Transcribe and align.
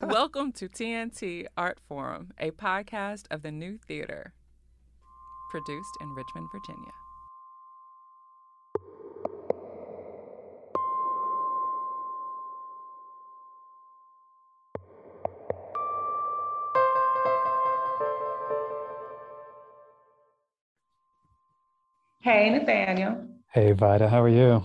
Welcome 0.00 0.52
to 0.52 0.68
TNT 0.68 1.46
Art 1.56 1.80
Forum, 1.88 2.32
a 2.38 2.52
podcast 2.52 3.24
of 3.32 3.42
the 3.42 3.50
New 3.50 3.78
Theater, 3.78 4.32
produced 5.50 5.90
in 6.00 6.10
Richmond, 6.10 6.48
Virginia. 6.52 6.92
Hey, 22.20 22.50
Nathaniel. 22.50 23.26
Hey, 23.52 23.72
Vida, 23.72 24.08
how 24.08 24.22
are 24.22 24.28
you? 24.28 24.62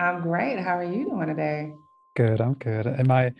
I'm 0.00 0.22
great. 0.22 0.58
How 0.58 0.76
are 0.76 0.84
you 0.84 1.04
doing 1.08 1.28
today? 1.28 1.72
Good, 2.16 2.40
I'm 2.40 2.54
good. 2.54 2.88
Am 2.88 3.12
I 3.12 3.32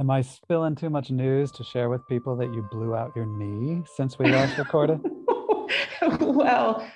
am 0.00 0.10
I 0.10 0.22
spilling 0.22 0.74
too 0.74 0.90
much 0.90 1.10
news 1.10 1.52
to 1.52 1.64
share 1.64 1.88
with 1.88 2.06
people 2.08 2.36
that 2.36 2.52
you 2.52 2.62
blew 2.70 2.94
out 2.94 3.12
your 3.14 3.26
knee 3.26 3.84
since 3.96 4.18
we 4.18 4.26
last 4.26 4.58
recorded? 4.58 5.00
well, 6.20 6.86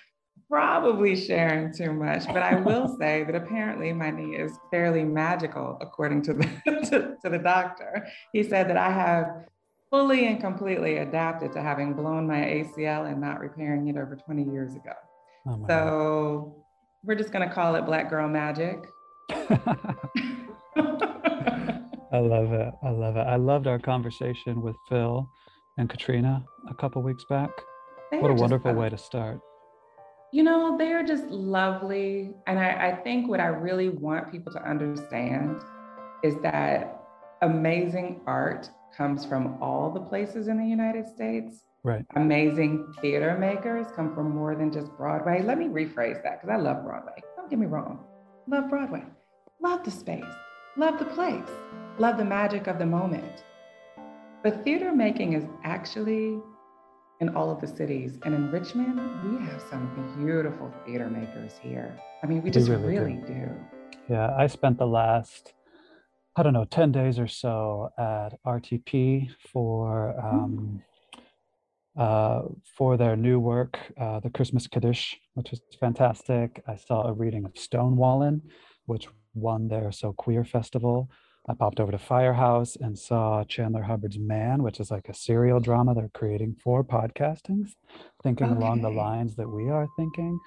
probably 0.51 1.15
sharing 1.15 1.73
too 1.73 1.93
much, 1.93 2.27
but 2.27 2.43
I 2.43 2.57
will 2.57 2.97
say 3.01 3.25
that 3.25 3.35
apparently 3.35 3.93
my 3.93 4.11
knee 4.11 4.37
is 4.37 4.59
fairly 4.71 5.05
magical 5.05 5.79
according 5.81 6.23
to 6.23 6.35
the 6.35 6.45
to, 6.91 7.17
to 7.23 7.31
the 7.31 7.39
doctor. 7.39 8.07
He 8.33 8.43
said 8.43 8.69
that 8.69 8.77
I 8.77 8.91
have 8.91 9.47
fully 9.91 10.27
and 10.27 10.41
completely 10.41 10.99
adapted 10.99 11.53
to 11.53 11.63
having 11.63 11.95
blown 11.95 12.27
my 12.27 12.41
ACL 12.41 13.11
and 13.11 13.21
not 13.21 13.41
repairing 13.41 13.89
it 13.89 13.97
over 13.97 14.17
20 14.17 14.45
years 14.45 14.75
ago. 14.75 14.93
Oh 15.47 15.65
so 15.67 16.53
God. 16.55 16.65
we're 17.05 17.15
just 17.15 17.33
going 17.33 17.49
to 17.49 17.55
call 17.55 17.75
it 17.77 17.87
Black 17.87 18.11
Girl 18.11 18.29
Magic. 18.29 18.87
I 22.11 22.19
love 22.19 22.53
it. 22.53 22.73
I 22.83 22.91
love 22.91 23.17
it. 23.17 23.27
I 23.27 23.37
loved 23.37 23.67
our 23.67 23.79
conversation 23.79 24.63
with 24.63 24.77
Phil 24.89 25.29
and 25.77 25.91
Katrina 25.91 26.45
a 26.69 26.75
couple 26.75 27.03
weeks 27.03 27.25
back. 27.29 27.51
They 28.11 28.19
what 28.19 28.31
a 28.31 28.35
wonderful 28.35 28.73
way 28.75 28.89
to 28.89 28.97
start. 28.97 29.41
You 30.33 30.43
know, 30.43 30.77
they're 30.79 31.05
just 31.05 31.25
lovely. 31.25 32.35
And 32.47 32.59
I, 32.59 32.89
I 32.89 32.97
think 33.03 33.29
what 33.29 33.41
I 33.41 33.47
really 33.47 33.91
want 33.91 34.31
people 34.31 34.53
to 34.53 34.63
understand 34.63 35.61
is 36.23 36.37
that 36.43 37.03
amazing 37.43 38.21
art 38.27 38.71
comes 38.97 39.25
from 39.25 39.63
all 39.63 39.91
the 39.91 40.01
places 40.01 40.49
in 40.49 40.59
the 40.59 40.67
United 40.67 41.07
States. 41.07 41.65
Right. 41.85 42.05
Amazing 42.17 42.93
theater 43.01 43.37
makers 43.39 43.87
come 43.95 44.15
from 44.15 44.35
more 44.35 44.55
than 44.55 44.73
just 44.73 44.91
Broadway. 44.97 45.43
Let 45.43 45.59
me 45.59 45.67
rephrase 45.67 46.23
that 46.23 46.41
because 46.41 46.51
I 46.51 46.57
love 46.57 46.85
Broadway. 46.85 47.23
Don't 47.37 47.49
get 47.49 47.59
me 47.59 47.67
wrong. 47.67 48.05
Love 48.47 48.69
Broadway. 48.69 49.05
Love 49.61 49.85
the 49.85 49.91
space. 49.91 50.25
Love 50.79 50.99
the 51.01 51.05
place 51.07 51.51
love 51.99 52.17
the 52.17 52.25
magic 52.25 52.67
of 52.69 52.79
the 52.79 52.87
moment. 52.87 53.43
But 54.43 54.65
theater 54.65 54.95
making 54.95 55.33
is 55.33 55.45
actually 55.65 56.39
in 57.21 57.35
all 57.35 57.51
of 57.51 57.61
the 57.61 57.67
cities. 57.67 58.19
And 58.25 58.35
in 58.35 58.53
Richmond, 58.53 59.01
we 59.25 59.45
have 59.47 59.61
some 59.69 60.15
beautiful 60.17 60.73
theater 60.87 61.11
makers 61.11 61.55
here. 61.61 61.99
I 62.23 62.27
mean, 62.27 62.43
we 62.43 62.51
just 62.51 62.69
we 62.69 62.77
really, 62.77 62.99
really 62.99 63.21
do. 63.27 63.35
do. 63.35 63.51
Yeah, 64.09 64.35
I 64.37 64.47
spent 64.47 64.79
the 64.79 64.87
last, 64.87 65.55
I 66.37 66.45
don't 66.45 66.53
know, 66.53 66.65
10 66.65 66.93
days 66.93 67.19
or 67.19 67.27
so 67.27 67.91
at 67.99 68.39
RTP 68.47 69.31
for. 69.53 70.15
Um, 70.21 70.83
uh, 71.97 72.43
for 72.77 72.97
their 72.97 73.17
new 73.17 73.41
work, 73.41 73.77
uh, 74.01 74.21
The 74.21 74.31
Christmas 74.31 74.69
Kaddish, 74.69 75.19
which 75.35 75.51
was 75.51 75.61
fantastic. 75.81 76.63
I 76.69 76.77
saw 76.77 77.09
a 77.09 77.13
reading 77.13 77.45
of 77.45 77.55
Stonewallin', 77.55 78.41
which 78.87 79.09
won 79.41 79.69
their 79.69 79.93
So 79.93 80.13
Queer 80.13 80.45
Festival. 80.45 81.11
I 81.49 81.55
popped 81.55 81.81
over 81.81 81.93
to 81.93 81.99
Firehouse 81.99 82.77
and 82.77 82.99
saw 82.99 83.43
Chandler 83.45 83.83
Hubbard's 83.83 84.19
Man, 84.19 84.63
which 84.63 84.81
is 84.81 84.91
like 84.91 85.09
a 85.09 85.15
serial 85.15 85.61
drama 85.61 85.95
they're 85.95 86.11
creating 86.13 86.57
for 86.63 86.85
podcasting, 86.85 87.67
thinking 88.23 88.49
okay. 88.49 88.57
along 88.57 88.83
the 88.83 88.91
lines 88.91 89.35
that 89.37 89.49
we 89.49 89.71
are 89.71 89.89
thinking. 89.97 90.39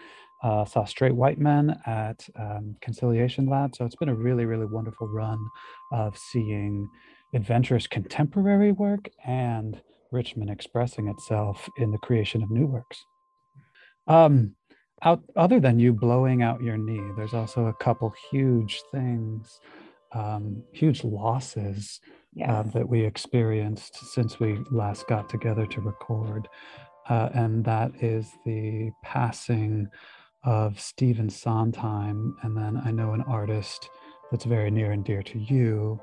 Uh, 0.43 0.65
saw 0.65 0.85
Straight 0.85 1.15
White 1.15 1.39
Men 1.39 1.79
at 1.85 2.27
um, 2.35 2.75
Conciliation 2.81 3.47
Lab. 3.47 3.75
So 3.75 3.85
it's 3.85 3.95
been 3.95 4.09
a 4.09 4.15
really, 4.15 4.45
really 4.45 4.65
wonderful 4.65 5.07
run 5.07 5.39
of 5.91 6.17
seeing 6.17 6.87
adventurous 7.33 7.87
contemporary 7.87 8.71
work 8.71 9.09
and 9.25 9.81
Richmond 10.11 10.49
expressing 10.49 11.07
itself 11.07 11.67
in 11.77 11.91
the 11.91 11.97
creation 11.99 12.43
of 12.43 12.51
new 12.51 12.67
works. 12.67 13.03
Um, 14.07 14.55
out, 15.03 15.23
other 15.35 15.59
than 15.59 15.79
you 15.79 15.93
blowing 15.93 16.43
out 16.43 16.61
your 16.61 16.77
knee, 16.77 17.01
there's 17.15 17.33
also 17.33 17.67
a 17.67 17.73
couple 17.73 18.13
huge 18.31 18.81
things 18.91 19.59
um, 20.13 20.63
huge 20.71 21.03
losses 21.03 21.99
uh, 22.05 22.13
yes. 22.35 22.49
uh, 22.49 22.63
that 22.73 22.87
we 22.87 23.03
experienced 23.03 23.95
since 24.13 24.39
we 24.39 24.59
last 24.71 25.07
got 25.07 25.29
together 25.29 25.65
to 25.67 25.81
record. 25.81 26.47
Uh, 27.09 27.29
and 27.33 27.65
that 27.65 27.91
is 28.01 28.29
the 28.45 28.91
passing 29.03 29.87
of 30.43 30.79
Stephen 30.79 31.29
Sondheim. 31.29 32.35
And 32.41 32.55
then 32.55 32.81
I 32.83 32.91
know 32.91 33.13
an 33.13 33.23
artist 33.23 33.89
that's 34.29 34.45
very 34.45 34.71
near 34.71 34.91
and 34.91 35.03
dear 35.03 35.23
to 35.23 35.39
you 35.39 35.99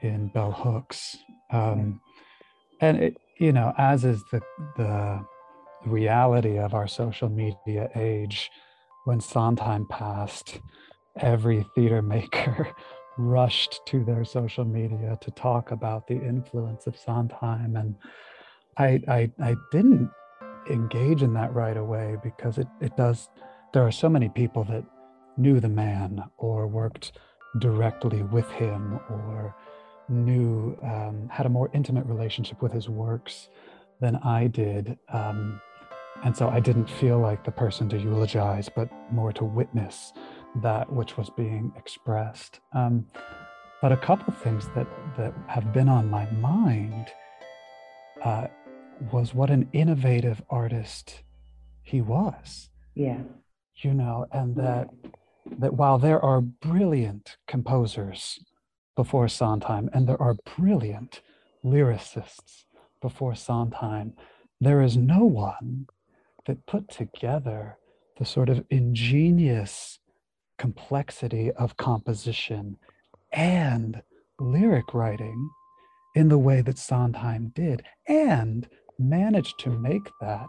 in 0.00 0.28
Bell 0.28 0.52
Hooks. 0.52 1.16
Um, 1.50 2.00
and 2.80 3.02
it, 3.02 3.16
you 3.38 3.52
know, 3.52 3.72
as 3.78 4.04
is 4.04 4.22
the, 4.30 4.40
the 4.76 5.24
reality 5.86 6.58
of 6.58 6.74
our 6.74 6.88
social 6.88 7.28
media 7.28 7.88
age, 7.94 8.50
when 9.04 9.20
Sondheim 9.20 9.86
passed, 9.88 10.60
every 11.16 11.64
theater 11.74 12.02
maker 12.02 12.68
rushed 13.18 13.80
to 13.86 14.04
their 14.04 14.24
social 14.24 14.64
media 14.64 15.16
to 15.20 15.30
talk 15.32 15.70
about 15.70 16.06
the 16.06 16.14
influence 16.14 16.86
of 16.86 16.96
Sondheim. 16.96 17.76
And 17.76 17.94
I, 18.76 19.00
I, 19.08 19.30
I 19.40 19.54
didn't 19.70 20.10
engage 20.68 21.22
in 21.22 21.34
that 21.34 21.52
right 21.54 21.76
away 21.76 22.16
because 22.22 22.58
it, 22.58 22.66
it 22.80 22.96
does, 22.96 23.28
there 23.72 23.86
are 23.86 23.92
so 23.92 24.08
many 24.08 24.28
people 24.28 24.64
that 24.64 24.84
knew 25.36 25.60
the 25.60 25.68
man 25.68 26.24
or 26.38 26.66
worked 26.66 27.12
directly 27.58 28.22
with 28.22 28.48
him 28.50 28.98
or 29.10 29.54
knew, 30.08 30.76
um, 30.82 31.28
had 31.30 31.46
a 31.46 31.50
more 31.50 31.70
intimate 31.72 32.06
relationship 32.06 32.60
with 32.62 32.72
his 32.72 32.88
works 32.88 33.48
than 34.00 34.16
I 34.16 34.48
did. 34.48 34.98
Um, 35.12 35.60
and 36.22 36.36
so 36.36 36.48
I 36.48 36.60
didn't 36.60 36.88
feel 36.88 37.18
like 37.18 37.44
the 37.44 37.50
person 37.50 37.88
to 37.90 37.98
eulogize, 37.98 38.68
but 38.68 38.88
more 39.12 39.32
to 39.32 39.44
witness 39.44 40.12
that 40.62 40.90
which 40.92 41.16
was 41.16 41.30
being 41.30 41.72
expressed. 41.76 42.60
Um, 42.72 43.06
but 43.82 43.92
a 43.92 43.96
couple 43.96 44.32
of 44.32 44.38
things 44.38 44.68
that 44.74 44.86
that 45.16 45.34
have 45.46 45.72
been 45.72 45.88
on 45.88 46.08
my 46.08 46.30
mind 46.30 47.08
uh, 48.22 48.46
was 49.12 49.34
what 49.34 49.50
an 49.50 49.68
innovative 49.72 50.42
artist 50.48 51.22
he 51.82 52.00
was. 52.00 52.70
Yeah. 52.94 53.18
You 53.76 53.92
know, 53.92 54.26
and 54.32 54.56
that 54.56 54.88
that 55.58 55.74
while 55.74 55.98
there 55.98 56.20
are 56.20 56.40
brilliant 56.40 57.36
composers 57.46 58.38
before 58.96 59.28
Sondheim 59.28 59.90
and 59.92 60.08
there 60.08 60.20
are 60.22 60.36
brilliant 60.56 61.20
lyricists 61.64 62.64
before 63.02 63.34
Sondheim, 63.34 64.14
there 64.60 64.80
is 64.80 64.96
no 64.96 65.24
one 65.24 65.86
that 66.46 66.66
put 66.66 66.88
together 66.88 67.76
the 68.18 68.24
sort 68.24 68.48
of 68.48 68.64
ingenious 68.70 69.98
complexity 70.58 71.50
of 71.52 71.76
composition 71.76 72.76
and 73.32 74.02
lyric 74.38 74.94
writing 74.94 75.50
in 76.14 76.28
the 76.28 76.38
way 76.38 76.60
that 76.60 76.78
Sondheim 76.78 77.50
did, 77.54 77.82
and 78.08 78.68
managed 78.98 79.58
to 79.58 79.70
make 79.70 80.08
that 80.20 80.46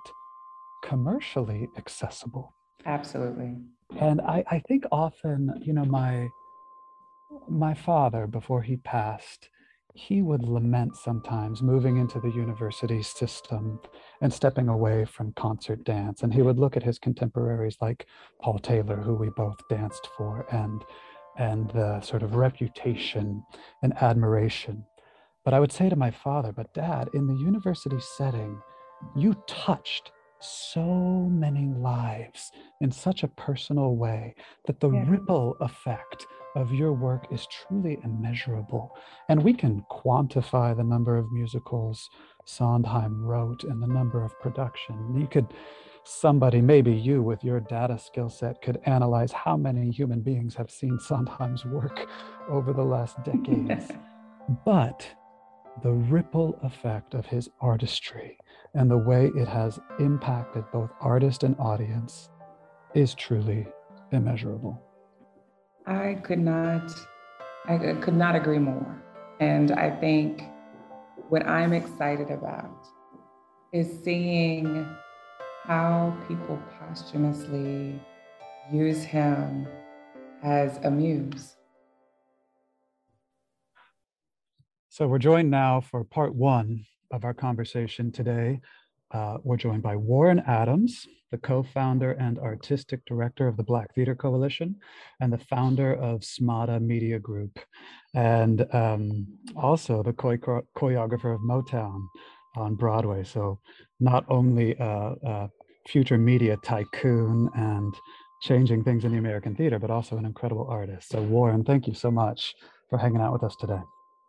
commercially 0.83 1.67
accessible. 1.77 2.53
Absolutely. 2.85 3.55
And 3.99 4.21
I, 4.21 4.43
I 4.49 4.59
think 4.59 4.85
often, 4.91 5.59
you 5.63 5.73
know, 5.73 5.85
my 5.85 6.27
my 7.49 7.73
father, 7.73 8.27
before 8.27 8.61
he 8.61 8.77
passed, 8.77 9.49
he 9.95 10.21
would 10.21 10.43
lament 10.43 10.97
sometimes 10.97 11.61
moving 11.63 11.95
into 11.97 12.19
the 12.19 12.29
university 12.29 13.01
system 13.01 13.79
and 14.21 14.31
stepping 14.31 14.67
away 14.67 15.05
from 15.05 15.31
concert 15.33 15.85
dance. 15.85 16.21
And 16.21 16.33
he 16.33 16.41
would 16.41 16.59
look 16.59 16.75
at 16.75 16.83
his 16.83 16.99
contemporaries 16.99 17.77
like 17.81 18.05
Paul 18.41 18.59
Taylor, 18.59 18.97
who 18.97 19.15
we 19.15 19.29
both 19.29 19.57
danced 19.69 20.09
for, 20.17 20.45
and 20.51 20.83
and 21.37 21.69
the 21.71 22.01
sort 22.01 22.23
of 22.23 22.35
reputation 22.35 23.43
and 23.83 23.93
admiration. 24.01 24.85
But 25.43 25.53
I 25.53 25.59
would 25.59 25.71
say 25.71 25.89
to 25.89 25.95
my 25.95 26.11
father, 26.11 26.51
but 26.51 26.73
dad, 26.73 27.09
in 27.13 27.27
the 27.27 27.35
university 27.35 27.99
setting, 27.99 28.61
you 29.15 29.35
touched 29.47 30.11
so 30.39 30.83
many 30.83 31.67
lives 31.77 32.51
in 32.81 32.91
such 32.91 33.23
a 33.23 33.27
personal 33.29 33.95
way 33.95 34.35
that 34.65 34.79
the 34.79 34.91
yeah. 34.91 35.03
ripple 35.07 35.55
effect 35.59 36.25
of 36.55 36.73
your 36.73 36.93
work 36.93 37.27
is 37.31 37.47
truly 37.47 37.99
immeasurable. 38.03 38.95
And 39.29 39.43
we 39.43 39.53
can 39.53 39.85
quantify 39.91 40.75
the 40.75 40.83
number 40.83 41.17
of 41.17 41.31
musicals 41.31 42.09
Sondheim 42.45 43.23
wrote 43.23 43.63
and 43.63 43.81
the 43.81 43.87
number 43.87 44.23
of 44.23 44.39
production. 44.39 45.15
You 45.19 45.27
could, 45.27 45.53
somebody, 46.03 46.61
maybe 46.61 46.93
you 46.93 47.21
with 47.21 47.43
your 47.43 47.59
data 47.59 47.99
skill 47.99 48.29
set, 48.29 48.61
could 48.61 48.79
analyze 48.85 49.31
how 49.31 49.57
many 49.57 49.91
human 49.91 50.21
beings 50.21 50.55
have 50.55 50.71
seen 50.71 50.97
Sondheim's 50.99 51.65
work 51.65 52.07
over 52.49 52.71
the 52.71 52.83
last 52.83 53.21
decades. 53.23 53.91
but 54.65 55.07
the 55.83 55.91
ripple 55.91 56.57
effect 56.63 57.13
of 57.13 57.25
his 57.25 57.49
artistry 57.59 58.37
and 58.75 58.89
the 58.89 58.97
way 58.97 59.31
it 59.35 59.47
has 59.47 59.79
impacted 59.99 60.63
both 60.71 60.89
artist 61.01 61.43
and 61.43 61.55
audience 61.59 62.29
is 62.93 63.13
truly 63.13 63.67
immeasurable. 64.11 64.84
I 65.87 66.15
could 66.23 66.39
not 66.39 66.91
I 67.67 67.77
could 67.77 68.15
not 68.15 68.35
agree 68.35 68.59
more. 68.59 69.01
And 69.39 69.71
I 69.71 69.89
think 69.89 70.43
what 71.29 71.45
I'm 71.47 71.73
excited 71.73 72.29
about 72.29 72.87
is 73.73 73.87
seeing 74.03 74.87
how 75.63 76.15
people 76.27 76.61
posthumously 76.79 77.99
use 78.71 79.03
him 79.03 79.67
as 80.43 80.77
a 80.83 80.91
muse. 80.91 81.55
So 84.89 85.07
we're 85.07 85.19
joined 85.19 85.51
now 85.51 85.81
for 85.81 86.03
part 86.03 86.33
one 86.33 86.85
of 87.11 87.25
our 87.25 87.33
conversation 87.33 88.11
today. 88.11 88.61
Uh, 89.15 89.37
we're 89.45 89.55
joined 89.55 89.81
by 89.81 89.95
Warren 89.95 90.43
Adams, 90.45 91.07
the 91.31 91.37
co-founder 91.37 92.11
and 92.13 92.37
artistic 92.37 93.05
director 93.05 93.47
of 93.47 93.55
the 93.55 93.63
Black 93.63 93.95
Theater 93.95 94.13
Coalition 94.13 94.75
and 95.21 95.31
the 95.31 95.37
founder 95.37 95.93
of 95.93 96.19
Smada 96.19 96.81
Media 96.81 97.17
Group, 97.17 97.57
and 98.13 98.65
um, 98.73 99.25
also 99.55 100.03
the 100.03 100.11
choreographer 100.11 101.33
of 101.33 101.39
Motown 101.39 102.01
on 102.57 102.75
Broadway. 102.75 103.23
So 103.23 103.57
not 104.01 104.25
only 104.27 104.75
a, 104.79 105.13
a 105.23 105.49
future 105.87 106.17
media 106.17 106.57
tycoon 106.65 107.49
and 107.55 107.93
changing 108.41 108.83
things 108.83 109.05
in 109.05 109.13
the 109.13 109.17
American 109.17 109.55
theater, 109.55 109.79
but 109.79 109.89
also 109.89 110.17
an 110.17 110.25
incredible 110.25 110.67
artist. 110.69 111.07
So 111.07 111.21
Warren, 111.21 111.63
thank 111.63 111.87
you 111.87 111.93
so 111.93 112.11
much 112.11 112.53
for 112.89 112.97
hanging 112.97 113.21
out 113.21 113.31
with 113.31 113.43
us 113.43 113.55
today. 113.61 113.79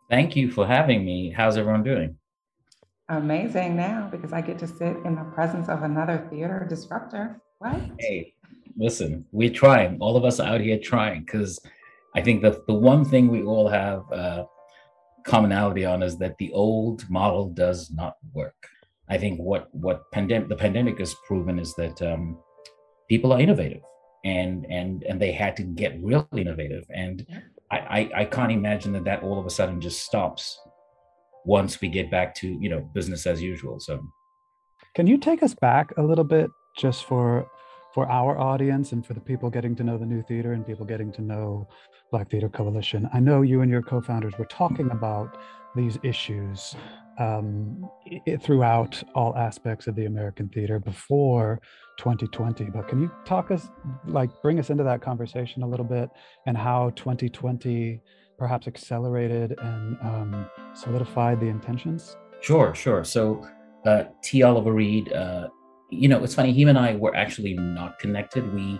Thank 0.09 0.37
you 0.37 0.49
for 0.49 0.65
having 0.65 1.03
me. 1.03 1.33
How's 1.35 1.57
everyone 1.57 1.83
doing? 1.83 2.15
Amazing 3.09 3.75
now 3.75 4.09
because 4.11 4.33
I 4.33 4.41
get 4.41 4.59
to 4.59 4.67
sit 4.67 4.97
in 5.05 5.15
the 5.15 5.23
presence 5.33 5.69
of 5.69 5.83
another 5.83 6.27
theater 6.29 6.65
disruptor. 6.67 7.41
What? 7.59 7.79
Hey, 7.99 8.33
listen, 8.77 9.25
we're 9.31 9.53
trying. 9.53 9.97
All 9.99 10.17
of 10.17 10.25
us 10.25 10.39
out 10.39 10.61
here 10.61 10.79
trying 10.79 11.21
because 11.21 11.59
I 12.15 12.21
think 12.21 12.41
that 12.41 12.67
the 12.67 12.73
one 12.73 13.05
thing 13.05 13.27
we 13.27 13.43
all 13.43 13.67
have 13.67 14.11
uh, 14.11 14.45
commonality 15.25 15.85
on 15.85 16.03
is 16.03 16.17
that 16.17 16.37
the 16.37 16.51
old 16.53 17.09
model 17.09 17.49
does 17.49 17.91
not 17.91 18.15
work. 18.33 18.55
I 19.09 19.17
think 19.17 19.39
what 19.39 19.73
what 19.73 20.11
pandemic 20.11 20.49
the 20.49 20.55
pandemic 20.55 20.99
has 20.99 21.15
proven 21.25 21.59
is 21.59 21.73
that 21.75 22.01
um, 22.01 22.37
people 23.09 23.31
are 23.31 23.39
innovative 23.39 23.81
and 24.25 24.65
and 24.69 25.03
and 25.03 25.21
they 25.21 25.31
had 25.31 25.55
to 25.57 25.63
get 25.63 25.97
real 26.01 26.27
innovative 26.35 26.85
and 26.89 27.25
I, 27.69 27.77
I, 27.77 28.11
I 28.21 28.25
can't 28.25 28.51
imagine 28.51 28.93
that 28.93 29.03
that 29.05 29.23
all 29.23 29.39
of 29.39 29.45
a 29.45 29.49
sudden 29.49 29.79
just 29.79 30.03
stops 30.03 30.59
once 31.47 31.79
we 31.79 31.87
get 31.87 32.11
back 32.11 32.35
to 32.35 32.47
you 32.47 32.69
know 32.69 32.81
business 32.93 33.25
as 33.25 33.41
usual 33.41 33.79
so. 33.79 34.05
Can 34.93 35.07
you 35.07 35.17
take 35.17 35.41
us 35.41 35.53
back 35.53 35.93
a 35.97 36.03
little 36.03 36.25
bit 36.25 36.49
just 36.77 37.05
for 37.05 37.47
for 37.93 38.05
our 38.11 38.37
audience 38.37 38.91
and 38.91 39.05
for 39.05 39.13
the 39.13 39.21
people 39.21 39.49
getting 39.49 39.75
to 39.77 39.83
know 39.83 39.97
the 39.97 40.05
new 40.05 40.21
theater 40.21 40.53
and 40.53 40.67
people 40.67 40.85
getting 40.85 41.11
to 41.13 41.21
know 41.21 41.67
black 42.11 42.29
theater 42.29 42.49
coalition? 42.49 43.09
I 43.13 43.19
know 43.19 43.41
you 43.41 43.61
and 43.61 43.71
your 43.71 43.81
co-founders 43.81 44.33
were 44.37 44.45
talking 44.45 44.91
about 44.91 45.37
these 45.75 45.97
issues 46.03 46.75
um, 47.17 47.89
it, 48.05 48.41
throughout 48.41 49.01
all 49.15 49.35
aspects 49.35 49.87
of 49.87 49.95
the 49.95 50.05
american 50.05 50.47
theater 50.49 50.79
before 50.79 51.59
2020 51.97 52.65
but 52.65 52.87
can 52.87 53.01
you 53.01 53.11
talk 53.25 53.49
us 53.51 53.69
like 54.05 54.29
bring 54.43 54.59
us 54.59 54.69
into 54.69 54.83
that 54.83 55.01
conversation 55.01 55.63
a 55.63 55.67
little 55.67 55.85
bit 55.85 56.09
and 56.45 56.55
how 56.55 56.91
2020 56.91 57.99
perhaps 58.37 58.67
accelerated 58.67 59.55
and 59.59 59.97
um, 60.01 60.49
solidified 60.73 61.39
the 61.39 61.47
intentions? 61.47 62.17
Sure, 62.41 62.73
sure. 62.75 63.03
So 63.03 63.47
uh, 63.85 64.03
T. 64.23 64.43
Oliver 64.43 64.73
Reid, 64.73 65.11
uh, 65.11 65.47
you 65.89 66.07
know, 66.07 66.23
it's 66.23 66.35
funny. 66.35 66.53
Him 66.53 66.69
and 66.69 66.77
I 66.77 66.95
were 66.95 67.15
actually 67.15 67.53
not 67.53 67.99
connected. 67.99 68.53
We 68.53 68.79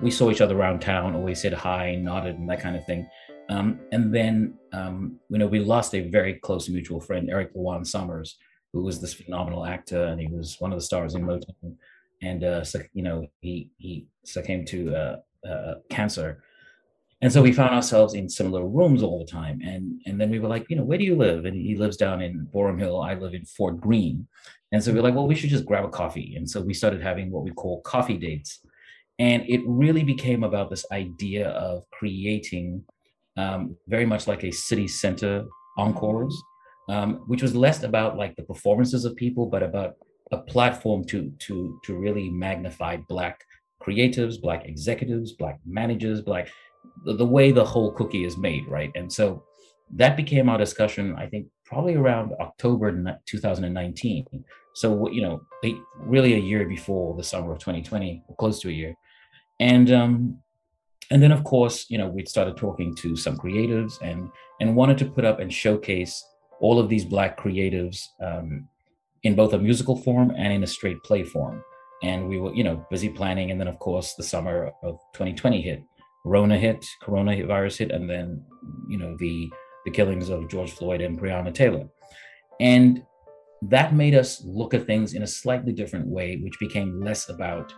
we 0.00 0.10
saw 0.12 0.30
each 0.30 0.40
other 0.40 0.56
around 0.56 0.80
town, 0.80 1.16
always 1.16 1.40
said 1.42 1.52
hi, 1.52 1.96
nodded, 1.96 2.36
and 2.36 2.48
that 2.48 2.60
kind 2.60 2.76
of 2.76 2.84
thing. 2.86 3.08
Um, 3.48 3.80
and 3.90 4.14
then, 4.14 4.54
um, 4.72 5.18
you 5.28 5.38
know, 5.38 5.46
we 5.46 5.58
lost 5.58 5.94
a 5.94 6.08
very 6.08 6.34
close 6.34 6.68
mutual 6.68 7.00
friend, 7.00 7.28
Eric 7.30 7.54
LaJuan 7.54 7.84
Summers, 7.84 8.36
who 8.72 8.84
was 8.84 9.00
this 9.00 9.14
phenomenal 9.14 9.64
actor, 9.66 10.04
and 10.04 10.20
he 10.20 10.28
was 10.28 10.56
one 10.60 10.70
of 10.70 10.78
the 10.78 10.84
stars 10.84 11.14
in 11.14 11.22
Motown. 11.22 11.74
And 12.22 12.44
uh, 12.44 12.62
so, 12.64 12.80
you 12.92 13.02
know, 13.02 13.26
he 13.40 13.70
he 13.78 14.06
succumbed 14.24 14.66
to 14.68 14.94
uh, 14.94 15.16
uh, 15.48 15.74
cancer 15.90 16.42
and 17.20 17.32
so 17.32 17.42
we 17.42 17.52
found 17.52 17.74
ourselves 17.74 18.14
in 18.14 18.28
similar 18.28 18.66
rooms 18.66 19.02
all 19.02 19.18
the 19.18 19.30
time. 19.30 19.60
And 19.64 20.00
and 20.06 20.20
then 20.20 20.30
we 20.30 20.38
were 20.38 20.48
like 20.48 20.66
you 20.68 20.76
know 20.76 20.84
where 20.84 20.98
do 20.98 21.04
you 21.04 21.16
live? 21.16 21.44
And 21.44 21.56
he 21.56 21.76
lives 21.76 21.96
down 21.96 22.22
in 22.22 22.46
boerum 22.52 22.78
hill. 22.78 23.00
I 23.00 23.14
live 23.14 23.34
in 23.34 23.44
fort 23.44 23.80
greene. 23.80 24.26
And 24.70 24.82
so 24.82 24.92
we 24.92 24.98
are 24.98 25.02
like 25.02 25.14
well 25.14 25.26
we 25.26 25.34
should 25.34 25.50
just 25.50 25.66
grab 25.66 25.84
a 25.84 25.88
coffee. 25.88 26.36
And 26.36 26.48
so 26.48 26.60
we 26.60 26.74
started 26.74 27.02
having 27.02 27.30
what 27.30 27.44
we 27.44 27.50
call 27.50 27.80
coffee 27.82 28.16
dates. 28.16 28.60
And 29.18 29.42
it 29.48 29.62
really 29.66 30.04
became 30.04 30.44
about 30.44 30.70
this 30.70 30.86
idea 30.92 31.48
of 31.48 31.82
creating 31.90 32.84
um, 33.36 33.76
very 33.88 34.06
much 34.06 34.28
like 34.28 34.44
a 34.44 34.52
city 34.52 34.86
center 34.86 35.44
encores 35.76 36.40
um, 36.88 37.22
which 37.26 37.42
was 37.42 37.54
less 37.54 37.82
about 37.82 38.16
like 38.16 38.34
the 38.36 38.42
performances 38.42 39.04
of 39.04 39.14
people 39.16 39.46
but 39.46 39.62
about 39.62 39.94
a 40.32 40.38
platform 40.38 41.04
to 41.04 41.32
to 41.38 41.78
to 41.84 41.96
really 41.96 42.28
magnify 42.30 42.96
black 43.08 43.44
creatives 43.82 44.40
black 44.40 44.66
executives 44.66 45.32
black 45.32 45.58
managers 45.64 46.20
black 46.20 46.48
the, 47.04 47.14
the 47.14 47.26
way 47.26 47.52
the 47.52 47.64
whole 47.64 47.92
cookie 47.92 48.24
is 48.24 48.36
made, 48.36 48.66
right? 48.68 48.90
And 48.94 49.12
so 49.12 49.44
that 49.94 50.16
became 50.16 50.48
our 50.48 50.58
discussion, 50.58 51.14
I 51.16 51.26
think, 51.26 51.46
probably 51.64 51.94
around 51.94 52.32
October 52.40 53.16
2019. 53.26 54.26
So, 54.74 55.10
you 55.10 55.22
know, 55.22 55.40
really 55.98 56.34
a 56.34 56.38
year 56.38 56.66
before 56.66 57.16
the 57.16 57.22
summer 57.22 57.52
of 57.52 57.58
2020, 57.58 58.22
close 58.38 58.60
to 58.60 58.68
a 58.68 58.72
year. 58.72 58.94
And, 59.60 59.90
um, 59.90 60.38
and 61.10 61.22
then 61.22 61.32
of 61.32 61.44
course, 61.44 61.86
you 61.88 61.98
know, 61.98 62.08
we'd 62.08 62.28
started 62.28 62.56
talking 62.56 62.94
to 62.96 63.16
some 63.16 63.36
creatives 63.36 64.00
and, 64.02 64.30
and 64.60 64.76
wanted 64.76 64.98
to 64.98 65.06
put 65.06 65.24
up 65.24 65.40
and 65.40 65.52
showcase 65.52 66.22
all 66.60 66.78
of 66.78 66.88
these 66.88 67.04
Black 67.04 67.38
creatives 67.38 68.04
um, 68.22 68.68
in 69.22 69.34
both 69.34 69.52
a 69.52 69.58
musical 69.58 69.96
form 69.96 70.32
and 70.36 70.52
in 70.52 70.62
a 70.62 70.66
straight 70.66 71.02
play 71.02 71.24
form. 71.24 71.62
And 72.02 72.28
we 72.28 72.38
were, 72.38 72.54
you 72.54 72.62
know, 72.62 72.86
busy 72.90 73.08
planning. 73.08 73.50
And 73.50 73.60
then 73.60 73.68
of 73.68 73.78
course, 73.78 74.14
the 74.14 74.22
summer 74.22 74.72
of 74.82 74.98
2020 75.14 75.62
hit. 75.62 75.82
Rona 76.28 76.58
hit, 76.58 76.84
coronavirus 77.02 77.78
hit, 77.78 77.90
and 77.90 78.08
then 78.08 78.42
you 78.88 78.98
know 78.98 79.16
the 79.18 79.50
the 79.84 79.90
killings 79.90 80.28
of 80.28 80.48
George 80.48 80.72
Floyd 80.72 81.00
and 81.00 81.18
Breonna 81.18 81.52
Taylor, 81.52 81.86
and 82.60 83.02
that 83.62 83.94
made 83.94 84.14
us 84.14 84.42
look 84.44 84.74
at 84.74 84.86
things 84.86 85.14
in 85.14 85.22
a 85.22 85.26
slightly 85.26 85.72
different 85.72 86.06
way, 86.06 86.36
which 86.36 86.58
became 86.60 87.00
less 87.00 87.28
about 87.28 87.72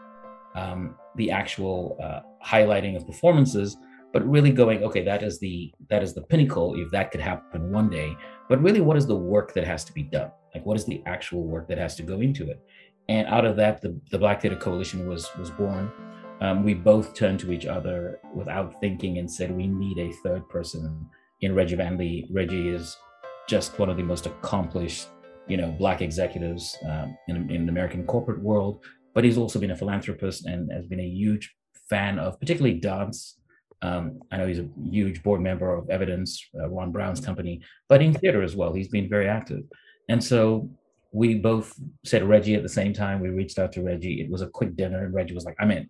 um, 0.55 0.97
the 1.17 1.31
actual 1.31 1.97
uh, 2.03 2.21
highlighting 2.45 2.97
of 2.97 3.07
performances, 3.07 3.77
but 4.13 4.29
really 4.29 4.51
going, 4.51 4.83
okay, 4.83 5.05
that 5.05 5.23
is 5.23 5.39
the 5.39 5.73
that 5.89 6.03
is 6.03 6.13
the 6.13 6.23
pinnacle. 6.23 6.75
If 6.75 6.91
that 6.91 7.13
could 7.13 7.21
happen 7.21 7.71
one 7.71 7.89
day, 7.89 8.17
but 8.49 8.61
really, 8.61 8.81
what 8.81 8.97
is 8.97 9.07
the 9.07 9.17
work 9.17 9.55
that 9.55 9.65
has 9.65 9.85
to 9.85 9.93
be 9.93 10.03
done? 10.03 10.31
Like, 10.55 10.67
what 10.67 10.77
is 10.77 10.85
the 10.85 11.03
actual 11.07 11.45
work 11.45 11.69
that 11.69 11.79
has 11.79 11.95
to 11.97 12.03
go 12.03 12.21
into 12.21 12.51
it? 12.51 12.61
And 13.09 13.29
out 13.29 13.45
of 13.45 13.57
that, 13.57 13.81
the, 13.81 13.99
the 14.11 14.19
Black 14.19 14.43
Theater 14.43 14.57
Coalition 14.57 15.09
was 15.09 15.29
was 15.39 15.51
born 15.51 15.93
um, 16.41 16.65
we 16.65 16.75
both 16.75 17.15
turned 17.15 17.41
to 17.41 17.53
each 17.53 17.67
other 17.67 18.19
without 18.35 18.81
thinking 18.81 19.19
and 19.19 19.31
said, 19.31 19.55
we 19.55 19.67
need 19.67 19.99
a 19.99 20.13
third 20.25 20.49
person 20.49 21.07
in 21.41 21.55
Reggie 21.55 21.77
Van 21.77 21.97
Lee. 21.97 22.29
Reggie 22.33 22.69
is 22.69 22.97
just 23.49 23.79
one 23.79 23.91
of 23.91 23.97
the 23.97 24.03
most 24.03 24.27
accomplished, 24.27 25.09
you 25.49 25.57
know, 25.57 25.71
Black 25.73 26.01
executives 26.03 26.77
um, 26.89 27.17
in, 27.29 27.51
in 27.51 27.67
the 27.67 27.73
American 27.73 28.07
corporate 28.07 28.43
world, 28.43 28.85
but 29.15 29.25
he's 29.25 29.39
also 29.39 29.59
been 29.59 29.73
a 29.73 29.77
philanthropist 29.77 30.47
and 30.47 30.71
has 30.73 30.87
been 30.87 31.01
a 31.01 31.07
huge 31.07 31.55
fan 31.89 32.19
of 32.19 32.39
particularly 32.39 32.79
dance. 32.79 33.39
Um, 33.83 34.21
I 34.31 34.37
know 34.37 34.47
he's 34.47 34.59
a 34.59 34.69
huge 34.91 35.23
board 35.23 35.41
member 35.41 35.75
of 35.75 35.89
Evidence, 35.91 36.43
uh, 36.59 36.69
Ron 36.69 36.93
Brown's 36.93 37.21
company, 37.21 37.63
but 37.89 38.03
in 38.03 38.15
theater 38.15 38.43
as 38.43 38.55
well. 38.55 38.73
He's 38.73 38.89
been 38.89 39.09
very 39.09 39.29
active. 39.29 39.63
And 40.09 40.23
so 40.23 40.71
we 41.13 41.35
both 41.35 41.75
said 42.05 42.29
Reggie 42.29 42.55
at 42.55 42.63
the 42.63 42.69
same 42.69 42.93
time. 42.93 43.21
We 43.21 43.31
reached 43.31 43.59
out 43.59 43.73
to 43.73 43.83
Reggie. 43.83 44.21
It 44.21 44.31
was 44.31 44.43
a 44.43 44.49
quick 44.49 44.77
dinner, 44.77 45.05
and 45.05 45.15
Reggie 45.15 45.35
was 45.35 45.45
like, 45.45 45.57
I'm 45.59 45.71
in. 45.71 45.89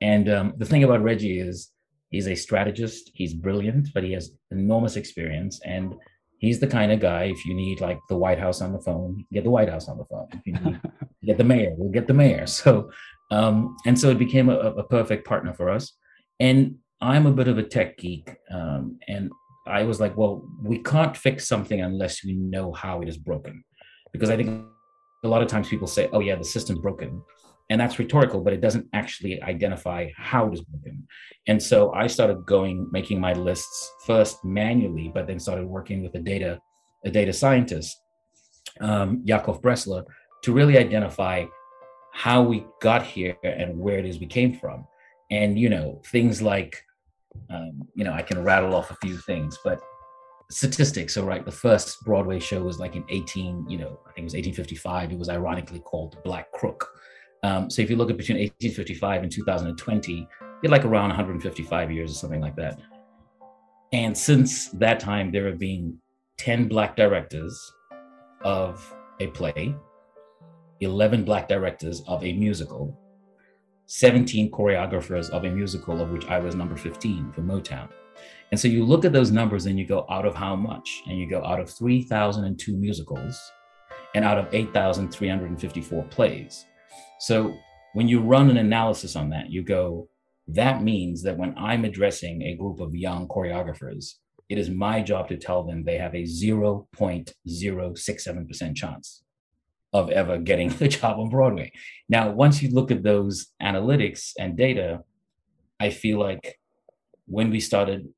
And 0.00 0.28
um, 0.28 0.54
the 0.56 0.64
thing 0.64 0.84
about 0.84 1.02
Reggie 1.02 1.40
is 1.40 1.70
he's 2.10 2.28
a 2.28 2.34
strategist. 2.34 3.10
He's 3.14 3.34
brilliant, 3.34 3.88
but 3.92 4.04
he 4.04 4.12
has 4.12 4.32
enormous 4.50 4.96
experience. 4.96 5.60
And 5.64 5.94
he's 6.38 6.60
the 6.60 6.66
kind 6.66 6.92
of 6.92 7.00
guy, 7.00 7.24
if 7.24 7.44
you 7.44 7.54
need 7.54 7.80
like 7.80 7.98
the 8.08 8.16
White 8.16 8.38
House 8.38 8.60
on 8.60 8.72
the 8.72 8.80
phone, 8.80 9.24
get 9.32 9.44
the 9.44 9.50
White 9.50 9.68
House 9.68 9.88
on 9.88 9.98
the 9.98 10.04
phone. 10.04 10.28
If 10.32 10.46
you 10.46 10.52
need 10.54 10.80
get 11.24 11.38
the 11.38 11.44
mayor, 11.44 11.74
we'll 11.76 11.92
get 11.92 12.06
the 12.06 12.14
mayor. 12.14 12.46
So, 12.46 12.90
um, 13.30 13.76
and 13.86 13.98
so 13.98 14.10
it 14.10 14.18
became 14.18 14.48
a, 14.48 14.56
a, 14.56 14.82
perfect 14.82 15.24
partner 15.26 15.54
for 15.54 15.70
us. 15.70 15.92
And 16.40 16.78
I'm 17.00 17.26
a 17.26 17.32
bit 17.32 17.46
of 17.46 17.58
a 17.58 17.62
tech 17.62 17.96
geek. 17.96 18.34
Um, 18.50 18.98
and 19.06 19.30
I 19.66 19.84
was 19.84 20.00
like, 20.00 20.16
well, 20.16 20.42
we 20.62 20.82
can't 20.82 21.16
fix 21.16 21.46
something 21.46 21.80
unless 21.80 22.24
we 22.24 22.32
know 22.32 22.72
how 22.72 23.02
it 23.02 23.08
is 23.08 23.16
broken. 23.16 23.62
Because 24.12 24.30
I 24.30 24.36
think 24.36 24.66
a 25.24 25.28
lot 25.28 25.42
of 25.42 25.48
times 25.48 25.68
people 25.68 25.86
say, 25.86 26.08
oh, 26.12 26.20
yeah, 26.20 26.36
the 26.36 26.44
system's 26.44 26.80
broken 26.80 27.22
and 27.68 27.80
that's 27.80 28.00
rhetorical 28.00 28.40
but 28.40 28.52
it 28.52 28.60
doesn't 28.60 28.84
actually 28.94 29.40
identify 29.42 30.08
how 30.16 30.48
it 30.48 30.54
is 30.54 30.60
broken 30.60 31.06
and 31.46 31.62
so 31.62 31.92
i 31.92 32.04
started 32.04 32.44
going 32.44 32.88
making 32.90 33.20
my 33.20 33.32
lists 33.32 33.92
first 34.04 34.44
manually 34.44 35.08
but 35.14 35.28
then 35.28 35.38
started 35.38 35.64
working 35.64 36.02
with 36.02 36.12
a 36.16 36.18
data 36.18 36.60
a 37.04 37.10
data 37.10 37.32
scientist, 37.32 38.02
um, 38.80 39.22
Yakov 39.24 39.62
Bressler, 39.62 40.04
to 40.42 40.52
really 40.52 40.78
identify 40.78 41.46
how 42.12 42.42
we 42.42 42.64
got 42.80 43.02
here 43.02 43.36
and 43.42 43.78
where 43.78 43.98
it 43.98 44.06
is 44.06 44.18
we 44.18 44.26
came 44.26 44.54
from. 44.54 44.86
And, 45.30 45.58
you 45.58 45.68
know, 45.68 46.00
things 46.06 46.42
like, 46.42 46.82
um, 47.50 47.88
you 47.94 48.04
know, 48.04 48.12
I 48.12 48.22
can 48.22 48.42
rattle 48.42 48.74
off 48.74 48.90
a 48.90 48.96
few 48.96 49.16
things, 49.16 49.58
but 49.64 49.80
statistics. 50.50 51.14
So, 51.14 51.24
right, 51.24 51.44
the 51.44 51.50
first 51.50 52.04
Broadway 52.04 52.38
show 52.38 52.62
was 52.62 52.78
like 52.78 52.96
in 52.96 53.04
18, 53.08 53.68
you 53.68 53.78
know, 53.78 53.98
I 54.06 54.12
think 54.12 54.18
it 54.18 54.24
was 54.24 54.34
1855. 54.34 55.12
It 55.12 55.18
was 55.18 55.28
ironically 55.28 55.80
called 55.80 56.22
Black 56.24 56.50
Crook. 56.52 56.88
Um, 57.42 57.70
so 57.70 57.80
if 57.80 57.88
you 57.88 57.96
look 57.96 58.10
at 58.10 58.16
between 58.16 58.38
1855 58.38 59.22
and 59.22 59.32
2020, 59.32 60.28
you're 60.62 60.70
like 60.70 60.84
around 60.84 61.08
155 61.08 61.90
years 61.90 62.10
or 62.10 62.14
something 62.14 62.40
like 62.40 62.56
that. 62.56 62.80
And 63.92 64.16
since 64.16 64.68
that 64.70 65.00
time, 65.00 65.32
there 65.32 65.46
have 65.46 65.58
been 65.58 65.96
10 66.38 66.68
Black 66.68 66.96
directors 66.96 67.72
of 68.42 68.94
a 69.20 69.28
play, 69.28 69.74
11 70.80 71.24
Black 71.24 71.48
directors 71.48 72.02
of 72.06 72.22
a 72.24 72.32
musical, 72.32 72.98
17 73.86 74.50
choreographers 74.50 75.30
of 75.30 75.44
a 75.44 75.50
musical, 75.50 76.00
of 76.00 76.10
which 76.10 76.26
I 76.26 76.38
was 76.38 76.54
number 76.54 76.76
15 76.76 77.32
for 77.32 77.42
Motown. 77.42 77.88
And 78.50 78.58
so 78.58 78.68
you 78.68 78.84
look 78.84 79.04
at 79.04 79.12
those 79.12 79.30
numbers 79.30 79.66
and 79.66 79.78
you 79.78 79.86
go 79.86 80.06
out 80.10 80.26
of 80.26 80.34
how 80.34 80.56
much? 80.56 81.02
And 81.06 81.18
you 81.18 81.28
go 81.28 81.44
out 81.44 81.60
of 81.60 81.70
3,002 81.70 82.76
musicals 82.76 83.38
and 84.14 84.24
out 84.24 84.38
of 84.38 84.52
8,354 84.52 86.04
plays. 86.04 86.64
So 87.20 87.56
when 87.94 88.08
you 88.08 88.20
run 88.20 88.50
an 88.50 88.56
analysis 88.56 89.14
on 89.16 89.30
that, 89.30 89.50
you 89.50 89.62
go, 89.62 90.08
that 90.48 90.82
means 90.82 91.22
that 91.22 91.36
when 91.36 91.54
I'm 91.56 91.84
addressing 91.84 92.42
a 92.42 92.56
group 92.56 92.80
of 92.80 92.92
young 92.94 93.28
choreographers, 93.28 94.14
it 94.48 94.58
is 94.58 94.68
my 94.68 95.00
job 95.00 95.28
to 95.28 95.36
tell 95.36 95.62
them 95.62 95.84
they 95.84 95.98
have 95.98 96.14
a 96.14 96.24
0.067% 96.24 98.76
chance 98.76 99.22
of 99.92 100.10
ever 100.10 100.38
getting 100.38 100.74
a 100.80 100.88
job 100.88 101.20
on 101.20 101.30
Broadway. 101.30 101.70
Now, 102.08 102.30
once 102.30 102.60
you 102.62 102.70
look 102.70 102.90
at 102.90 103.04
those 103.04 103.46
analytics 103.62 104.32
and 104.38 104.56
data, 104.56 105.04
I 105.78 105.90
feel 105.90 106.18
like 106.18 106.58
when 107.30 107.50
we 107.50 107.60
started 107.60 108.08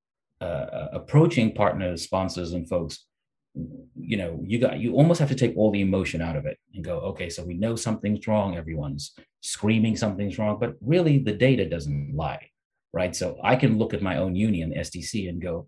uh, 0.41 0.67
uh 0.79 0.89
approaching 0.93 1.55
partners, 1.55 2.03
sponsors, 2.03 2.53
and 2.53 2.69
folks, 2.69 3.07
you 3.95 4.17
know 4.17 4.41
you 4.43 4.59
got 4.59 4.79
you 4.81 4.95
almost 4.95 5.21
have 5.21 5.29
to 5.29 5.35
take 5.35 5.55
all 5.57 5.71
the 5.71 5.83
emotion 5.83 6.23
out 6.23 6.37
of 6.37 6.47
it 6.47 6.59
and 6.75 6.83
go 6.83 6.97
okay 7.01 7.29
so 7.29 7.45
we 7.45 7.53
know 7.53 7.77
something's 7.77 8.27
wrong 8.27 8.57
everyone's 8.57 9.13
screaming 9.43 9.95
something's 9.95 10.39
wrong 10.39 10.57
but 10.59 10.75
really 10.81 11.19
the 11.19 11.35
data 11.35 11.69
doesn't 11.69 12.17
lie 12.17 12.49
right? 12.95 13.15
So 13.15 13.37
i 13.45 13.55
can 13.55 13.77
look 13.77 13.93
at 13.93 14.01
my 14.01 14.17
own 14.17 14.35
union 14.35 14.73
sdc 14.73 15.29
and 15.29 15.39
go 15.39 15.67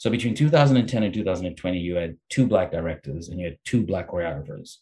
so 0.00 0.08
between 0.08 0.34
2010 0.34 1.02
and 1.02 1.12
2020 1.12 1.78
you 1.78 1.96
had 1.96 2.16
two 2.30 2.46
black 2.46 2.72
directors 2.72 3.28
and 3.28 3.38
you 3.38 3.44
had 3.44 3.58
two 3.66 3.84
black 3.84 4.08
choreographers. 4.08 4.76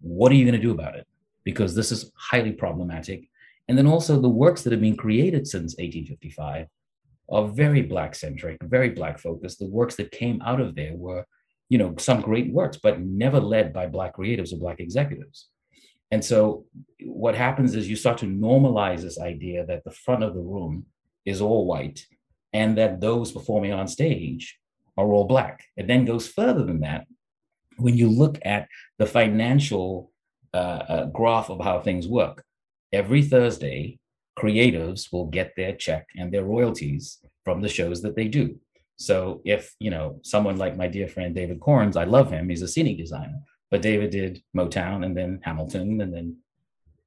What 0.00 0.32
are 0.32 0.36
you 0.36 0.46
going 0.46 0.58
to 0.58 0.66
do 0.66 0.70
about 0.70 0.96
it? 0.96 1.06
Because 1.44 1.74
this 1.74 1.92
is 1.92 2.10
highly 2.16 2.52
problematic. 2.52 3.28
And 3.68 3.76
then 3.76 3.86
also 3.86 4.18
the 4.18 4.30
works 4.30 4.62
that 4.62 4.72
have 4.72 4.80
been 4.80 4.96
created 4.96 5.46
since 5.46 5.74
1855 5.74 6.66
are 7.30 7.46
very 7.46 7.82
black 7.82 8.14
centric 8.14 8.58
very 8.62 8.90
black 8.90 9.18
focused 9.18 9.58
the 9.58 9.66
works 9.66 9.96
that 9.96 10.10
came 10.10 10.40
out 10.42 10.60
of 10.60 10.74
there 10.74 10.94
were 10.94 11.24
you 11.72 11.78
know 11.78 11.94
some 11.96 12.20
great 12.20 12.52
works 12.52 12.78
but 12.82 13.00
never 13.00 13.40
led 13.40 13.72
by 13.72 13.86
black 13.86 14.14
creatives 14.14 14.52
or 14.52 14.58
black 14.58 14.78
executives. 14.78 15.48
And 16.10 16.22
so 16.22 16.66
what 17.00 17.34
happens 17.34 17.74
is 17.74 17.88
you 17.88 17.96
start 17.96 18.18
to 18.18 18.26
normalize 18.26 19.00
this 19.00 19.18
idea 19.18 19.64
that 19.64 19.82
the 19.82 19.90
front 19.90 20.22
of 20.22 20.34
the 20.34 20.42
room 20.42 20.84
is 21.24 21.40
all 21.40 21.66
white 21.66 22.04
and 22.52 22.76
that 22.76 23.00
those 23.00 23.32
performing 23.32 23.72
on 23.72 23.88
stage 23.88 24.58
are 24.98 25.10
all 25.14 25.24
black. 25.24 25.64
It 25.74 25.86
then 25.86 26.04
goes 26.04 26.28
further 26.28 26.62
than 26.62 26.80
that. 26.80 27.06
When 27.78 27.96
you 27.96 28.10
look 28.10 28.38
at 28.44 28.68
the 28.98 29.06
financial 29.06 30.12
uh, 30.52 30.82
uh, 30.94 31.04
graph 31.06 31.48
of 31.48 31.64
how 31.64 31.80
things 31.80 32.06
work 32.06 32.44
every 32.92 33.22
thursday 33.22 33.98
creatives 34.38 35.12
will 35.12 35.26
get 35.26 35.52
their 35.56 35.74
check 35.74 36.06
and 36.16 36.32
their 36.32 36.44
royalties 36.44 37.18
from 37.44 37.60
the 37.60 37.68
shows 37.68 38.02
that 38.02 38.16
they 38.16 38.28
do 38.28 38.58
so 39.02 39.40
if, 39.44 39.74
you 39.80 39.90
know, 39.90 40.20
someone 40.22 40.56
like 40.56 40.76
my 40.76 40.86
dear 40.86 41.08
friend 41.08 41.34
David 41.34 41.58
Korins, 41.58 41.96
I 41.96 42.04
love 42.04 42.30
him, 42.30 42.48
he's 42.48 42.62
a 42.62 42.68
scenic 42.68 42.98
designer, 42.98 43.40
but 43.68 43.82
David 43.82 44.10
did 44.10 44.42
Motown 44.56 45.04
and 45.04 45.16
then 45.16 45.40
Hamilton 45.42 46.00
and 46.00 46.14
then 46.14 46.36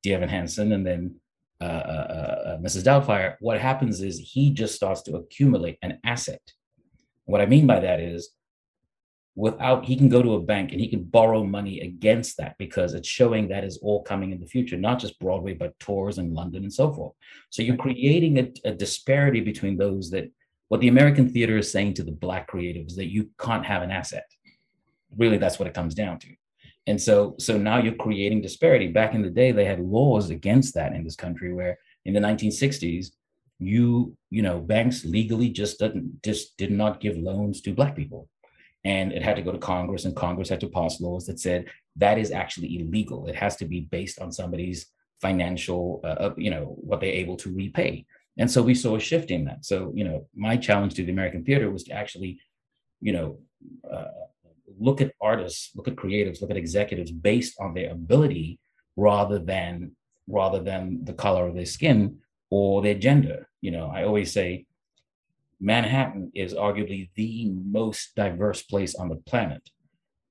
Dear 0.03 0.17
Evan 0.17 0.27
Hansen 0.27 0.73
and 0.73 0.85
then 0.85 1.15
uh, 1.61 1.63
uh, 1.63 2.07
uh, 2.09 2.49
uh 2.49 2.57
Mrs. 2.57 2.83
Doubtfire. 2.83 3.35
What 3.39 3.61
happens 3.61 4.01
is 4.01 4.19
he 4.19 4.51
just 4.51 4.75
starts 4.75 5.03
to 5.03 5.15
accumulate 5.15 5.77
an 5.81 5.99
asset. 6.03 6.41
What 7.23 7.39
I 7.39 7.45
mean 7.45 7.65
by 7.65 7.79
that 7.79 8.01
is 8.01 8.29
without 9.35 9.83
he 9.85 9.97
can 9.97 10.07
go 10.07 10.21
to 10.21 10.35
a 10.35 10.41
bank 10.41 10.71
and 10.71 10.79
he 10.79 10.87
can 10.87 11.03
borrow 11.03 11.43
money 11.43 11.81
against 11.81 12.37
that 12.37 12.55
because 12.57 12.93
it's 12.93 13.07
showing 13.07 13.47
that 13.47 13.65
is 13.65 13.77
all 13.79 14.01
coming 14.01 14.31
in 14.31 14.39
the 14.39 14.45
future 14.45 14.77
not 14.77 14.97
just 14.97 15.19
broadway 15.19 15.53
but 15.53 15.77
tours 15.79 16.17
in 16.17 16.33
london 16.33 16.63
and 16.63 16.73
so 16.73 16.93
forth 16.93 17.13
so 17.49 17.61
you're 17.61 17.75
creating 17.75 18.39
a, 18.39 18.69
a 18.69 18.73
disparity 18.73 19.41
between 19.41 19.77
those 19.77 20.09
that 20.09 20.31
what 20.69 20.81
the 20.81 20.87
American 20.87 21.29
theater 21.29 21.57
is 21.57 21.71
saying 21.71 21.93
to 21.95 22.03
the 22.03 22.11
Black 22.11 22.49
creatives 22.49 22.95
that 22.95 23.11
you 23.11 23.29
can't 23.39 23.65
have 23.65 23.83
an 23.83 23.91
asset. 23.91 24.25
Really, 25.15 25.37
that's 25.37 25.59
what 25.59 25.67
it 25.67 25.73
comes 25.73 25.93
down 25.93 26.19
to. 26.19 26.29
And 26.87 27.01
so, 27.01 27.35
so 27.39 27.57
now 27.57 27.77
you're 27.77 27.95
creating 27.95 28.41
disparity. 28.41 28.87
Back 28.87 29.13
in 29.15 29.21
the 29.21 29.29
day, 29.29 29.51
they 29.51 29.65
had 29.65 29.79
laws 29.79 30.29
against 30.29 30.75
that 30.75 30.93
in 30.93 31.03
this 31.03 31.15
country, 31.15 31.53
where 31.53 31.77
in 32.05 32.13
the 32.13 32.19
1960s, 32.19 33.11
you 33.57 34.17
you 34.29 34.41
know 34.41 34.59
banks 34.59 35.05
legally 35.05 35.47
just 35.47 35.79
didn't 35.79 36.21
just 36.25 36.57
did 36.57 36.71
not 36.71 36.99
give 36.99 37.15
loans 37.15 37.61
to 37.61 37.73
black 37.73 37.95
people 37.95 38.27
and 38.85 39.11
it 39.11 39.21
had 39.21 39.35
to 39.35 39.41
go 39.41 39.51
to 39.51 39.57
congress 39.57 40.05
and 40.05 40.15
congress 40.15 40.49
had 40.49 40.61
to 40.61 40.69
pass 40.69 41.01
laws 41.01 41.25
that 41.25 41.39
said 41.39 41.65
that 41.97 42.17
is 42.17 42.31
actually 42.31 42.79
illegal 42.79 43.27
it 43.27 43.35
has 43.35 43.55
to 43.57 43.65
be 43.65 43.81
based 43.81 44.19
on 44.19 44.31
somebody's 44.31 44.87
financial 45.21 46.01
uh, 46.03 46.29
you 46.37 46.49
know 46.49 46.75
what 46.79 46.99
they're 47.01 47.09
able 47.09 47.35
to 47.35 47.53
repay 47.53 48.05
and 48.37 48.51
so 48.51 48.61
we 48.61 48.75
saw 48.75 48.95
a 48.95 48.99
shift 48.99 49.31
in 49.31 49.45
that. 49.45 49.65
So, 49.65 49.91
you 49.95 50.03
know, 50.03 50.27
my 50.35 50.57
challenge 50.57 50.95
to 50.95 51.05
the 51.05 51.11
American 51.11 51.43
theater 51.43 51.71
was 51.71 51.83
to 51.85 51.93
actually, 51.93 52.39
you 53.01 53.13
know, 53.13 53.39
uh, 53.89 54.05
look 54.77 54.99
at 54.99 55.13
artists, 55.21 55.71
look 55.75 55.87
at 55.87 55.95
creatives, 55.95 56.41
look 56.41 56.51
at 56.51 56.57
executives 56.57 57.11
based 57.11 57.55
on 57.59 57.73
their 57.73 57.91
ability 57.91 58.59
rather 58.97 59.39
than 59.39 59.95
rather 60.27 60.59
than 60.59 61.05
the 61.05 61.13
color 61.13 61.47
of 61.47 61.55
their 61.55 61.65
skin 61.65 62.17
or 62.49 62.81
their 62.81 62.95
gender. 62.95 63.47
You 63.61 63.71
know, 63.71 63.87
I 63.87 64.03
always 64.03 64.33
say 64.33 64.65
Manhattan 65.65 66.31
is 66.35 66.53
arguably 66.53 67.09
the 67.15 67.49
most 67.49 68.13
diverse 68.15 68.61
place 68.61 68.93
on 68.93 69.09
the 69.09 69.15
planet. 69.15 69.67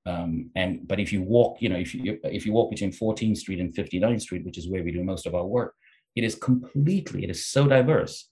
Um, 0.06 0.50
and 0.54 0.86
but 0.86 1.00
if 1.00 1.12
you 1.12 1.22
walk, 1.22 1.60
you 1.60 1.68
know, 1.68 1.76
if 1.76 1.92
you 1.92 2.20
if 2.22 2.46
you 2.46 2.52
walk 2.52 2.70
between 2.70 2.92
14th 2.92 3.38
Street 3.38 3.58
and 3.58 3.74
59th 3.74 4.20
Street, 4.20 4.44
which 4.44 4.58
is 4.58 4.68
where 4.68 4.84
we 4.84 4.92
do 4.92 5.02
most 5.02 5.26
of 5.26 5.34
our 5.34 5.44
work, 5.44 5.74
it 6.14 6.22
is 6.22 6.36
completely, 6.36 7.24
it 7.24 7.30
is 7.30 7.46
so 7.46 7.66
diverse. 7.66 8.28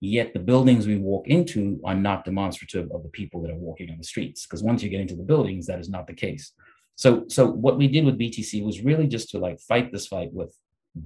Yet 0.00 0.32
the 0.32 0.40
buildings 0.40 0.88
we 0.88 0.96
walk 0.96 1.28
into 1.28 1.80
are 1.84 1.94
not 1.94 2.24
demonstrative 2.24 2.90
of 2.90 3.04
the 3.04 3.10
people 3.10 3.40
that 3.42 3.52
are 3.52 3.66
walking 3.68 3.90
on 3.90 3.98
the 3.98 4.04
streets. 4.04 4.44
Because 4.44 4.62
once 4.62 4.82
you 4.82 4.88
get 4.88 5.00
into 5.00 5.14
the 5.14 5.22
buildings, 5.22 5.66
that 5.66 5.78
is 5.78 5.88
not 5.88 6.08
the 6.08 6.14
case. 6.14 6.52
So, 6.96 7.26
so 7.28 7.46
what 7.46 7.78
we 7.78 7.86
did 7.86 8.04
with 8.04 8.18
BTC 8.18 8.64
was 8.64 8.82
really 8.82 9.06
just 9.06 9.30
to 9.30 9.38
like 9.38 9.60
fight 9.60 9.92
this 9.92 10.08
fight 10.08 10.32
with 10.32 10.52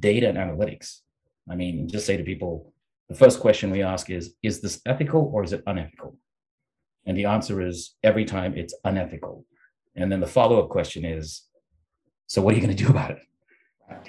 data 0.01 0.27
and 0.29 0.39
analytics. 0.39 1.01
I 1.51 1.55
mean, 1.55 1.87
just 1.87 2.07
say 2.07 2.17
to 2.17 2.25
people, 2.25 2.73
the 3.09 3.15
first 3.15 3.41
question 3.41 3.71
we 3.71 3.83
ask 3.83 4.11
is, 4.11 4.35
is 4.43 4.61
this 4.61 4.81
ethical 4.87 5.31
or 5.33 5.43
is 5.43 5.53
it 5.53 5.63
unethical? 5.67 6.17
And 7.07 7.17
the 7.17 7.25
answer 7.25 7.63
is 7.63 7.97
every 8.03 8.25
time 8.25 8.55
it's 8.57 8.75
unethical. 8.85 9.45
And 9.97 10.13
then 10.13 10.21
the 10.21 10.27
follow-up 10.27 10.69
question 10.69 11.05
is, 11.05 11.45
so 12.27 12.43
what 12.43 12.53
are 12.53 12.59
you 12.59 12.63
going 12.63 12.77
to 12.77 12.85
do 12.85 12.91
about 12.91 13.13
it? 13.13 13.19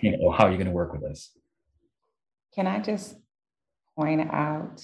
You 0.02 0.18
know, 0.18 0.32
how 0.32 0.46
are 0.46 0.52
you 0.52 0.58
going 0.58 0.68
to 0.68 0.74
work 0.74 0.92
with 0.92 1.04
us? 1.04 1.32
Can 2.54 2.68
I 2.68 2.80
just 2.80 3.16
point 3.96 4.30
out 4.32 4.84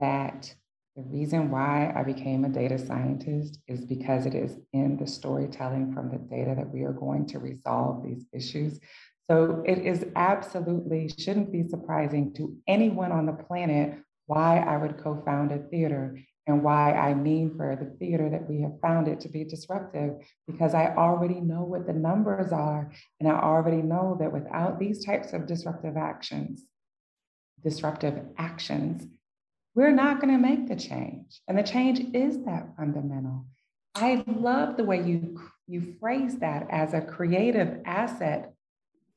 that 0.00 0.54
the 0.96 1.02
reason 1.04 1.50
why 1.50 1.92
I 1.96 2.02
became 2.02 2.44
a 2.44 2.48
data 2.48 2.78
scientist 2.78 3.60
is 3.68 3.84
because 3.84 4.26
it 4.26 4.34
is 4.34 4.58
in 4.72 4.96
the 4.96 5.06
storytelling 5.06 5.92
from 5.94 6.10
the 6.10 6.18
data 6.18 6.54
that 6.56 6.68
we 6.68 6.82
are 6.82 6.92
going 6.92 7.24
to 7.26 7.38
resolve 7.38 8.02
these 8.02 8.26
issues. 8.32 8.80
So 9.30 9.62
it 9.66 9.78
is 9.78 10.06
absolutely 10.16 11.10
shouldn't 11.18 11.52
be 11.52 11.68
surprising 11.68 12.32
to 12.34 12.56
anyone 12.66 13.12
on 13.12 13.26
the 13.26 13.32
planet 13.32 13.98
why 14.26 14.58
I 14.58 14.76
would 14.76 15.02
co 15.02 15.22
found 15.24 15.52
a 15.52 15.58
theater 15.58 16.18
and 16.46 16.62
why 16.62 16.92
I 16.94 17.12
mean 17.12 17.54
for 17.56 17.76
the 17.76 17.94
theater 17.98 18.30
that 18.30 18.48
we 18.48 18.62
have 18.62 18.80
founded 18.80 19.20
to 19.20 19.28
be 19.28 19.44
disruptive, 19.44 20.14
because 20.46 20.72
I 20.72 20.94
already 20.94 21.40
know 21.40 21.62
what 21.62 21.86
the 21.86 21.92
numbers 21.92 22.52
are. 22.52 22.90
And 23.20 23.28
I 23.30 23.38
already 23.38 23.82
know 23.82 24.16
that 24.18 24.32
without 24.32 24.78
these 24.78 25.04
types 25.04 25.34
of 25.34 25.46
disruptive 25.46 25.98
actions, 25.98 26.64
disruptive 27.62 28.18
actions, 28.38 29.06
we're 29.74 29.92
not 29.92 30.22
going 30.22 30.32
to 30.32 30.40
make 30.40 30.68
the 30.68 30.76
change. 30.76 31.40
And 31.46 31.58
the 31.58 31.62
change 31.62 32.00
is 32.14 32.42
that 32.44 32.68
fundamental. 32.78 33.44
I 33.94 34.24
love 34.26 34.78
the 34.78 34.84
way 34.84 35.02
you, 35.02 35.38
you 35.66 35.96
phrase 36.00 36.38
that 36.38 36.66
as 36.70 36.94
a 36.94 37.02
creative 37.02 37.82
asset 37.84 38.54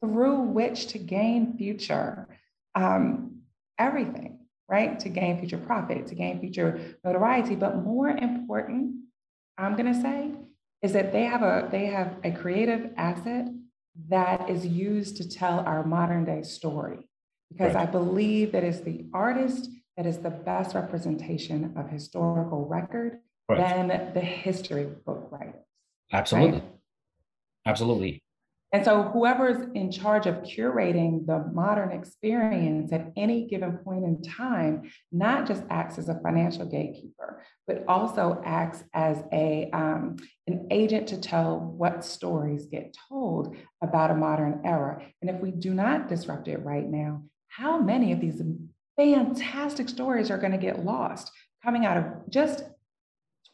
through 0.02 0.42
which 0.42 0.88
to 0.88 0.98
gain 0.98 1.58
future 1.58 2.28
um, 2.76 3.42
everything, 3.78 4.40
right? 4.70 5.00
To 5.00 5.10
gain 5.10 5.40
future 5.40 5.58
profit, 5.58 6.08
to 6.08 6.16
gain 6.16 6.40
future 6.40 6.98
notoriety. 7.04 7.56
But 7.56 7.84
more 7.84 8.10
important, 8.10 8.96
I'm 9.58 9.76
going 9.76 9.94
to 9.94 10.02
say, 10.02 10.32
is 10.82 10.94
that 10.94 11.12
they 11.12 11.24
have 11.24 11.44
a 11.44 11.68
they 11.72 11.86
have 11.86 12.18
a 12.24 12.32
creative 12.32 12.92
asset 12.98 13.48
that 14.10 14.50
is 14.50 14.66
used 14.66 15.18
to 15.18 15.30
tell 15.30 15.60
our 15.60 15.86
modern 15.86 16.26
day 16.26 16.44
story. 16.44 17.08
Because 17.52 17.76
right. 17.76 17.88
I 17.88 17.92
believe 17.92 18.54
that 18.54 18.64
it's 18.64 18.80
the 18.80 19.06
artist 19.14 19.70
that 19.98 20.06
is 20.06 20.20
the 20.20 20.30
best 20.30 20.74
representation 20.74 21.74
of 21.76 21.90
historical 21.90 22.66
record 22.66 23.20
right. 23.50 23.60
than 23.60 24.14
the 24.14 24.22
history 24.22 24.88
book 25.06 25.28
writers. 25.32 25.66
Absolutely. 26.14 26.60
Right? 26.60 26.70
Absolutely. 27.66 28.24
And 28.74 28.86
so, 28.86 29.04
whoever's 29.04 29.68
in 29.76 29.92
charge 29.92 30.28
of 30.28 30.36
curating 30.44 31.26
the 31.26 31.44
modern 31.54 31.92
experience 31.92 32.94
at 32.94 33.12
any 33.18 33.46
given 33.46 33.78
point 33.80 34.06
in 34.06 34.22
time, 34.22 34.90
not 35.12 35.46
just 35.46 35.64
acts 35.70 35.98
as 35.98 36.08
a 36.08 36.20
financial 36.22 36.66
gatekeeper, 36.66 37.44
but 37.68 37.84
also 37.90 38.42
acts 38.46 38.84
as 38.94 39.24
a, 39.34 39.70
um, 39.74 40.16
an 40.48 40.68
agent 40.72 41.08
to 41.08 41.20
tell 41.20 41.60
what 41.60 42.06
stories 42.06 42.68
get 42.68 42.96
told 43.10 43.58
about 43.82 44.12
a 44.12 44.16
modern 44.16 44.62
era. 44.64 45.06
And 45.22 45.30
if 45.30 45.42
we 45.42 45.52
do 45.52 45.74
not 45.74 46.08
disrupt 46.08 46.48
it 46.48 46.64
right 46.64 46.88
now, 46.88 47.24
how 47.50 47.78
many 47.78 48.14
of 48.14 48.22
these 48.22 48.42
fantastic 48.96 49.90
stories 49.90 50.32
are 50.32 50.38
going 50.38 50.54
to 50.54 50.58
get 50.58 50.86
lost 50.86 51.30
coming 51.62 51.86
out 51.86 51.98
of 51.98 52.06
just 52.30 52.60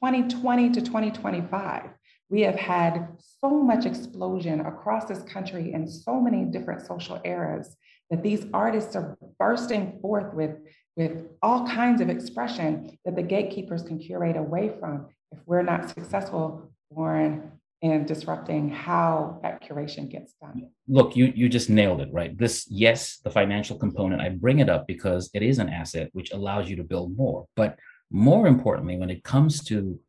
2020 0.04 0.70
to 0.72 0.82
2025? 0.82 1.90
We 2.30 2.42
have 2.42 2.56
had 2.56 3.08
so 3.42 3.50
much 3.50 3.86
explosion 3.86 4.60
across 4.62 5.06
this 5.06 5.24
country 5.24 5.74
in 5.74 5.88
so 5.88 6.20
many 6.20 6.44
different 6.46 6.86
social 6.86 7.22
eras 7.24 7.76
that 8.10 8.24
these 8.24 8.46
artists 8.54 8.96
are 8.96 9.18
bursting 9.40 10.00
forth 10.02 10.34
with, 10.34 10.58
with 10.96 11.28
all 11.42 11.68
kinds 11.68 12.02
of 12.02 12.10
expression 12.10 12.98
that 13.06 13.16
the 13.16 13.24
gatekeepers 13.24 13.84
can 13.84 14.00
curate 14.00 14.38
away 14.38 14.74
from 14.80 15.08
if 15.32 15.40
we're 15.46 15.62
not 15.62 15.90
successful, 15.90 16.72
Warren, 16.90 17.52
in 17.82 18.06
disrupting 18.06 18.70
how 18.70 19.40
that 19.44 19.64
curation 19.64 20.10
gets 20.10 20.34
done. 20.42 20.70
Look, 20.88 21.16
you 21.16 21.32
you 21.36 21.48
just 21.48 21.70
nailed 21.70 22.02
it, 22.02 22.10
right? 22.12 22.36
This, 22.38 22.66
yes, 22.70 23.18
the 23.24 23.30
financial 23.30 23.78
component, 23.78 24.22
I 24.22 24.30
bring 24.30 24.60
it 24.60 24.70
up 24.70 24.88
because 24.88 25.30
it 25.34 25.44
is 25.44 25.60
an 25.60 25.70
asset 25.70 26.10
which 26.14 26.32
allows 26.32 26.70
you 26.70 26.76
to 26.78 26.84
build 26.84 27.16
more. 27.16 27.46
But 27.56 27.78
more 28.10 28.48
importantly, 28.48 28.98
when 28.98 29.10
it 29.10 29.24
comes 29.24 29.64
to 29.66 30.00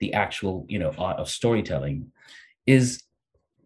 the 0.00 0.12
actual 0.12 0.66
you 0.68 0.78
know 0.78 0.92
art 0.98 1.18
of 1.18 1.28
storytelling 1.28 2.10
is 2.66 3.02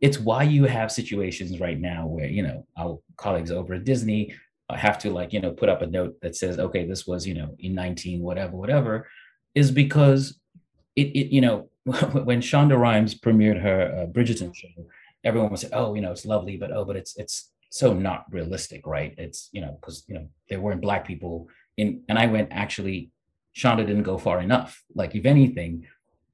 it's 0.01 0.19
why 0.19 0.43
you 0.43 0.65
have 0.65 0.93
situations 0.93 1.61
right 1.61 1.81
now 1.81 2.07
where 2.07 2.27
you 2.27 2.43
know 2.43 2.67
our 2.77 2.99
colleagues 3.17 3.51
over 3.51 3.75
at 3.75 3.85
disney 3.85 4.35
have 4.71 4.99
to 4.99 5.11
like 5.11 5.33
you 5.33 5.41
know 5.41 5.51
put 5.51 5.69
up 5.69 5.83
a 5.83 5.87
note 5.87 6.15
that 6.21 6.37
says 6.37 6.59
okay 6.59 6.87
this 6.87 7.07
was 7.07 7.27
you 7.27 7.35
know 7.35 7.55
in 7.59 7.75
19 7.75 8.21
whatever 8.21 8.57
whatever 8.57 9.09
is 9.55 9.71
because 9.71 10.39
it, 10.95 11.09
it 11.09 11.35
you 11.35 11.41
know 11.41 11.71
when 11.85 12.41
shonda 12.41 12.79
rhimes 12.79 13.19
premiered 13.19 13.61
her 13.61 14.03
uh, 14.03 14.07
bridgerton 14.07 14.55
show 14.55 14.69
everyone 15.25 15.51
would 15.51 15.59
say 15.59 15.71
oh 15.73 15.95
you 15.95 16.01
know 16.01 16.13
it's 16.13 16.27
lovely 16.27 16.57
but 16.57 16.71
oh 16.71 16.85
but 16.85 16.97
it's 16.97 17.17
it's 17.17 17.51
so 17.71 17.93
not 17.93 18.25
realistic 18.31 18.87
right? 18.87 19.15
It's 19.19 19.51
you 19.53 19.61
know 19.61 19.77
because 19.81 20.05
you 20.09 20.15
know 20.15 20.29
there 20.49 20.61
weren't 20.61 20.81
black 20.81 21.07
people 21.07 21.49
in 21.77 22.03
and 22.09 22.19
i 22.19 22.27
went 22.27 22.49
actually 22.51 23.11
shonda 23.59 23.87
didn't 23.87 24.05
go 24.05 24.19
far 24.19 24.41
enough. 24.41 24.83
Like 24.95 25.15
if 25.15 25.27
anything 25.27 25.87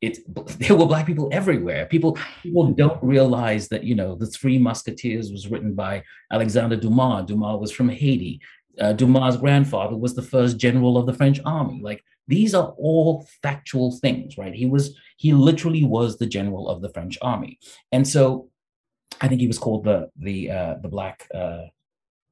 it's 0.06 0.20
there 0.58 0.76
were 0.76 0.87
black 0.87 1.06
people 1.06 1.28
everywhere. 1.32 1.87
People 1.87 2.18
people 2.42 2.73
don't 2.73 3.02
realize 3.02 3.68
that 3.68 3.84
you 3.84 3.94
know 3.94 4.14
the 4.14 4.26
Three 4.26 4.58
Musketeers 4.58 5.30
was 5.32 5.49
written 5.49 5.75
by 5.75 6.02
Alexander 6.32 6.76
Dumas. 6.76 7.26
Dumas 7.26 7.61
was 7.61 7.73
from 7.73 7.88
Haiti. 7.88 8.40
Uh, 8.80 8.92
Dumas' 8.92 9.37
grandfather 9.37 9.96
was 9.96 10.14
the 10.14 10.23
first 10.23 10.58
general 10.58 10.99
of 10.99 11.06
the 11.06 11.14
French 11.14 11.40
army. 11.44 11.80
Like 11.82 12.04
these 12.26 12.54
are 12.54 12.75
all 12.78 13.26
factual 13.42 13.92
things, 13.99 14.37
right? 14.37 14.54
He 14.54 14.66
was 14.66 14.96
he 15.16 15.32
literally 15.32 15.84
was 15.84 16.18
the 16.18 16.26
general 16.26 16.68
of 16.68 16.82
the 16.82 16.88
French 16.88 17.18
army, 17.23 17.58
and 17.92 18.06
so 18.06 18.50
I 19.20 19.28
think 19.28 19.40
he 19.40 19.46
was 19.46 19.58
called 19.58 19.84
the 19.84 20.11
the 20.16 20.50
uh, 20.50 20.75
the 20.82 20.88
black. 20.88 21.28
Uh, 21.32 21.66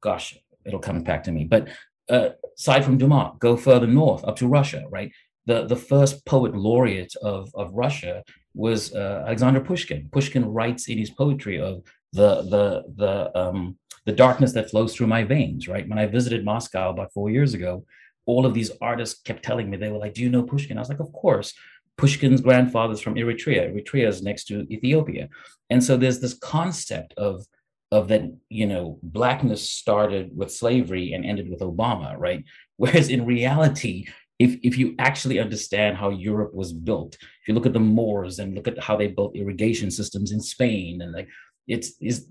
gosh, 0.01 0.37
it'll 0.65 0.79
come 0.79 1.03
back 1.03 1.23
to 1.23 1.31
me. 1.31 1.45
But 1.45 1.69
uh, 2.09 2.29
aside 2.57 2.83
from 2.83 2.97
Dumas, 2.97 3.33
go 3.39 3.55
further 3.55 3.87
north 3.87 4.23
up 4.25 4.35
to 4.37 4.47
Russia, 4.47 4.83
right? 4.89 5.11
The, 5.45 5.65
the 5.65 5.75
first 5.75 6.25
poet 6.25 6.55
laureate 6.55 7.13
of, 7.21 7.49
of 7.55 7.73
Russia 7.73 8.23
was 8.53 8.93
uh, 8.93 9.23
Alexander 9.25 9.59
Pushkin. 9.59 10.09
Pushkin 10.11 10.45
writes 10.45 10.87
in 10.87 10.97
his 10.97 11.09
poetry 11.09 11.59
of 11.59 11.83
the, 12.13 12.43
the, 12.43 12.83
the, 12.95 13.37
um, 13.37 13.77
the 14.05 14.11
darkness 14.11 14.53
that 14.53 14.69
flows 14.69 14.95
through 14.95 15.07
my 15.07 15.23
veins, 15.23 15.67
right? 15.67 15.87
When 15.87 15.99
I 15.99 16.05
visited 16.05 16.45
Moscow 16.45 16.89
about 16.89 17.13
four 17.13 17.29
years 17.29 17.53
ago, 17.53 17.85
all 18.25 18.45
of 18.45 18.53
these 18.53 18.71
artists 18.81 19.21
kept 19.21 19.43
telling 19.43 19.69
me, 19.69 19.77
they 19.77 19.89
were 19.89 19.97
like, 19.97 20.13
Do 20.13 20.21
you 20.21 20.29
know 20.29 20.43
Pushkin? 20.43 20.77
I 20.77 20.81
was 20.81 20.89
like, 20.89 20.99
Of 20.99 21.11
course. 21.11 21.53
Pushkin's 21.97 22.41
grandfather's 22.41 23.01
from 23.01 23.15
Eritrea. 23.15 23.71
Eritrea 23.71 24.07
is 24.07 24.23
next 24.23 24.45
to 24.45 24.61
Ethiopia. 24.73 25.29
And 25.69 25.83
so 25.83 25.95
there's 25.95 26.19
this 26.19 26.33
concept 26.33 27.13
of, 27.17 27.45
of 27.91 28.07
that, 28.07 28.23
you 28.49 28.65
know, 28.65 28.99
blackness 29.03 29.69
started 29.69 30.35
with 30.35 30.51
slavery 30.51 31.13
and 31.13 31.23
ended 31.23 31.49
with 31.49 31.59
Obama, 31.59 32.15
right? 32.17 32.43
Whereas 32.77 33.09
in 33.09 33.25
reality, 33.25 34.07
if, 34.43 34.57
if 34.61 34.77
you 34.77 34.95
actually 34.99 35.39
understand 35.39 35.95
how 35.95 36.09
Europe 36.09 36.53
was 36.53 36.73
built, 36.73 37.15
if 37.15 37.47
you 37.47 37.53
look 37.53 37.65
at 37.65 37.73
the 37.73 37.79
Moors 37.79 38.39
and 38.39 38.55
look 38.55 38.67
at 38.67 38.77
how 38.79 38.95
they 38.97 39.07
built 39.07 39.35
irrigation 39.35 39.89
systems 39.89 40.31
in 40.31 40.41
Spain, 40.41 41.01
and 41.01 41.13
like 41.13 41.29
it's 41.67 41.93
is 42.01 42.27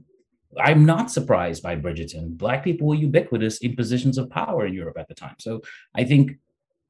I'm 0.68 0.84
not 0.84 1.10
surprised 1.10 1.62
by 1.62 1.76
Bridgerton. 1.76 2.36
Black 2.36 2.62
people 2.62 2.86
were 2.86 2.94
ubiquitous 2.94 3.58
in 3.58 3.74
positions 3.74 4.18
of 4.18 4.28
power 4.28 4.66
in 4.66 4.74
Europe 4.74 4.98
at 4.98 5.08
the 5.08 5.14
time. 5.14 5.36
So 5.38 5.62
I 5.94 6.04
think 6.04 6.32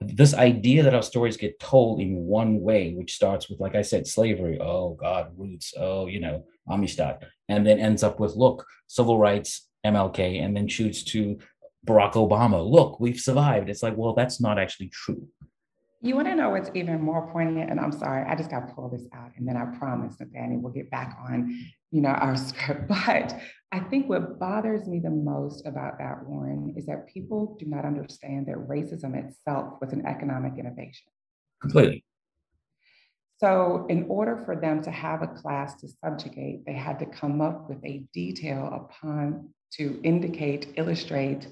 this 0.01 0.35
idea 0.35 0.83
that 0.83 0.95
our 0.95 1.03
stories 1.03 1.37
get 1.37 1.61
told 1.61 2.01
in 2.01 2.17
one 2.17 2.61
way, 2.61 2.93
which 2.95 3.15
starts 3.15 3.49
with, 3.49 3.61
like 3.61 3.77
I 3.77 3.83
said, 3.83 4.09
slavery, 4.09 4.59
oh 4.61 4.95
God, 4.95 5.31
roots, 5.37 5.75
oh, 5.79 6.09
you 6.09 6.19
know, 6.19 6.45
Amistad, 6.69 7.25
and 7.49 7.65
then 7.65 7.79
ends 7.79 8.03
up 8.03 8.19
with, 8.19 8.35
look, 8.35 8.67
civil 8.89 9.19
rights, 9.19 9.69
MLK, 9.87 10.43
and 10.43 10.57
then 10.57 10.67
shoots 10.67 11.05
to 11.05 11.39
Barack 11.87 12.13
Obama, 12.13 12.65
look, 12.65 13.01
we've 13.01 13.19
survived. 13.19 13.69
It's 13.69 13.83
like, 13.83 13.97
well, 13.97 14.15
that's 14.15 14.41
not 14.41 14.59
actually 14.59 14.89
true. 14.89 15.29
You 16.01 16.17
want 16.17 16.29
to 16.29 16.35
know 16.35 16.51
what's 16.51 16.71
even 16.75 17.01
more 17.01 17.31
poignant? 17.33 17.71
And 17.71 17.79
I'm 17.79 17.93
sorry, 17.93 18.25
I 18.29 18.35
just 18.35 18.51
got 18.51 18.67
to 18.67 18.75
pull 18.75 18.89
this 18.89 19.07
out. 19.15 19.31
And 19.37 19.47
then 19.47 19.57
I 19.57 19.67
promise, 19.79 20.19
Nathaniel, 20.19 20.61
we'll 20.61 20.73
get 20.73 20.91
back 20.91 21.17
on, 21.29 21.57
you 21.91 22.01
know, 22.01 22.11
our 22.11 22.37
script. 22.49 22.89
But 22.89 23.37
I 23.71 23.81
think 23.81 24.09
what 24.09 24.39
bothers 24.39 24.89
me 24.89 25.01
the 25.01 25.11
most 25.11 25.65
about 25.67 25.99
that, 25.99 26.25
Warren, 26.27 26.75
is 26.77 26.87
that 26.87 27.07
people 27.07 27.57
do 27.59 27.67
not 27.67 27.85
understand 27.85 28.47
that 28.47 28.57
racism 28.57 29.15
itself 29.15 29.75
was 29.81 29.93
an 29.93 30.05
economic 30.07 30.59
innovation. 30.59 31.07
Completely. 31.61 32.05
So, 33.39 33.87
in 33.89 34.07
order 34.09 34.37
for 34.45 34.55
them 34.55 34.83
to 34.83 34.91
have 34.93 35.23
a 35.23 35.27
class 35.27 35.81
to 35.81 35.89
subjugate, 35.89 36.65
they 36.65 36.75
had 36.75 37.01
to 37.01 37.07
come 37.07 37.41
up 37.41 37.69
with 37.69 37.85
a 37.85 38.05
detail 38.13 38.69
upon 38.73 39.49
to 39.75 40.01
indicate, 40.05 40.75
illustrate 40.77 41.49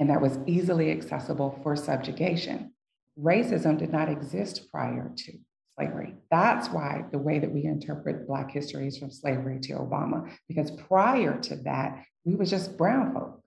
and 0.00 0.08
that 0.08 0.20
was 0.20 0.38
easily 0.46 0.90
accessible 0.90 1.60
for 1.62 1.76
subjugation. 1.76 2.72
Racism 3.22 3.78
did 3.78 3.92
not 3.92 4.08
exist 4.08 4.70
prior 4.70 5.12
to 5.14 5.32
slavery. 5.76 6.14
That's 6.30 6.68
why 6.68 7.04
the 7.12 7.18
way 7.18 7.38
that 7.38 7.52
we 7.52 7.64
interpret 7.64 8.26
Black 8.26 8.50
history 8.50 8.88
is 8.88 8.96
from 8.96 9.10
slavery 9.10 9.60
to 9.60 9.74
Obama, 9.74 10.30
because 10.48 10.70
prior 10.70 11.38
to 11.40 11.56
that, 11.56 12.02
we 12.24 12.34
were 12.34 12.46
just 12.46 12.78
brown 12.78 13.12
folk. 13.12 13.42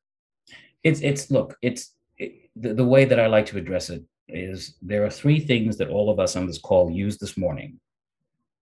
It's, 0.83 1.01
it's 1.01 1.31
look, 1.31 1.57
it's 1.63 1.95
it, 2.17 2.51
the, 2.55 2.75
the 2.75 2.85
way 2.85 3.05
that 3.05 3.19
I 3.19 3.25
like 3.27 3.47
to 3.47 3.57
address 3.57 3.89
it 3.89 4.03
is 4.27 4.75
there 4.81 5.03
are 5.05 5.09
three 5.09 5.39
things 5.39 5.77
that 5.77 5.89
all 5.89 6.11
of 6.11 6.19
us 6.19 6.35
on 6.35 6.45
this 6.45 6.59
call 6.59 6.91
used 6.91 7.19
this 7.19 7.35
morning 7.35 7.79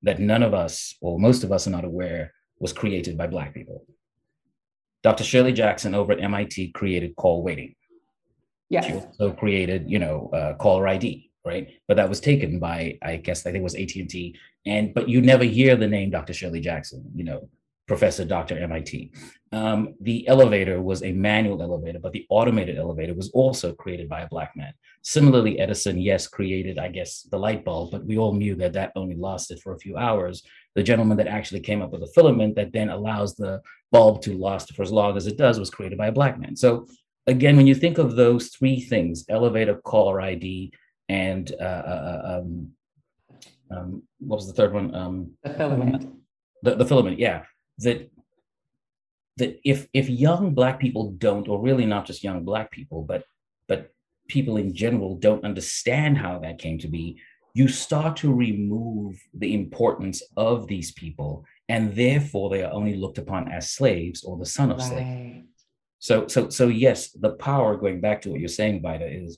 that 0.01 0.19
none 0.19 0.43
of 0.43 0.53
us, 0.53 0.95
or 1.01 1.19
most 1.19 1.43
of 1.43 1.51
us, 1.51 1.67
are 1.67 1.71
not 1.71 1.85
aware 1.85 2.33
was 2.59 2.71
created 2.71 3.17
by 3.17 3.27
Black 3.27 3.53
people. 3.53 3.85
Dr. 5.03 5.23
Shirley 5.23 5.51
Jackson 5.51 5.93
over 5.93 6.13
at 6.13 6.21
MIT 6.21 6.71
created 6.71 7.15
call 7.15 7.43
waiting. 7.43 7.75
Yes. 8.71 8.85
She 8.85 8.93
also 8.93 9.33
created, 9.33 9.91
you 9.91 9.99
know, 9.99 10.29
uh, 10.33 10.53
caller 10.53 10.87
ID, 10.87 11.29
right? 11.45 11.67
But 11.89 11.97
that 11.97 12.07
was 12.07 12.21
taken 12.21 12.57
by, 12.57 12.97
I 13.03 13.17
guess, 13.17 13.45
I 13.45 13.51
think 13.51 13.57
it 13.57 13.63
was 13.63 13.75
AT 13.75 13.93
and 13.95 14.09
T. 14.09 14.33
And 14.65 14.93
but 14.93 15.09
you 15.09 15.21
never 15.21 15.43
hear 15.43 15.75
the 15.75 15.87
name 15.87 16.09
Dr. 16.09 16.33
Shirley 16.33 16.61
Jackson, 16.61 17.03
you 17.13 17.25
know, 17.25 17.49
Professor 17.85 18.23
Dr. 18.23 18.57
MIT. 18.57 19.11
Um, 19.51 19.95
the 19.99 20.25
elevator 20.29 20.81
was 20.81 21.03
a 21.03 21.11
manual 21.11 21.61
elevator, 21.61 21.99
but 21.99 22.13
the 22.13 22.25
automated 22.29 22.77
elevator 22.77 23.13
was 23.13 23.29
also 23.31 23.73
created 23.73 24.07
by 24.07 24.21
a 24.21 24.29
black 24.29 24.53
man. 24.55 24.73
Similarly, 25.01 25.59
Edison, 25.59 25.99
yes, 25.99 26.25
created, 26.27 26.79
I 26.79 26.87
guess, 26.87 27.23
the 27.23 27.37
light 27.37 27.65
bulb, 27.65 27.91
but 27.91 28.05
we 28.05 28.17
all 28.17 28.33
knew 28.33 28.55
that 28.55 28.71
that 28.73 28.93
only 28.95 29.17
lasted 29.17 29.59
for 29.59 29.73
a 29.73 29.79
few 29.79 29.97
hours. 29.97 30.43
The 30.75 30.83
gentleman 30.83 31.17
that 31.17 31.27
actually 31.27 31.59
came 31.59 31.81
up 31.81 31.91
with 31.91 31.99
the 31.99 32.11
filament 32.15 32.55
that 32.55 32.71
then 32.71 32.87
allows 32.87 33.35
the 33.35 33.59
bulb 33.91 34.21
to 34.21 34.37
last 34.37 34.73
for 34.73 34.83
as 34.83 34.91
long 34.93 35.17
as 35.17 35.27
it 35.27 35.37
does 35.37 35.59
was 35.59 35.69
created 35.69 35.97
by 35.97 36.07
a 36.07 36.13
black 36.13 36.39
man. 36.39 36.55
So 36.55 36.87
again, 37.27 37.57
when 37.57 37.67
you 37.67 37.75
think 37.75 37.97
of 37.97 38.15
those 38.15 38.49
three 38.49 38.81
things, 38.81 39.25
elevator, 39.29 39.75
caller 39.75 40.21
ID, 40.21 40.73
and 41.09 41.51
uh, 41.59 41.63
uh, 41.63 42.41
um, 42.41 42.71
um, 43.69 44.03
what 44.19 44.37
was 44.37 44.47
the 44.47 44.53
third 44.53 44.73
one? 44.73 44.93
Um, 44.95 45.31
the 45.43 45.53
filament. 45.53 46.15
The, 46.63 46.75
the 46.75 46.85
filament, 46.85 47.19
yeah. 47.19 47.43
That 47.79 48.09
that 49.37 49.59
if 49.63 49.87
if 49.93 50.09
young 50.09 50.53
black 50.53 50.79
people 50.79 51.11
don't, 51.11 51.47
or 51.47 51.61
really 51.61 51.85
not 51.85 52.05
just 52.05 52.23
young 52.23 52.43
black 52.43 52.71
people, 52.71 53.03
but 53.03 53.23
but 53.67 53.91
people 54.27 54.57
in 54.57 54.73
general 54.73 55.15
don't 55.15 55.43
understand 55.43 56.17
how 56.17 56.39
that 56.39 56.59
came 56.59 56.77
to 56.79 56.87
be, 56.87 57.19
you 57.53 57.67
start 57.67 58.17
to 58.17 58.33
remove 58.33 59.19
the 59.33 59.53
importance 59.53 60.21
of 60.37 60.67
these 60.67 60.91
people 60.91 61.45
and 61.69 61.95
therefore 61.95 62.49
they 62.49 62.63
are 62.63 62.71
only 62.71 62.95
looked 62.95 63.17
upon 63.17 63.51
as 63.51 63.71
slaves 63.71 64.23
or 64.23 64.37
the 64.37 64.45
son 64.45 64.71
of 64.71 64.77
right. 64.77 64.87
slaves 64.87 65.50
so 66.01 66.27
so 66.27 66.49
so 66.49 66.67
yes 66.67 67.11
the 67.11 67.33
power 67.35 67.77
going 67.77 68.01
back 68.01 68.21
to 68.21 68.29
what 68.31 68.39
you're 68.39 68.49
saying 68.49 68.81
Vida 68.81 69.07
is 69.07 69.37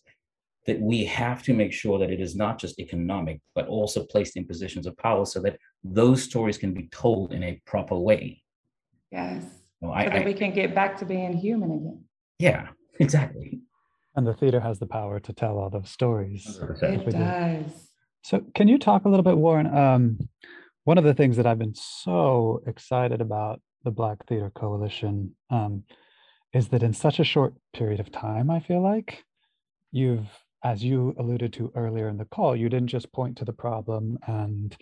that 0.65 0.79
we 0.79 1.03
have 1.03 1.43
to 1.43 1.53
make 1.53 1.73
sure 1.73 1.99
that 1.99 2.09
it 2.09 2.21
is 2.21 2.35
not 2.35 2.57
just 2.57 2.79
economic 2.79 3.41
but 3.53 3.67
also 3.67 4.05
placed 4.05 4.37
in 4.37 4.47
positions 4.47 4.87
of 4.87 4.97
power 4.97 5.25
so 5.25 5.41
that 5.41 5.57
those 5.83 6.23
stories 6.23 6.57
can 6.57 6.73
be 6.73 6.87
told 6.87 7.33
in 7.33 7.43
a 7.43 7.61
proper 7.65 7.95
way. 7.95 8.41
Yes. 9.11 9.43
So, 9.81 9.91
I, 9.91 10.05
that 10.05 10.21
I, 10.21 10.25
we 10.25 10.33
can 10.33 10.53
get 10.53 10.73
back 10.73 10.97
to 10.99 11.05
being 11.05 11.33
human 11.33 11.71
again. 11.71 12.03
Yeah 12.39 12.69
exactly. 12.99 13.59
And 14.15 14.25
the 14.25 14.33
theater 14.33 14.61
has 14.61 14.79
the 14.79 14.85
power 14.85 15.19
to 15.19 15.33
tell 15.33 15.57
all 15.57 15.69
those 15.69 15.89
stories. 15.89 16.59
It 16.81 17.09
does. 17.09 17.89
So 18.21 18.41
can 18.55 18.69
you 18.69 18.77
talk 18.79 19.03
a 19.03 19.09
little 19.09 19.23
bit 19.23 19.37
warren 19.37 19.67
um, 19.67 20.29
one 20.85 20.97
of 20.97 21.03
the 21.03 21.13
things 21.13 21.35
that 21.37 21.45
I've 21.45 21.59
been 21.59 21.75
so 21.75 22.61
excited 22.67 23.19
about 23.19 23.61
the 23.83 23.91
Black 23.91 24.25
Theater 24.27 24.51
Coalition 24.53 25.35
um, 25.49 25.83
is 26.53 26.69
that 26.69 26.83
in 26.83 26.93
such 26.93 27.19
a 27.19 27.23
short 27.23 27.55
period 27.73 27.99
of 27.99 28.11
time, 28.11 28.49
I 28.49 28.59
feel 28.59 28.81
like 28.81 29.23
you've, 29.91 30.27
as 30.63 30.83
you 30.83 31.15
alluded 31.17 31.53
to 31.53 31.71
earlier 31.75 32.07
in 32.07 32.17
the 32.17 32.25
call, 32.25 32.55
you 32.55 32.69
didn't 32.69 32.89
just 32.89 33.11
point 33.11 33.37
to 33.37 33.45
the 33.45 33.53
problem 33.53 34.17
and 34.27 34.75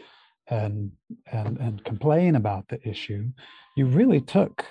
and 0.47 0.91
and 1.31 1.57
and 1.57 1.83
complain 1.85 2.35
about 2.35 2.67
the 2.67 2.85
issue. 2.87 3.29
You 3.75 3.85
really 3.85 4.21
took 4.21 4.65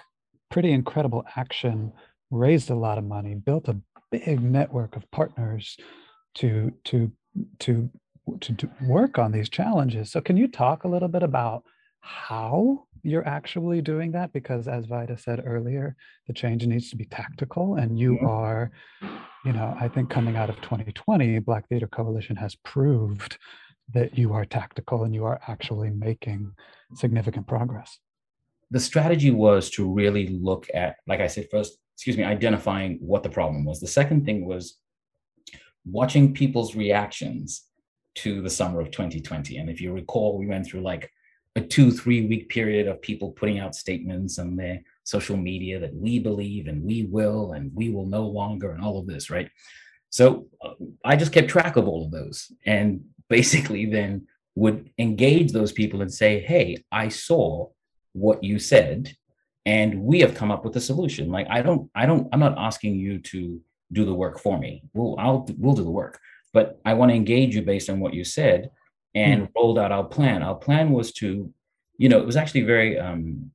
pretty 0.51 0.73
incredible 0.73 1.25
action, 1.37 1.93
raised 2.31 2.71
a 2.71 2.75
lot 2.75 2.99
of 2.99 3.05
money, 3.05 3.35
built 3.35 3.69
a 3.69 3.81
big 4.11 4.43
network 4.43 4.97
of 4.97 5.11
partners 5.11 5.77
to 6.37 6.73
to 6.85 7.11
to 7.61 7.91
to, 8.41 8.55
to 8.55 8.71
work 8.83 9.19
on 9.19 9.33
these 9.33 9.49
challenges. 9.49 10.13
So 10.13 10.21
can 10.21 10.37
you 10.37 10.47
talk 10.47 10.85
a 10.85 10.89
little 10.89 11.09
bit 11.09 11.23
about 11.23 11.65
how 12.01 12.87
you're 13.03 13.27
actually 13.27 13.83
doing 13.83 14.13
that? 14.13 14.33
Because 14.33 14.69
as 14.69 14.87
Vida 14.87 15.17
said 15.19 15.43
earlier, 15.45 15.97
the 16.27 16.33
change 16.33 16.67
needs 16.67 16.91
to 16.91 16.97
be 16.97 17.05
tactical 17.05 17.77
and 17.77 17.99
you 17.99 18.15
mm-hmm. 18.15 18.27
are, 18.27 18.71
you 19.45 19.53
know, 19.53 19.77
I 19.79 19.89
think 19.89 20.11
coming 20.11 20.37
out 20.37 20.51
of 20.51 20.57
2020, 20.61 21.39
Black 21.41 21.69
Theater 21.69 21.89
Coalition 21.89 22.37
has 22.37 22.55
proved 22.57 23.39
that 23.93 24.17
you 24.17 24.33
are 24.33 24.45
tactical 24.45 25.05
and 25.05 25.15
you 25.15 25.25
are 25.25 25.41
actually 25.49 25.91
making 25.91 26.53
significant 26.95 27.47
progress. 27.47 27.99
The 28.71 28.81
strategy 28.81 29.31
was 29.31 29.71
to 29.71 29.93
really 29.93 30.29
look 30.29 30.69
at, 30.73 30.97
like 31.07 31.21
I 31.21 31.27
said, 31.27 31.49
first, 31.51 31.79
excuse 31.97 32.17
me, 32.17 32.25
identifying 32.25 32.99
what 33.01 33.23
the 33.23 33.29
problem 33.29 33.65
was. 33.65 33.81
The 33.81 33.89
second 33.89 34.25
thing 34.25 34.47
was 34.47 34.79
watching 35.85 36.35
people's 36.35 36.77
reactions 36.77 37.67
to 38.17 38.43
the 38.43 38.51
summer 38.51 38.81
of 38.81 38.91
2020. 38.91 39.57
And 39.57 39.71
if 39.71 39.81
you 39.81 39.93
recall, 39.93 40.39
we 40.39 40.47
went 40.47 40.67
through 40.67 40.83
like 40.83 41.11
a 41.57 41.61
two, 41.61 41.91
three 41.91 42.27
week 42.27 42.49
period 42.49 42.87
of 42.87 43.03
people 43.03 43.33
putting 43.33 43.59
out 43.59 43.75
statements 43.75 44.39
on 44.39 44.57
their 44.57 44.81
social 45.05 45.37
media 45.37 45.81
that 45.81 45.95
we 45.95 46.19
believe 46.19 46.69
and 46.69 46.83
we 46.83 47.05
will 47.05 47.53
and 47.53 47.73
we 47.75 47.91
will 47.91 48.07
no 48.07 48.27
longer 48.27 48.73
and 48.73 48.83
all 48.83 48.99
of 48.99 49.07
this, 49.07 49.31
right? 49.31 49.51
So 50.11 50.47
uh, 50.63 50.75
I 51.05 51.17
just 51.17 51.33
kept 51.33 51.49
track 51.49 51.77
of 51.77 51.89
all 51.89 52.05
of 52.05 52.11
those 52.11 52.53
and 52.65 53.05
basically 53.29 53.87
then 53.87 54.27
would 54.55 54.91
engage 54.99 55.53
those 55.53 55.73
people 55.73 56.03
and 56.03 56.13
say, 56.13 56.41
hey, 56.41 56.85
I 56.91 57.09
saw 57.09 57.69
what 58.13 58.43
you 58.43 58.59
said 58.59 59.17
and 59.65 60.03
we 60.03 60.21
have 60.21 60.35
come 60.35 60.51
up 60.51 60.65
with 60.65 60.77
a 60.77 60.81
solution. 60.81 61.31
Like 61.31 61.47
I 61.49 61.63
don't, 61.63 61.91
I 61.95 62.07
don't, 62.07 62.29
I'm 62.33 62.41
not 62.41 62.59
asking 62.59 62.97
you 62.97 63.19
to 63.21 63.61
do 63.93 64.05
the 64.05 64.15
work 64.15 64.41
for 64.41 64.59
me. 64.59 64.83
We'll, 64.95 65.17
I'll, 65.19 65.47
we'll 65.59 65.75
do 65.75 65.85
the 65.85 65.91
work 65.91 66.21
but 66.53 66.81
I 66.85 66.95
want 66.95 67.11
to 67.11 67.17
engage 67.17 67.55
you 67.55 67.63
based 67.63 67.91
on 67.91 68.01
what 68.01 68.15
you 68.15 68.25
said 68.25 68.71
and 69.15 69.43
mm. 69.43 69.51
rolled 69.57 69.79
out 69.79 69.93
our 69.93 70.05
plan. 70.05 70.43
Our 70.43 70.55
plan 70.55 70.91
was 70.91 71.13
to, 71.15 71.53
you 71.99 72.09
know, 72.09 72.19
it 72.19 72.27
was 72.27 72.37
actually 72.37 72.63
very, 72.63 72.99
um, 72.99 73.51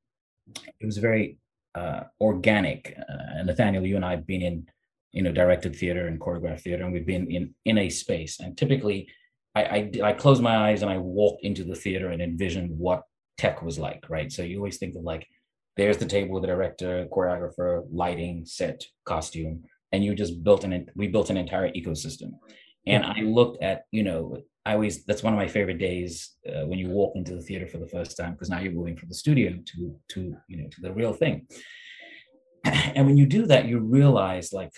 it 0.80 0.86
was 0.86 0.98
very 0.98 1.38
uh, 1.74 2.04
organic. 2.20 2.98
Uh, 2.98 3.44
Nathaniel, 3.44 3.86
you 3.86 3.96
and 3.96 4.06
I 4.06 4.12
have 4.12 4.28
been 4.28 4.42
in, 4.42 4.68
you 5.12 5.24
know, 5.24 5.32
directed 5.32 5.76
theater 5.76 6.08
and 6.08 6.20
choreographed 6.20 6.62
theater, 6.62 6.84
and 6.84 6.94
we've 6.94 7.06
been 7.06 7.32
in 7.32 7.54
in 7.64 7.78
a 7.78 7.90
space. 7.90 8.40
And 8.40 8.58
typically, 8.58 9.10
I, 9.56 9.64
I 9.64 9.92
I 10.04 10.14
closed 10.14 10.42
my 10.42 10.70
eyes 10.70 10.82
and 10.82 10.92
I 10.92 10.98
walk 10.98 11.40
into 11.42 11.64
the 11.64 11.76
theater 11.76 12.10
and 12.10 12.22
envision 12.22 12.78
what 12.78 13.04
tech 13.38 13.62
was 13.62 13.80
like, 13.80 14.10
right? 14.10 14.32
So 14.32 14.44
you 14.44 14.58
always 14.58 14.78
think 14.78 14.96
of 14.96 15.04
like, 15.04 15.28
there's 15.78 15.98
the 15.98 16.06
table, 16.06 16.40
the 16.40 16.48
director, 16.48 17.08
choreographer, 17.12 17.86
lighting, 17.92 18.46
set, 18.46 18.86
costume, 19.06 19.64
and 19.92 20.04
you 20.04 20.16
just 20.16 20.44
built 20.44 20.64
an 20.64 20.88
we 20.96 21.08
built 21.08 21.30
an 21.30 21.38
entire 21.38 21.70
ecosystem 21.72 22.34
and 22.88 23.06
I 23.06 23.22
looked 23.22 23.62
at, 23.64 23.86
you 23.92 24.04
know, 24.04 24.38
I 24.66 24.74
always, 24.74 25.06
that's 25.06 25.24
one 25.24 25.34
of 25.34 25.38
my 25.38 25.48
favorite 25.48 25.78
days 25.78 26.36
uh, 26.48 26.66
when 26.66 26.80
you 26.80 26.90
walk 26.90 27.16
into 27.16 27.36
the 27.36 27.42
theater 27.42 27.68
for 27.68 27.78
the 27.78 27.88
first 27.88 28.18
time, 28.18 28.34
because 28.34 28.50
now 28.50 28.60
you're 28.60 28.74
moving 28.74 28.98
from 28.98 29.10
the 29.10 29.16
studio 29.16 29.58
to, 29.64 29.96
to, 30.10 30.36
you 30.48 30.58
know, 30.58 30.68
to 30.70 30.82
the 30.82 30.92
real 30.92 31.14
thing. 31.14 31.48
And 32.96 33.06
when 33.06 33.18
you 33.18 33.28
do 33.28 33.46
that, 33.46 33.68
you 33.68 33.80
realize 33.80 34.52
like 34.52 34.72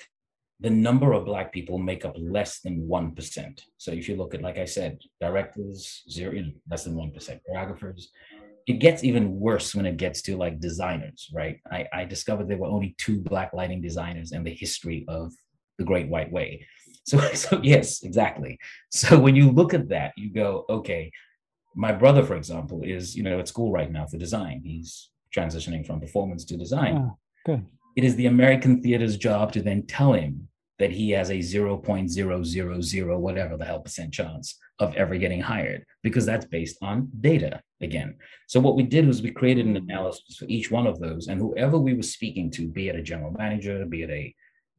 the 0.60 0.70
number 0.70 1.14
of 1.14 1.26
Black 1.26 1.54
people 1.54 1.78
make 1.78 2.04
up 2.04 2.16
less 2.18 2.60
than 2.62 2.88
1%. 2.88 3.62
So 3.78 3.92
if 3.92 4.10
you 4.10 4.16
look 4.16 4.34
at, 4.34 4.42
like 4.42 4.58
I 4.58 4.66
said, 4.66 5.00
directors, 5.22 6.04
zero, 6.10 6.34
you 6.34 6.42
know, 6.42 6.52
less 6.70 6.84
than 6.84 6.96
1%, 6.96 7.40
choreographers, 7.50 8.06
it 8.66 8.80
gets 8.80 9.04
even 9.04 9.40
worse 9.40 9.74
when 9.74 9.86
it 9.86 9.98
gets 9.98 10.22
to 10.24 10.36
like 10.36 10.60
designers, 10.60 11.30
right? 11.34 11.60
I, 11.72 11.86
I 11.94 12.06
discovered 12.06 12.50
there 12.50 12.58
were 12.58 12.68
only 12.68 12.96
two 12.98 13.22
Black 13.22 13.54
lighting 13.54 13.82
designers 13.82 14.32
in 14.34 14.44
the 14.44 14.54
history 14.54 15.06
of 15.08 15.32
the 15.78 15.86
Great 15.86 16.10
White 16.10 16.32
Way. 16.32 16.66
So, 17.08 17.20
so 17.34 17.60
yes, 17.64 18.04
exactly. 18.04 18.60
So 18.92 19.20
when 19.20 19.36
you 19.36 19.50
look 19.52 19.74
at 19.74 19.90
that, 19.90 20.14
you 20.18 20.32
go, 20.32 20.66
okay, 20.70 21.12
my 21.76 21.92
brother, 21.92 22.24
for 22.24 22.36
example, 22.36 22.82
is 22.84 23.16
you 23.16 23.24
know 23.24 23.40
at 23.40 23.48
school 23.48 23.72
right 23.72 23.92
now 23.92 24.06
for 24.06 24.18
design. 24.18 24.62
He's 24.64 25.10
transitioning 25.36 25.86
from 25.86 26.00
performance 26.00 26.46
to 26.46 26.58
design. 26.58 27.12
Good. 27.46 27.66
It 27.96 28.04
is 28.04 28.16
the 28.16 28.28
American 28.28 28.82
theater's 28.82 29.18
job 29.18 29.52
to 29.54 29.62
then 29.62 29.86
tell 29.88 30.14
him 30.14 30.48
that 30.80 30.92
he 30.92 31.10
has 31.10 31.32
a 31.32 31.40
0.000 31.40 33.20
whatever 33.20 33.58
the 33.58 33.66
hell 33.66 33.80
percent 33.80 34.14
chance 34.14 34.60
of 34.78 34.96
ever 34.96 35.18
getting 35.18 35.42
hired 35.42 35.84
because 36.04 36.24
that's 36.24 36.46
based 36.46 36.78
on 36.84 37.10
data 37.20 37.60
again. 37.82 38.16
So 38.48 38.60
what 38.60 38.76
we 38.76 38.84
did 38.84 39.08
was 39.08 39.24
we 39.24 39.32
created 39.32 39.66
an 39.66 39.76
analysis 39.76 40.38
for 40.38 40.46
each 40.48 40.70
one 40.70 40.86
of 40.86 41.00
those 41.00 41.28
and 41.28 41.40
whoever 41.40 41.80
we 41.80 41.96
were 41.96 42.04
speaking 42.04 42.52
to, 42.52 42.68
be 42.68 42.90
it 42.90 42.96
a 42.96 43.02
general 43.02 43.32
manager, 43.32 43.84
be 43.86 44.04
it 44.04 44.10
a 44.12 44.36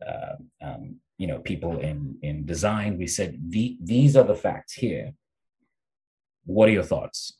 uh, 0.08 0.36
um, 0.62 1.00
you 1.18 1.26
know 1.26 1.40
people 1.40 1.78
in 1.80 2.16
in 2.22 2.46
design 2.46 2.96
we 2.96 3.06
said 3.06 3.36
the, 3.50 3.76
these 3.82 4.16
are 4.16 4.24
the 4.24 4.34
facts 4.34 4.72
here. 4.72 5.12
What 6.46 6.68
are 6.68 6.72
your 6.72 6.84
thoughts? 6.84 7.36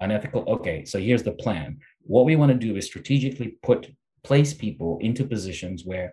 Unethical 0.00 0.44
okay 0.46 0.84
so 0.84 0.98
here's 0.98 1.24
the 1.24 1.32
plan. 1.32 1.80
What 2.02 2.24
we 2.24 2.36
want 2.36 2.52
to 2.52 2.58
do 2.58 2.76
is 2.76 2.86
strategically 2.86 3.58
put 3.62 3.90
place 4.22 4.54
people 4.54 4.98
into 5.00 5.24
positions 5.24 5.84
where 5.84 6.12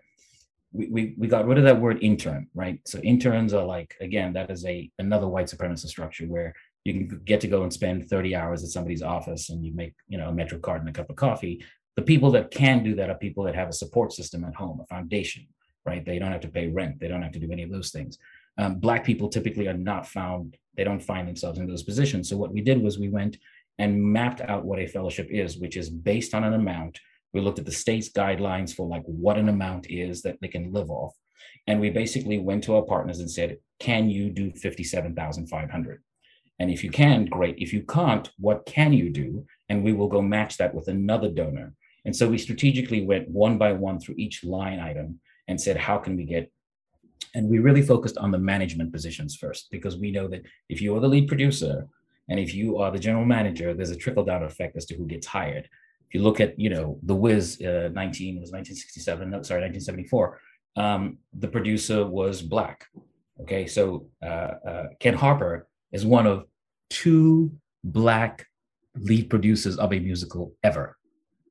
we, 0.72 0.88
we, 0.88 1.14
we 1.16 1.28
got 1.28 1.46
rid 1.46 1.58
of 1.58 1.64
that 1.64 1.80
word 1.80 1.98
intern 2.02 2.48
right? 2.54 2.80
So 2.84 2.98
interns 2.98 3.54
are 3.54 3.64
like 3.64 3.94
again 4.00 4.32
that 4.32 4.50
is 4.50 4.66
a 4.66 4.90
another 4.98 5.28
white 5.28 5.46
supremacist 5.46 5.88
structure 5.88 6.26
where 6.26 6.52
you 6.84 6.92
can 6.92 7.20
get 7.24 7.40
to 7.40 7.48
go 7.48 7.62
and 7.62 7.72
spend 7.72 8.08
30 8.10 8.34
hours 8.34 8.62
at 8.62 8.70
somebody's 8.70 9.02
office 9.02 9.50
and 9.50 9.64
you 9.64 9.72
make 9.72 9.94
you 10.08 10.18
know 10.18 10.30
a 10.30 10.34
metro 10.34 10.58
card 10.58 10.80
and 10.80 10.88
a 10.88 10.92
cup 10.92 11.10
of 11.10 11.16
coffee. 11.16 11.64
The 11.96 12.02
people 12.02 12.32
that 12.32 12.50
can 12.50 12.82
do 12.82 12.96
that 12.96 13.08
are 13.08 13.14
people 13.14 13.44
that 13.44 13.54
have 13.54 13.68
a 13.68 13.72
support 13.72 14.12
system 14.12 14.44
at 14.44 14.56
home 14.56 14.80
a 14.80 14.86
foundation 14.86 15.46
right? 15.86 16.04
They 16.04 16.18
don't 16.18 16.32
have 16.32 16.40
to 16.42 16.48
pay 16.48 16.68
rent. 16.68 17.00
They 17.00 17.08
don't 17.08 17.22
have 17.22 17.32
to 17.32 17.38
do 17.38 17.52
any 17.52 17.62
of 17.62 17.70
those 17.70 17.90
things. 17.90 18.18
Um, 18.56 18.76
black 18.76 19.04
people 19.04 19.28
typically 19.28 19.68
are 19.68 19.76
not 19.76 20.06
found, 20.06 20.56
they 20.76 20.84
don't 20.84 21.02
find 21.02 21.26
themselves 21.26 21.58
in 21.58 21.66
those 21.66 21.82
positions. 21.82 22.28
So 22.28 22.36
what 22.36 22.52
we 22.52 22.60
did 22.60 22.80
was 22.80 22.98
we 22.98 23.08
went 23.08 23.36
and 23.78 24.00
mapped 24.00 24.40
out 24.40 24.64
what 24.64 24.78
a 24.78 24.86
fellowship 24.86 25.28
is, 25.30 25.58
which 25.58 25.76
is 25.76 25.90
based 25.90 26.34
on 26.34 26.44
an 26.44 26.54
amount. 26.54 27.00
We 27.32 27.40
looked 27.40 27.58
at 27.58 27.66
the 27.66 27.72
state's 27.72 28.10
guidelines 28.10 28.74
for 28.74 28.86
like 28.86 29.02
what 29.06 29.38
an 29.38 29.48
amount 29.48 29.90
is 29.90 30.22
that 30.22 30.38
they 30.40 30.48
can 30.48 30.72
live 30.72 30.90
off. 30.90 31.14
And 31.66 31.80
we 31.80 31.90
basically 31.90 32.38
went 32.38 32.62
to 32.64 32.76
our 32.76 32.82
partners 32.82 33.20
and 33.20 33.30
said, 33.30 33.58
can 33.80 34.08
you 34.08 34.30
do 34.30 34.52
57,500? 34.52 36.02
And 36.60 36.70
if 36.70 36.84
you 36.84 36.90
can, 36.90 37.24
great. 37.24 37.56
If 37.58 37.72
you 37.72 37.82
can't, 37.82 38.30
what 38.38 38.64
can 38.66 38.92
you 38.92 39.10
do? 39.10 39.44
And 39.68 39.82
we 39.82 39.92
will 39.92 40.08
go 40.08 40.22
match 40.22 40.56
that 40.58 40.74
with 40.74 40.86
another 40.86 41.28
donor. 41.28 41.74
And 42.04 42.14
so 42.14 42.28
we 42.28 42.38
strategically 42.38 43.04
went 43.04 43.28
one 43.28 43.58
by 43.58 43.72
one 43.72 43.98
through 43.98 44.16
each 44.18 44.44
line 44.44 44.78
item 44.78 45.20
and 45.48 45.60
said, 45.60 45.76
how 45.76 45.98
can 45.98 46.16
we 46.16 46.24
get 46.24 46.50
and 47.34 47.48
we 47.48 47.58
really 47.58 47.82
focused 47.82 48.16
on 48.18 48.30
the 48.30 48.38
management 48.38 48.92
positions 48.92 49.34
first 49.34 49.68
because 49.70 49.96
we 49.96 50.10
know 50.10 50.28
that 50.28 50.42
if 50.68 50.80
you 50.80 50.96
are 50.96 51.00
the 51.00 51.08
lead 51.08 51.28
producer 51.28 51.86
and 52.28 52.38
if 52.38 52.54
you 52.54 52.78
are 52.78 52.90
the 52.90 52.98
general 52.98 53.24
manager 53.24 53.74
there's 53.74 53.90
a 53.90 53.96
trickle 53.96 54.24
down 54.24 54.42
effect 54.42 54.76
as 54.76 54.86
to 54.86 54.94
who 54.94 55.06
gets 55.06 55.26
hired. 55.26 55.68
If 56.08 56.14
you 56.14 56.22
look 56.22 56.40
at 56.40 56.58
you 56.58 56.70
know 56.70 56.98
the 57.02 57.14
wiz 57.14 57.60
uh, 57.60 57.90
19 57.92 58.40
was 58.40 58.52
1967 58.52 59.30
no 59.30 59.42
sorry 59.42 59.62
1974 59.62 60.40
um, 60.76 61.18
the 61.38 61.48
producer 61.48 62.06
was 62.06 62.42
black 62.42 62.86
okay? 63.42 63.66
So 63.66 64.06
uh, 64.22 64.52
uh, 64.68 64.86
ken 65.00 65.14
harper 65.14 65.66
is 65.92 66.06
one 66.06 66.26
of 66.26 66.44
two 66.90 67.52
black 67.82 68.46
lead 68.96 69.28
producers 69.28 69.76
of 69.76 69.92
a 69.92 69.98
musical 69.98 70.54
ever. 70.62 70.96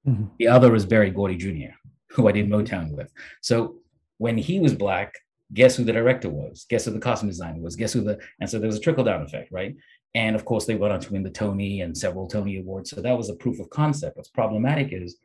Mm-hmm. 0.07 0.25
the 0.37 0.47
other 0.47 0.75
is 0.75 0.85
Berry 0.85 1.11
gordy 1.11 1.37
jr 1.37 1.75
who 2.09 2.27
i 2.27 2.31
did 2.31 2.47
motown 2.49 2.91
with. 2.91 3.11
So 3.41 3.77
when 4.17 4.37
he 4.37 4.59
was 4.59 4.73
black, 4.73 5.13
Guess 5.53 5.75
who 5.75 5.83
the 5.83 5.93
director 5.93 6.29
was? 6.29 6.65
Guess 6.69 6.85
who 6.85 6.91
the 6.91 6.99
costume 6.99 7.29
designer 7.29 7.59
was? 7.59 7.75
Guess 7.75 7.93
who 7.93 8.01
the 8.01 8.19
and 8.39 8.49
so 8.49 8.57
there 8.57 8.67
was 8.67 8.77
a 8.77 8.81
trickle 8.81 9.03
down 9.03 9.21
effect, 9.21 9.51
right? 9.51 9.75
And 10.15 10.35
of 10.35 10.45
course, 10.45 10.65
they 10.65 10.75
went 10.75 10.93
on 10.93 10.99
to 11.01 11.11
win 11.11 11.23
the 11.23 11.29
Tony 11.29 11.81
and 11.81 11.97
several 11.97 12.27
Tony 12.27 12.57
awards. 12.57 12.89
So 12.89 13.01
that 13.01 13.17
was 13.17 13.29
a 13.29 13.35
proof 13.35 13.59
of 13.59 13.69
concept. 13.69 14.17
What's 14.17 14.29
problematic 14.29 14.93
is 14.93 15.17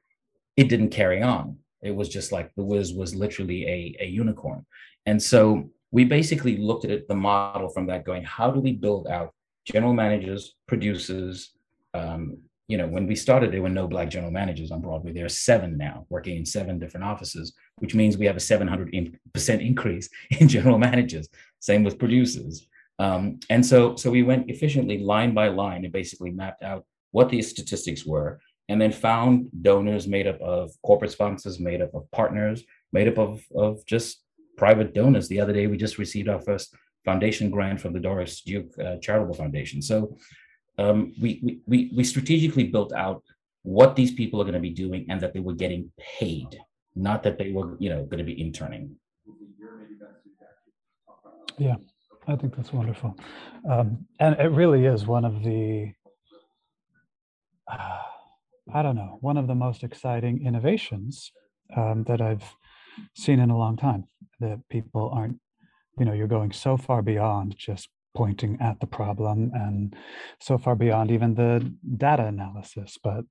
it 0.56 0.68
didn't 0.68 0.90
carry 0.90 1.22
on. 1.22 1.56
It 1.82 1.94
was 1.94 2.08
just 2.08 2.32
like 2.32 2.52
the 2.54 2.64
Wiz 2.64 2.92
was 2.92 3.14
literally 3.14 3.66
a, 3.66 3.96
a 4.00 4.06
unicorn. 4.06 4.66
And 5.06 5.22
so 5.22 5.70
we 5.92 6.04
basically 6.04 6.56
looked 6.56 6.84
at 6.84 6.90
it, 6.90 7.08
the 7.08 7.14
model 7.14 7.68
from 7.68 7.86
that, 7.86 8.04
going, 8.04 8.24
how 8.24 8.50
do 8.50 8.60
we 8.60 8.72
build 8.72 9.06
out 9.06 9.32
general 9.64 9.94
managers, 9.94 10.56
producers? 10.66 11.52
Um, 11.94 12.38
you 12.68 12.76
know, 12.76 12.86
when 12.86 13.06
we 13.06 13.16
started, 13.16 13.50
there 13.50 13.62
were 13.62 13.70
no 13.70 13.88
black 13.88 14.10
general 14.10 14.30
managers 14.30 14.70
on 14.70 14.82
Broadway. 14.82 15.12
There 15.12 15.24
are 15.24 15.30
seven 15.30 15.78
now, 15.78 16.04
working 16.10 16.36
in 16.36 16.44
seven 16.44 16.78
different 16.78 17.04
offices, 17.04 17.54
which 17.78 17.94
means 17.94 18.18
we 18.18 18.26
have 18.26 18.36
a 18.36 18.40
700% 18.40 19.18
increase 19.66 20.08
in 20.38 20.48
general 20.48 20.78
managers. 20.78 21.28
Same 21.60 21.82
with 21.82 21.98
producers. 21.98 22.68
Um, 22.98 23.40
and 23.48 23.64
so, 23.64 23.96
so 23.96 24.10
we 24.10 24.22
went 24.22 24.50
efficiently 24.50 24.98
line 24.98 25.32
by 25.32 25.48
line 25.48 25.84
and 25.84 25.92
basically 25.92 26.30
mapped 26.30 26.62
out 26.62 26.84
what 27.12 27.30
these 27.30 27.48
statistics 27.48 28.04
were, 28.04 28.38
and 28.68 28.78
then 28.78 28.92
found 28.92 29.48
donors 29.62 30.06
made 30.06 30.26
up 30.26 30.38
of 30.42 30.70
corporate 30.82 31.12
sponsors, 31.12 31.58
made 31.58 31.80
up 31.80 31.94
of 31.94 32.10
partners, 32.10 32.64
made 32.92 33.08
up 33.08 33.16
of, 33.16 33.42
of 33.56 33.84
just 33.86 34.22
private 34.58 34.92
donors. 34.92 35.26
The 35.26 35.40
other 35.40 35.54
day, 35.54 35.68
we 35.68 35.78
just 35.78 35.96
received 35.96 36.28
our 36.28 36.40
first 36.40 36.74
foundation 37.04 37.48
grant 37.50 37.80
from 37.80 37.94
the 37.94 38.00
Doris 38.00 38.42
Duke 38.42 38.70
uh, 38.78 38.96
Charitable 38.96 39.34
Foundation. 39.34 39.80
So 39.80 40.18
um, 40.78 41.12
we, 41.20 41.60
we, 41.66 41.90
we 41.94 42.04
strategically 42.04 42.64
built 42.64 42.92
out 42.92 43.22
what 43.62 43.96
these 43.96 44.12
people 44.12 44.40
are 44.40 44.44
going 44.44 44.54
to 44.54 44.60
be 44.60 44.70
doing 44.70 45.06
and 45.08 45.20
that 45.20 45.34
they 45.34 45.40
were 45.40 45.54
getting 45.54 45.90
paid, 45.98 46.58
not 46.94 47.22
that 47.24 47.38
they 47.38 47.52
were, 47.52 47.76
you 47.78 47.90
know, 47.90 48.04
going 48.04 48.18
to 48.18 48.24
be 48.24 48.40
interning. 48.40 48.96
Yeah. 51.58 51.76
I 52.28 52.36
think 52.36 52.54
that's 52.54 52.74
wonderful. 52.74 53.16
Um, 53.68 54.06
and 54.20 54.38
it 54.38 54.50
really 54.50 54.84
is 54.84 55.06
one 55.06 55.24
of 55.24 55.42
the, 55.42 55.92
uh, 57.66 58.02
I 58.72 58.82
don't 58.82 58.96
know, 58.96 59.16
one 59.22 59.38
of 59.38 59.46
the 59.46 59.54
most 59.54 59.82
exciting 59.82 60.44
innovations 60.46 61.32
um, 61.74 62.04
that 62.04 62.20
I've 62.20 62.44
seen 63.16 63.40
in 63.40 63.48
a 63.48 63.56
long 63.56 63.78
time. 63.78 64.04
That 64.40 64.60
people 64.68 65.10
aren't, 65.12 65.40
you 65.98 66.04
know, 66.04 66.12
you're 66.12 66.28
going 66.28 66.52
so 66.52 66.76
far 66.76 67.00
beyond 67.00 67.56
just 67.56 67.88
pointing 68.14 68.58
at 68.60 68.80
the 68.80 68.86
problem 68.86 69.50
and 69.54 69.94
so 70.40 70.58
far 70.58 70.74
beyond 70.74 71.10
even 71.10 71.34
the 71.34 71.72
data 71.96 72.24
analysis, 72.24 72.98
but 73.02 73.24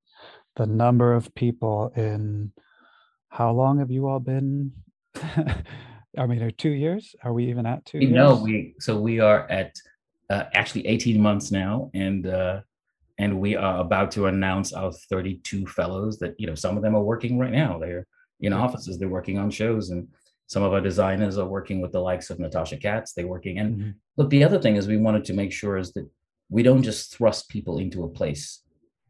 the 0.55 0.65
number 0.65 1.13
of 1.13 1.33
people 1.35 1.91
in 1.95 2.51
how 3.29 3.51
long 3.51 3.79
have 3.79 3.91
you 3.91 4.07
all 4.07 4.19
been 4.19 4.71
I 6.17 6.25
mean, 6.25 6.41
are 6.41 6.51
two 6.51 6.71
years? 6.71 7.15
Are 7.23 7.33
we 7.33 7.49
even 7.49 7.65
at 7.65 7.85
two? 7.85 7.99
No, 7.99 8.35
we 8.35 8.75
so 8.79 8.99
we 8.99 9.19
are 9.19 9.49
at 9.49 9.75
uh, 10.29 10.45
actually 10.53 10.87
18 10.87 11.21
months 11.21 11.51
now, 11.51 11.91
and 11.93 12.25
uh, 12.27 12.61
and 13.17 13.39
we 13.39 13.55
are 13.55 13.79
about 13.79 14.11
to 14.11 14.25
announce 14.25 14.73
our 14.73 14.91
32 14.91 15.67
fellows. 15.67 16.17
That 16.19 16.35
you 16.39 16.47
know, 16.47 16.55
some 16.55 16.75
of 16.75 16.83
them 16.83 16.95
are 16.95 17.03
working 17.03 17.37
right 17.37 17.51
now. 17.51 17.77
They're 17.77 18.07
in 18.39 18.53
offices. 18.53 18.97
They're 18.97 19.09
working 19.09 19.37
on 19.37 19.51
shows, 19.51 19.91
and 19.91 20.07
some 20.47 20.63
of 20.63 20.73
our 20.73 20.81
designers 20.81 21.37
are 21.37 21.47
working 21.47 21.81
with 21.81 21.91
the 21.91 21.99
likes 21.99 22.29
of 22.29 22.39
Natasha 22.39 22.77
Katz. 22.77 23.13
They're 23.13 23.27
working, 23.27 23.59
and 23.59 23.77
mm-hmm. 23.77 23.89
look, 24.17 24.29
the 24.29 24.43
other 24.43 24.59
thing 24.59 24.75
is 24.75 24.87
we 24.87 24.97
wanted 24.97 25.25
to 25.25 25.33
make 25.33 25.51
sure 25.51 25.77
is 25.77 25.93
that 25.93 26.09
we 26.49 26.63
don't 26.63 26.83
just 26.83 27.15
thrust 27.15 27.49
people 27.49 27.79
into 27.79 28.03
a 28.03 28.09
place 28.09 28.63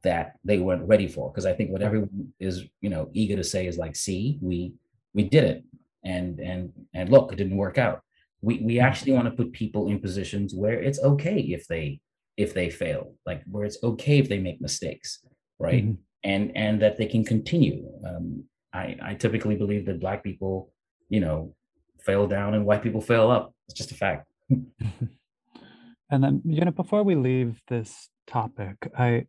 that 0.03 0.33
they 0.43 0.59
weren't 0.59 0.87
ready 0.87 1.07
for. 1.07 1.31
Because 1.31 1.45
I 1.45 1.53
think 1.53 1.71
what 1.71 1.81
everyone 1.81 2.33
is, 2.39 2.63
you 2.81 2.89
know, 2.89 3.09
eager 3.13 3.35
to 3.35 3.43
say 3.43 3.67
is 3.67 3.77
like, 3.77 3.95
see, 3.95 4.39
we 4.41 4.73
we 5.13 5.23
did 5.23 5.43
it 5.43 5.63
and 6.03 6.39
and 6.39 6.71
and 6.93 7.09
look, 7.09 7.31
it 7.31 7.35
didn't 7.35 7.57
work 7.57 7.77
out. 7.77 8.01
We 8.41 8.59
we 8.59 8.79
actually 8.79 9.13
want 9.13 9.25
to 9.25 9.31
put 9.31 9.51
people 9.51 9.89
in 9.89 9.99
positions 9.99 10.53
where 10.55 10.79
it's 10.81 11.01
okay 11.01 11.39
if 11.39 11.67
they 11.67 11.99
if 12.37 12.53
they 12.53 12.69
fail, 12.69 13.15
like 13.25 13.43
where 13.49 13.65
it's 13.65 13.81
okay 13.83 14.19
if 14.19 14.29
they 14.29 14.39
make 14.39 14.61
mistakes, 14.61 15.19
right? 15.59 15.83
Mm-hmm. 15.83 16.01
And 16.23 16.51
and 16.55 16.81
that 16.81 16.97
they 16.97 17.07
can 17.07 17.23
continue. 17.23 17.89
Um, 18.07 18.43
I 18.73 18.95
I 19.01 19.13
typically 19.15 19.55
believe 19.55 19.85
that 19.85 19.99
black 19.99 20.23
people, 20.23 20.71
you 21.09 21.19
know, 21.19 21.53
fail 21.99 22.27
down 22.27 22.53
and 22.53 22.65
white 22.65 22.83
people 22.83 23.01
fail 23.01 23.29
up. 23.29 23.53
It's 23.67 23.77
just 23.77 23.91
a 23.91 23.95
fact. 23.95 24.27
and 24.49 26.23
then 26.23 26.41
you 26.45 26.63
know, 26.63 26.71
before 26.71 27.03
we 27.03 27.15
leave 27.15 27.61
this 27.67 28.09
topic, 28.27 28.75
I 28.97 29.27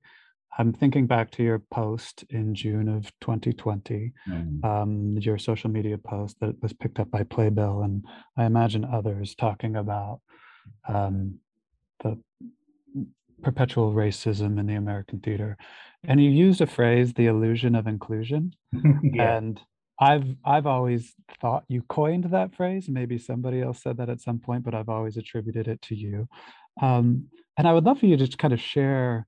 I'm 0.59 0.73
thinking 0.73 1.07
back 1.07 1.31
to 1.33 1.43
your 1.45 1.61
post 1.71 2.25
in 2.31 2.53
June 2.53 2.89
of 2.89 3.13
2020, 3.21 4.13
mm. 4.29 4.65
um, 4.65 5.17
your 5.19 5.39
social 5.39 5.71
media 5.71 5.97
post 5.97 6.41
that 6.41 6.61
was 6.61 6.73
picked 6.73 6.99
up 6.99 7.11
by 7.13 7.23
Playbill, 7.23 7.83
and 7.83 8.05
I 8.37 8.45
imagine 8.45 8.85
others 8.85 9.37
talking 9.37 9.77
about 9.77 10.21
um, 10.89 11.39
the 12.03 12.19
perpetual 13.43 13.93
racism 13.93 14.59
in 14.59 14.67
the 14.67 14.75
American 14.75 15.21
theater. 15.21 15.57
And 16.05 16.23
you 16.23 16.31
used 16.31 16.61
a 16.61 16.67
phrase, 16.67 17.13
the 17.13 17.27
illusion 17.27 17.75
of 17.75 17.87
inclusion. 17.87 18.55
yeah. 19.03 19.37
And 19.37 19.61
I've 20.01 20.37
I've 20.45 20.67
always 20.67 21.15
thought 21.41 21.65
you 21.69 21.83
coined 21.89 22.25
that 22.25 22.55
phrase. 22.55 22.89
Maybe 22.89 23.19
somebody 23.19 23.61
else 23.61 23.83
said 23.83 23.97
that 23.99 24.09
at 24.09 24.21
some 24.21 24.39
point, 24.39 24.65
but 24.65 24.75
I've 24.75 24.89
always 24.89 25.17
attributed 25.17 25.69
it 25.69 25.83
to 25.83 25.95
you. 25.95 26.29
Um, 26.81 27.29
and 27.57 27.67
I 27.67 27.73
would 27.73 27.85
love 27.85 27.99
for 27.99 28.07
you 28.07 28.17
to 28.17 28.37
kind 28.37 28.55
of 28.55 28.61
share 28.61 29.27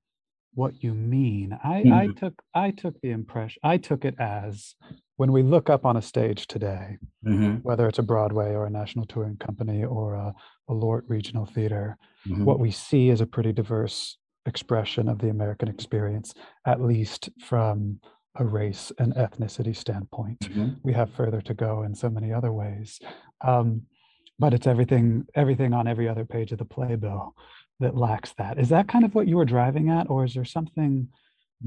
what 0.54 0.82
you 0.82 0.94
mean. 0.94 1.56
I, 1.64 1.82
mm-hmm. 1.82 1.92
I 1.92 2.08
took 2.18 2.42
I 2.54 2.70
took 2.70 3.00
the 3.00 3.10
impression 3.10 3.60
I 3.62 3.76
took 3.76 4.04
it 4.04 4.14
as 4.18 4.74
when 5.16 5.32
we 5.32 5.42
look 5.42 5.68
up 5.68 5.84
on 5.84 5.96
a 5.96 6.02
stage 6.02 6.46
today, 6.46 6.96
mm-hmm. 7.26 7.56
whether 7.56 7.86
it's 7.86 7.98
a 7.98 8.02
Broadway 8.02 8.52
or 8.52 8.66
a 8.66 8.70
national 8.70 9.04
touring 9.04 9.36
company 9.36 9.84
or 9.84 10.14
a, 10.14 10.32
a 10.68 10.72
LORT 10.72 11.04
regional 11.08 11.44
theater, 11.44 11.98
mm-hmm. 12.26 12.44
what 12.44 12.58
we 12.58 12.70
see 12.70 13.10
is 13.10 13.20
a 13.20 13.26
pretty 13.26 13.52
diverse 13.52 14.16
expression 14.46 15.08
of 15.08 15.18
the 15.18 15.28
American 15.28 15.68
experience, 15.68 16.32
at 16.66 16.80
least 16.80 17.28
from 17.38 18.00
a 18.36 18.44
race 18.44 18.92
and 18.98 19.14
ethnicity 19.14 19.74
standpoint. 19.74 20.40
Mm-hmm. 20.40 20.68
We 20.82 20.92
have 20.92 21.12
further 21.12 21.40
to 21.42 21.54
go 21.54 21.82
in 21.82 21.94
so 21.94 22.08
many 22.08 22.32
other 22.32 22.52
ways. 22.52 23.00
Um, 23.40 23.82
but 24.38 24.54
it's 24.54 24.66
everything 24.66 25.26
everything 25.34 25.74
on 25.74 25.86
every 25.86 26.08
other 26.08 26.24
page 26.24 26.50
of 26.50 26.58
the 26.58 26.64
playbill 26.64 27.34
that 27.80 27.96
lacks 27.96 28.32
that. 28.38 28.58
Is 28.58 28.70
that 28.70 28.88
kind 28.88 29.04
of 29.04 29.14
what 29.14 29.28
you 29.28 29.36
were 29.36 29.44
driving 29.44 29.90
at, 29.90 30.08
or 30.08 30.24
is 30.24 30.34
there 30.34 30.44
something 30.44 31.08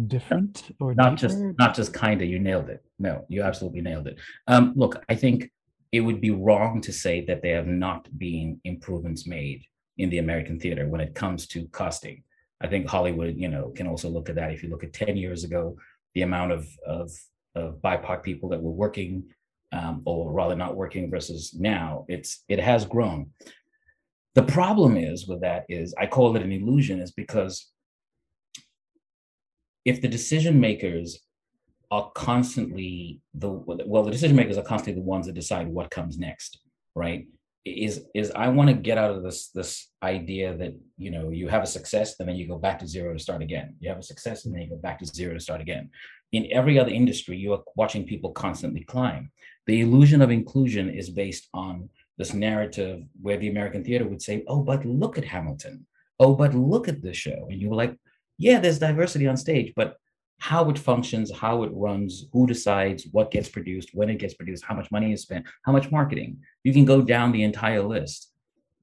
different 0.08 0.76
or 0.80 0.95
not 0.95 1.12
deeper? 1.12 1.21
just 1.21 1.38
not 1.60 1.76
just 1.76 1.93
kind 1.93 2.21
of? 2.21 2.28
You 2.28 2.39
nailed 2.39 2.69
it. 2.69 2.84
No, 2.97 3.26
you 3.30 3.43
absolutely 3.43 3.82
nailed 3.82 4.08
it. 4.08 4.17
Um, 4.47 4.73
look, 4.76 5.04
I 5.08 5.15
think 5.15 5.52
it 5.91 6.02
would 6.02 6.19
be 6.19 6.32
wrong 6.32 6.82
to 6.82 6.91
say 6.91 7.23
that 7.26 7.43
there 7.43 7.58
have 7.58 7.67
not 7.67 8.08
been 8.17 8.60
improvements 8.63 9.28
made 9.28 9.63
in 9.99 10.10
the 10.10 10.17
American 10.17 10.60
theater 10.60 10.88
when 10.88 11.02
it 11.02 11.13
comes 11.13 11.45
to 11.47 11.67
costing. 11.67 12.23
I 12.60 12.67
think 12.67 12.88
Hollywood, 12.88 13.36
you 13.38 13.49
know, 13.49 13.69
can 13.76 13.88
also 13.88 14.10
look 14.10 14.30
at 14.30 14.36
that. 14.36 14.52
If 14.52 14.63
you 14.63 14.69
look 14.69 14.84
at 14.84 14.93
10 14.93 15.17
years 15.17 15.43
ago, 15.43 15.78
the 16.15 16.21
amount 16.21 16.52
of 16.52 16.67
of, 16.86 17.12
of 17.56 17.82
BIPOC 17.82 18.23
people 18.23 18.49
that 18.49 18.62
were 18.62 18.71
working, 18.71 19.23
um, 19.71 20.02
or 20.06 20.32
rather 20.32 20.56
not 20.56 20.76
working 20.76 21.10
versus 21.10 21.54
now, 21.58 22.06
it's 22.08 22.43
it 22.47 22.60
has 22.60 22.86
grown. 22.86 23.32
The 24.36 24.43
problem 24.43 24.97
is 24.97 25.28
with 25.28 25.41
that 25.41 25.65
is 25.69 25.93
I 25.99 26.08
call 26.08 26.36
it 26.36 26.41
an 26.41 26.52
illusion 26.52 26.99
is 26.99 27.12
because 27.12 27.71
if 29.86 30.02
the 30.02 30.08
decision 30.08 30.60
makers 30.60 31.19
are 31.91 32.12
constantly 32.15 33.21
the 33.36 33.49
well 33.49 34.04
the 34.04 34.12
decision 34.12 34.36
makers 34.36 34.58
are 34.58 34.63
constantly 34.63 34.99
the 34.99 35.08
ones 35.08 35.28
that 35.28 35.34
decide 35.34 35.67
what 35.67 35.91
comes 35.91 36.17
next 36.17 36.60
right 36.95 37.28
is 37.65 38.06
is 38.13 38.32
i 38.32 38.47
want 38.47 38.69
to 38.69 38.76
get 38.76 38.97
out 38.97 39.12
of 39.12 39.23
this 39.23 39.49
this 39.49 39.88
idea 40.02 40.56
that 40.58 40.73
you 40.97 41.10
know 41.10 41.30
you 41.30 41.47
have 41.47 41.63
a 41.63 41.67
success 41.67 42.19
and 42.19 42.28
then 42.28 42.36
you 42.36 42.47
go 42.47 42.58
back 42.58 42.78
to 42.78 42.88
zero 42.88 43.13
to 43.13 43.19
start 43.19 43.41
again 43.41 43.76
you 43.80 43.88
have 43.88 43.99
a 43.99 44.04
success 44.04 44.45
and 44.45 44.54
then 44.54 44.62
you 44.62 44.69
go 44.69 44.76
back 44.76 44.99
to 44.99 45.06
zero 45.06 45.34
to 45.34 45.39
start 45.39 45.62
again 45.62 45.89
in 46.34 46.47
every 46.52 46.78
other 46.78 46.91
industry 46.91 47.38
you 47.38 47.54
are 47.54 47.63
watching 47.76 48.06
people 48.06 48.32
constantly 48.32 48.84
climb 48.84 49.32
the 49.65 49.82
illusion 49.82 50.21
of 50.21 50.30
inclusion 50.30 50.89
is 50.89 51.10
based 51.10 51.47
on 51.54 51.89
this 52.17 52.34
narrative 52.34 53.04
where 53.21 53.38
the 53.38 53.49
American 53.49 53.84
theater 53.84 54.08
would 54.08 54.21
say, 54.21 54.43
oh, 54.47 54.62
but 54.62 54.86
look 54.86 55.17
at 55.17 55.26
Hamilton. 55.26 55.86
Oh, 56.19 56.36
but 56.36 56.54
look 56.54 56.88
at 56.88 57.02
this 57.02 57.17
show. 57.17 57.47
And 57.49 57.60
you 57.62 57.69
were 57.69 57.76
like, 57.76 57.97
yeah, 58.38 58.60
there's 58.60 58.80
diversity 58.80 59.28
on 59.28 59.38
stage, 59.38 59.73
but 59.76 59.97
how 60.39 60.69
it 60.69 60.78
functions, 60.78 61.32
how 61.32 61.63
it 61.63 61.72
runs, 61.74 62.26
who 62.34 62.46
decides 62.46 63.08
what 63.12 63.32
gets 63.32 63.50
produced, 63.50 63.91
when 63.93 64.10
it 64.10 64.19
gets 64.19 64.34
produced, 64.34 64.65
how 64.65 64.76
much 64.76 64.91
money 64.91 65.13
is 65.13 65.22
spent, 65.22 65.46
how 65.63 65.72
much 65.72 65.91
marketing. 65.91 66.38
You 66.63 66.74
can 66.74 66.86
go 66.86 67.02
down 67.02 67.32
the 67.32 67.43
entire 67.43 67.82
list. 67.82 68.32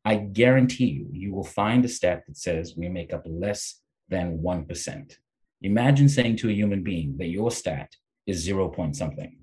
I 0.04 0.16
guarantee 0.16 0.86
you, 0.86 1.08
you 1.12 1.34
will 1.34 1.44
find 1.44 1.84
a 1.84 1.88
stat 1.88 2.22
that 2.26 2.36
says 2.36 2.74
we 2.76 2.88
make 2.88 3.12
up 3.12 3.22
less 3.26 3.80
than 4.08 4.38
1%. 4.38 5.16
Imagine 5.62 6.08
saying 6.08 6.36
to 6.38 6.48
a 6.48 6.54
human 6.54 6.82
being 6.82 7.16
that 7.18 7.28
your 7.28 7.50
stat 7.50 7.94
is 8.26 8.38
zero 8.38 8.68
point 8.68 8.96
something, 8.96 9.38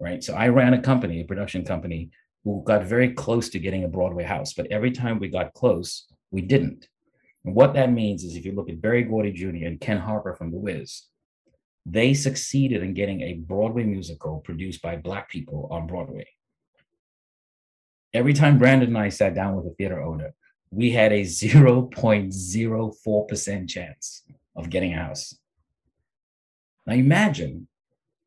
right? 0.00 0.24
So 0.24 0.34
I 0.34 0.48
ran 0.48 0.72
a 0.72 0.80
company, 0.80 1.20
a 1.20 1.24
production 1.24 1.64
company 1.64 2.10
who 2.44 2.62
got 2.64 2.84
very 2.84 3.12
close 3.12 3.48
to 3.50 3.58
getting 3.58 3.84
a 3.84 3.88
Broadway 3.88 4.24
house, 4.24 4.54
but 4.54 4.66
every 4.70 4.90
time 4.90 5.18
we 5.18 5.28
got 5.28 5.54
close, 5.54 6.06
we 6.30 6.40
didn't. 6.40 6.88
And 7.44 7.54
what 7.54 7.74
that 7.74 7.92
means 7.92 8.24
is 8.24 8.36
if 8.36 8.46
you 8.46 8.52
look 8.52 8.70
at 8.70 8.80
Berry 8.80 9.02
Gordy 9.02 9.32
Jr. 9.32 9.66
and 9.66 9.80
Ken 9.80 9.98
Harper 9.98 10.34
from 10.34 10.50
The 10.50 10.58
Wiz, 10.58 11.02
they 11.86 12.14
succeeded 12.14 12.82
in 12.82 12.94
getting 12.94 13.20
a 13.20 13.34
Broadway 13.34 13.84
musical 13.84 14.40
produced 14.40 14.82
by 14.82 14.96
Black 14.96 15.28
people 15.28 15.68
on 15.70 15.86
Broadway. 15.86 16.26
every 18.14 18.32
time 18.32 18.58
Brandon 18.58 18.88
and 18.88 18.98
I 18.98 19.08
sat 19.08 19.34
down 19.34 19.56
with 19.56 19.66
a 19.66 19.74
theater 19.74 20.00
owner, 20.00 20.32
we 20.70 20.90
had 20.90 21.12
a 21.12 21.22
0.04% 21.22 23.68
chance 23.68 24.22
of 24.56 24.70
getting 24.70 24.94
a 24.94 25.02
house. 25.02 25.34
Now 26.86 26.94
imagine 26.94 27.68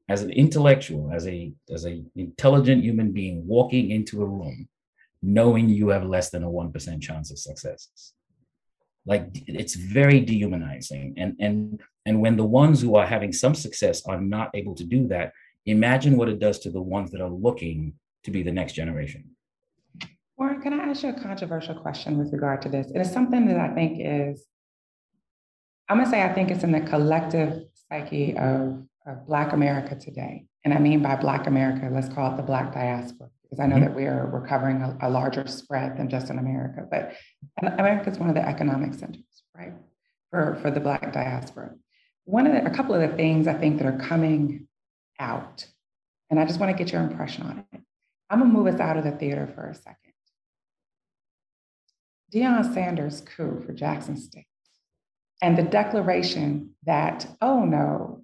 as 0.09 0.21
an 0.21 0.31
intellectual, 0.31 1.11
as 1.11 1.27
a 1.27 1.51
as 1.73 1.85
a 1.85 2.01
intelligent 2.15 2.83
human 2.83 3.11
being 3.11 3.45
walking 3.47 3.91
into 3.91 4.21
a 4.21 4.25
room, 4.25 4.67
knowing 5.21 5.69
you 5.69 5.89
have 5.89 6.05
less 6.05 6.29
than 6.29 6.43
a 6.43 6.49
1% 6.49 7.01
chance 7.01 7.31
of 7.31 7.39
success. 7.39 8.13
Like 9.07 9.29
it's 9.33 9.75
very 9.75 10.19
dehumanizing. 10.19 11.15
And 11.17 11.35
and 11.39 11.81
and 12.05 12.21
when 12.21 12.35
the 12.35 12.45
ones 12.45 12.81
who 12.81 12.95
are 12.95 13.05
having 13.05 13.33
some 13.33 13.55
success 13.55 14.05
are 14.05 14.21
not 14.21 14.51
able 14.53 14.75
to 14.75 14.83
do 14.83 15.07
that, 15.07 15.31
imagine 15.65 16.17
what 16.17 16.29
it 16.29 16.39
does 16.39 16.59
to 16.59 16.69
the 16.69 16.81
ones 16.81 17.11
that 17.11 17.21
are 17.21 17.29
looking 17.29 17.93
to 18.25 18.31
be 18.31 18.43
the 18.43 18.51
next 18.51 18.73
generation. 18.73 19.23
Warren, 20.37 20.61
can 20.61 20.73
I 20.79 20.83
ask 20.83 21.01
you 21.03 21.09
a 21.09 21.19
controversial 21.19 21.75
question 21.75 22.17
with 22.17 22.31
regard 22.31 22.61
to 22.63 22.69
this? 22.69 22.91
It 22.91 22.99
is 22.99 23.11
something 23.11 23.47
that 23.47 23.57
I 23.57 23.73
think 23.73 23.97
is, 23.99 24.45
I'm 25.89 25.97
gonna 25.97 26.09
say 26.09 26.21
I 26.21 26.31
think 26.33 26.51
it's 26.51 26.63
in 26.63 26.71
the 26.71 26.81
collective 26.81 27.63
psyche 27.73 28.37
of, 28.37 28.83
of 29.07 29.25
Black 29.25 29.53
America 29.53 29.95
today. 29.95 30.45
And 30.63 30.73
I 30.73 30.79
mean 30.79 31.01
by 31.01 31.15
Black 31.15 31.47
America, 31.47 31.89
let's 31.91 32.09
call 32.09 32.33
it 32.33 32.37
the 32.37 32.43
Black 32.43 32.73
diaspora, 32.73 33.29
because 33.49 33.63
I 33.63 33.67
know 33.67 33.75
mm-hmm. 33.75 33.85
that 33.85 33.95
we 33.95 34.05
are 34.05 34.29
we're 34.31 34.45
covering 34.45 34.81
a, 34.81 34.97
a, 35.01 35.09
larger 35.09 35.47
spread 35.47 35.97
than 35.97 36.09
just 36.09 36.29
in 36.29 36.37
America. 36.37 36.85
But 36.89 37.13
America 37.61 38.09
is 38.09 38.19
one 38.19 38.29
of 38.29 38.35
the 38.35 38.45
economic 38.45 38.93
centers, 38.93 39.23
right? 39.55 39.73
For, 40.31 40.57
for 40.61 40.69
the 40.71 40.81
Black 40.81 41.13
diaspora. 41.13 41.71
One 42.25 42.45
of 42.45 42.53
the, 42.53 42.69
a 42.69 42.75
couple 42.75 42.93
of 42.93 43.09
the 43.09 43.15
things 43.15 43.47
I 43.47 43.53
think 43.53 43.77
that 43.77 43.87
are 43.87 43.97
coming 43.97 44.67
out, 45.19 45.65
and 46.29 46.39
I 46.39 46.45
just 46.45 46.59
want 46.59 46.75
to 46.75 46.83
get 46.83 46.91
your 46.91 47.01
impression 47.01 47.43
on 47.43 47.65
it. 47.71 47.81
I'm 48.29 48.39
gonna 48.39 48.51
move 48.51 48.67
us 48.67 48.81
out 48.81 48.97
of 48.97 49.05
the 49.05 49.11
theater 49.11 49.49
for 49.55 49.69
a 49.69 49.75
second. 49.75 49.95
Deion 52.33 52.73
Sanders' 52.73 53.21
coup 53.21 53.63
for 53.65 53.71
Jackson 53.71 54.17
State 54.17 54.47
and 55.41 55.57
the 55.57 55.63
declaration 55.63 56.71
that, 56.85 57.27
oh 57.41 57.63
no, 57.63 58.23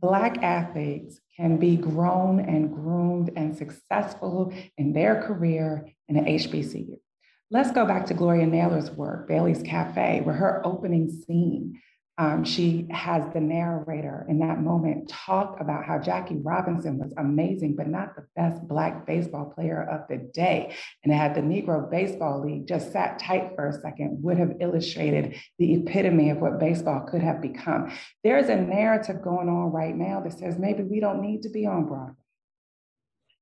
Black 0.00 0.42
athletes 0.42 1.20
can 1.36 1.56
be 1.56 1.76
grown 1.76 2.40
and 2.40 2.72
groomed 2.72 3.30
and 3.36 3.56
successful 3.56 4.52
in 4.78 4.92
their 4.92 5.22
career 5.22 5.88
in 6.08 6.16
an 6.16 6.24
HBCU. 6.24 6.98
Let's 7.50 7.72
go 7.72 7.86
back 7.86 8.06
to 8.06 8.14
Gloria 8.14 8.46
Naylor's 8.46 8.90
work, 8.90 9.28
Bailey's 9.28 9.62
Cafe, 9.62 10.22
where 10.22 10.34
her 10.34 10.66
opening 10.66 11.10
scene 11.10 11.80
um, 12.16 12.44
she 12.44 12.86
has 12.90 13.24
the 13.32 13.40
narrator 13.40 14.24
in 14.28 14.38
that 14.38 14.60
moment 14.60 15.08
talk 15.08 15.58
about 15.60 15.84
how 15.84 15.98
Jackie 15.98 16.36
Robinson 16.36 16.96
was 16.98 17.12
amazing, 17.16 17.74
but 17.74 17.88
not 17.88 18.14
the 18.14 18.24
best 18.36 18.66
Black 18.68 19.04
baseball 19.04 19.46
player 19.46 19.82
of 19.82 20.06
the 20.08 20.18
day. 20.32 20.76
And 21.02 21.12
had 21.12 21.34
the 21.34 21.40
Negro 21.40 21.90
Baseball 21.90 22.44
League 22.44 22.68
just 22.68 22.92
sat 22.92 23.18
tight 23.18 23.52
for 23.56 23.66
a 23.66 23.72
second, 23.72 24.22
would 24.22 24.38
have 24.38 24.52
illustrated 24.60 25.36
the 25.58 25.74
epitome 25.74 26.30
of 26.30 26.38
what 26.38 26.60
baseball 26.60 27.00
could 27.00 27.22
have 27.22 27.42
become. 27.42 27.92
There's 28.22 28.48
a 28.48 28.56
narrative 28.56 29.20
going 29.20 29.48
on 29.48 29.72
right 29.72 29.96
now 29.96 30.20
that 30.20 30.38
says 30.38 30.56
maybe 30.56 30.84
we 30.84 31.00
don't 31.00 31.20
need 31.20 31.42
to 31.42 31.48
be 31.48 31.66
on 31.66 31.86
Broadway. 31.86 32.14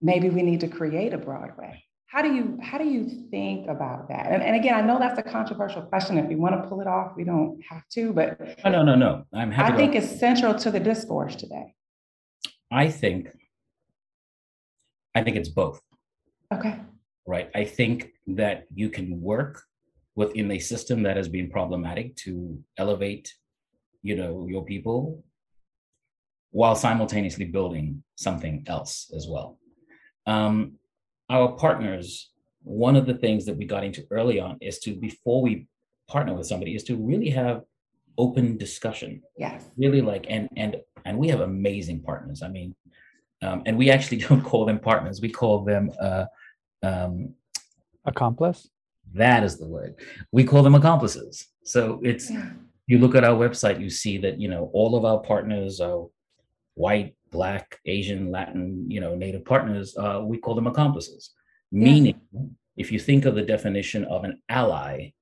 Maybe 0.00 0.30
we 0.30 0.42
need 0.42 0.60
to 0.60 0.68
create 0.68 1.12
a 1.12 1.18
Broadway 1.18 1.84
how 2.12 2.20
do 2.20 2.34
you 2.34 2.58
how 2.62 2.76
do 2.76 2.84
you 2.84 3.08
think 3.30 3.68
about 3.68 4.08
that? 4.08 4.26
And, 4.30 4.42
and 4.42 4.54
again 4.54 4.74
i 4.74 4.82
know 4.82 4.98
that's 4.98 5.18
a 5.18 5.22
controversial 5.22 5.82
question. 5.82 6.18
If 6.18 6.26
we 6.26 6.36
want 6.36 6.54
to 6.60 6.68
pull 6.68 6.80
it 6.82 6.86
off 6.86 7.16
we 7.16 7.24
don't 7.24 7.58
have 7.70 7.88
to 7.94 8.12
but 8.12 8.28
no 8.64 8.70
no 8.70 8.82
no 8.84 8.94
no. 8.94 9.24
I'm 9.32 9.50
happy 9.50 9.72
i 9.72 9.76
think 9.76 9.94
it's 9.94 10.20
central 10.20 10.54
to 10.56 10.70
the 10.70 10.80
discourse 10.80 11.34
today. 11.36 11.74
I 12.70 12.90
think 12.90 13.28
i 15.14 15.22
think 15.22 15.36
it's 15.36 15.48
both. 15.48 15.80
Okay. 16.52 16.74
Right? 17.26 17.48
I 17.54 17.64
think 17.64 18.12
that 18.26 18.66
you 18.74 18.90
can 18.90 19.20
work 19.22 19.62
within 20.14 20.50
a 20.50 20.58
system 20.58 21.04
that 21.04 21.16
has 21.16 21.28
been 21.28 21.48
problematic 21.48 22.16
to 22.24 22.32
elevate 22.76 23.26
you 24.02 24.16
know 24.16 24.46
your 24.52 24.64
people 24.72 25.24
while 26.50 26.76
simultaneously 26.76 27.46
building 27.46 28.04
something 28.16 28.64
else 28.66 29.10
as 29.16 29.26
well. 29.26 29.58
Um, 30.26 30.78
our 31.32 31.52
partners, 31.52 32.30
one 32.62 32.94
of 32.94 33.06
the 33.06 33.14
things 33.14 33.46
that 33.46 33.56
we 33.56 33.64
got 33.64 33.84
into 33.84 34.06
early 34.10 34.38
on 34.38 34.58
is 34.60 34.78
to, 34.80 34.94
before 34.94 35.40
we 35.40 35.66
partner 36.08 36.34
with 36.34 36.46
somebody, 36.46 36.76
is 36.76 36.84
to 36.84 36.96
really 36.96 37.30
have 37.30 37.62
open 38.18 38.58
discussion. 38.58 39.22
Yes. 39.38 39.64
Really 39.76 40.02
like, 40.02 40.26
and 40.28 40.48
and 40.56 40.76
and 41.06 41.18
we 41.18 41.28
have 41.28 41.40
amazing 41.40 42.02
partners. 42.02 42.42
I 42.42 42.48
mean, 42.48 42.74
um, 43.40 43.62
and 43.64 43.76
we 43.78 43.90
actually 43.90 44.18
don't 44.28 44.42
call 44.42 44.66
them 44.66 44.78
partners. 44.78 45.20
We 45.20 45.30
call 45.30 45.64
them 45.64 45.90
uh, 46.00 46.26
um, 46.82 47.34
accomplice. 48.04 48.68
That 49.14 49.42
is 49.42 49.58
the 49.58 49.66
word. 49.66 49.94
We 50.30 50.44
call 50.44 50.62
them 50.62 50.74
accomplices. 50.74 51.48
So 51.64 52.00
it's 52.02 52.30
yeah. 52.30 52.50
you 52.86 52.98
look 52.98 53.14
at 53.14 53.24
our 53.24 53.36
website, 53.36 53.80
you 53.80 53.88
see 53.88 54.18
that 54.18 54.38
you 54.38 54.48
know 54.48 54.70
all 54.74 54.94
of 54.96 55.04
our 55.04 55.20
partners 55.20 55.80
are 55.80 56.06
white, 56.74 57.14
black, 57.32 57.80
Asian, 57.86 58.30
Latin, 58.30 58.86
you 58.88 59.00
know, 59.00 59.16
native 59.16 59.44
partners, 59.44 59.96
uh, 59.96 60.20
we 60.22 60.38
call 60.38 60.54
them 60.54 60.68
accomplices. 60.68 61.30
Yeah. 61.72 61.84
Meaning, 61.84 62.20
if 62.76 62.92
you 62.92 63.00
think 63.00 63.24
of 63.24 63.34
the 63.34 63.42
definition 63.42 64.04
of 64.04 64.22
an 64.24 64.40
ally, 64.48 65.12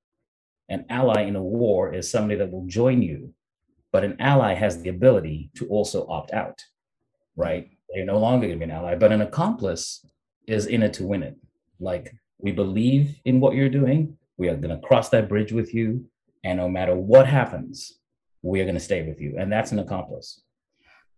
an 0.69 0.85
ally 0.91 1.23
in 1.23 1.37
a 1.37 1.43
war 1.43 1.95
is 1.95 2.11
somebody 2.11 2.37
that 2.37 2.51
will 2.51 2.67
join 2.67 3.01
you, 3.01 3.33
but 3.93 4.05
an 4.05 4.17
ally 4.21 4.55
has 4.55 4.83
the 4.83 4.91
ability 4.91 5.51
to 5.57 5.67
also 5.69 6.07
opt 6.09 6.33
out, 6.33 6.63
right? 7.37 7.71
They're 7.89 8.05
no 8.05 8.19
longer 8.19 8.47
going 8.47 8.61
to 8.61 8.67
be 8.67 8.71
an 8.71 8.77
ally, 8.77 8.95
but 8.95 9.13
an 9.13 9.23
accomplice 9.23 10.05
is 10.47 10.67
in 10.67 10.83
it 10.83 10.93
to 10.95 11.07
win 11.07 11.23
it. 11.23 11.37
Like 11.81 12.15
we 12.39 12.53
believe 12.53 13.17
in 13.25 13.41
what 13.41 13.55
you're 13.55 13.69
doing, 13.69 14.17
we 14.37 14.49
are 14.49 14.57
going 14.57 14.75
to 14.75 14.87
cross 14.87 15.09
that 15.11 15.29
bridge 15.29 15.53
with 15.53 15.75
you, 15.75 16.07
and 16.45 16.59
no 16.59 16.69
matter 16.69 16.95
what 16.95 17.27
happens, 17.27 17.99
we 18.43 18.61
are 18.61 18.65
going 18.65 18.75
to 18.75 18.81
stay 18.81 19.07
with 19.07 19.21
you, 19.21 19.37
and 19.39 19.53
that's 19.53 19.73
an 19.73 19.81
accomplice. 19.81 20.41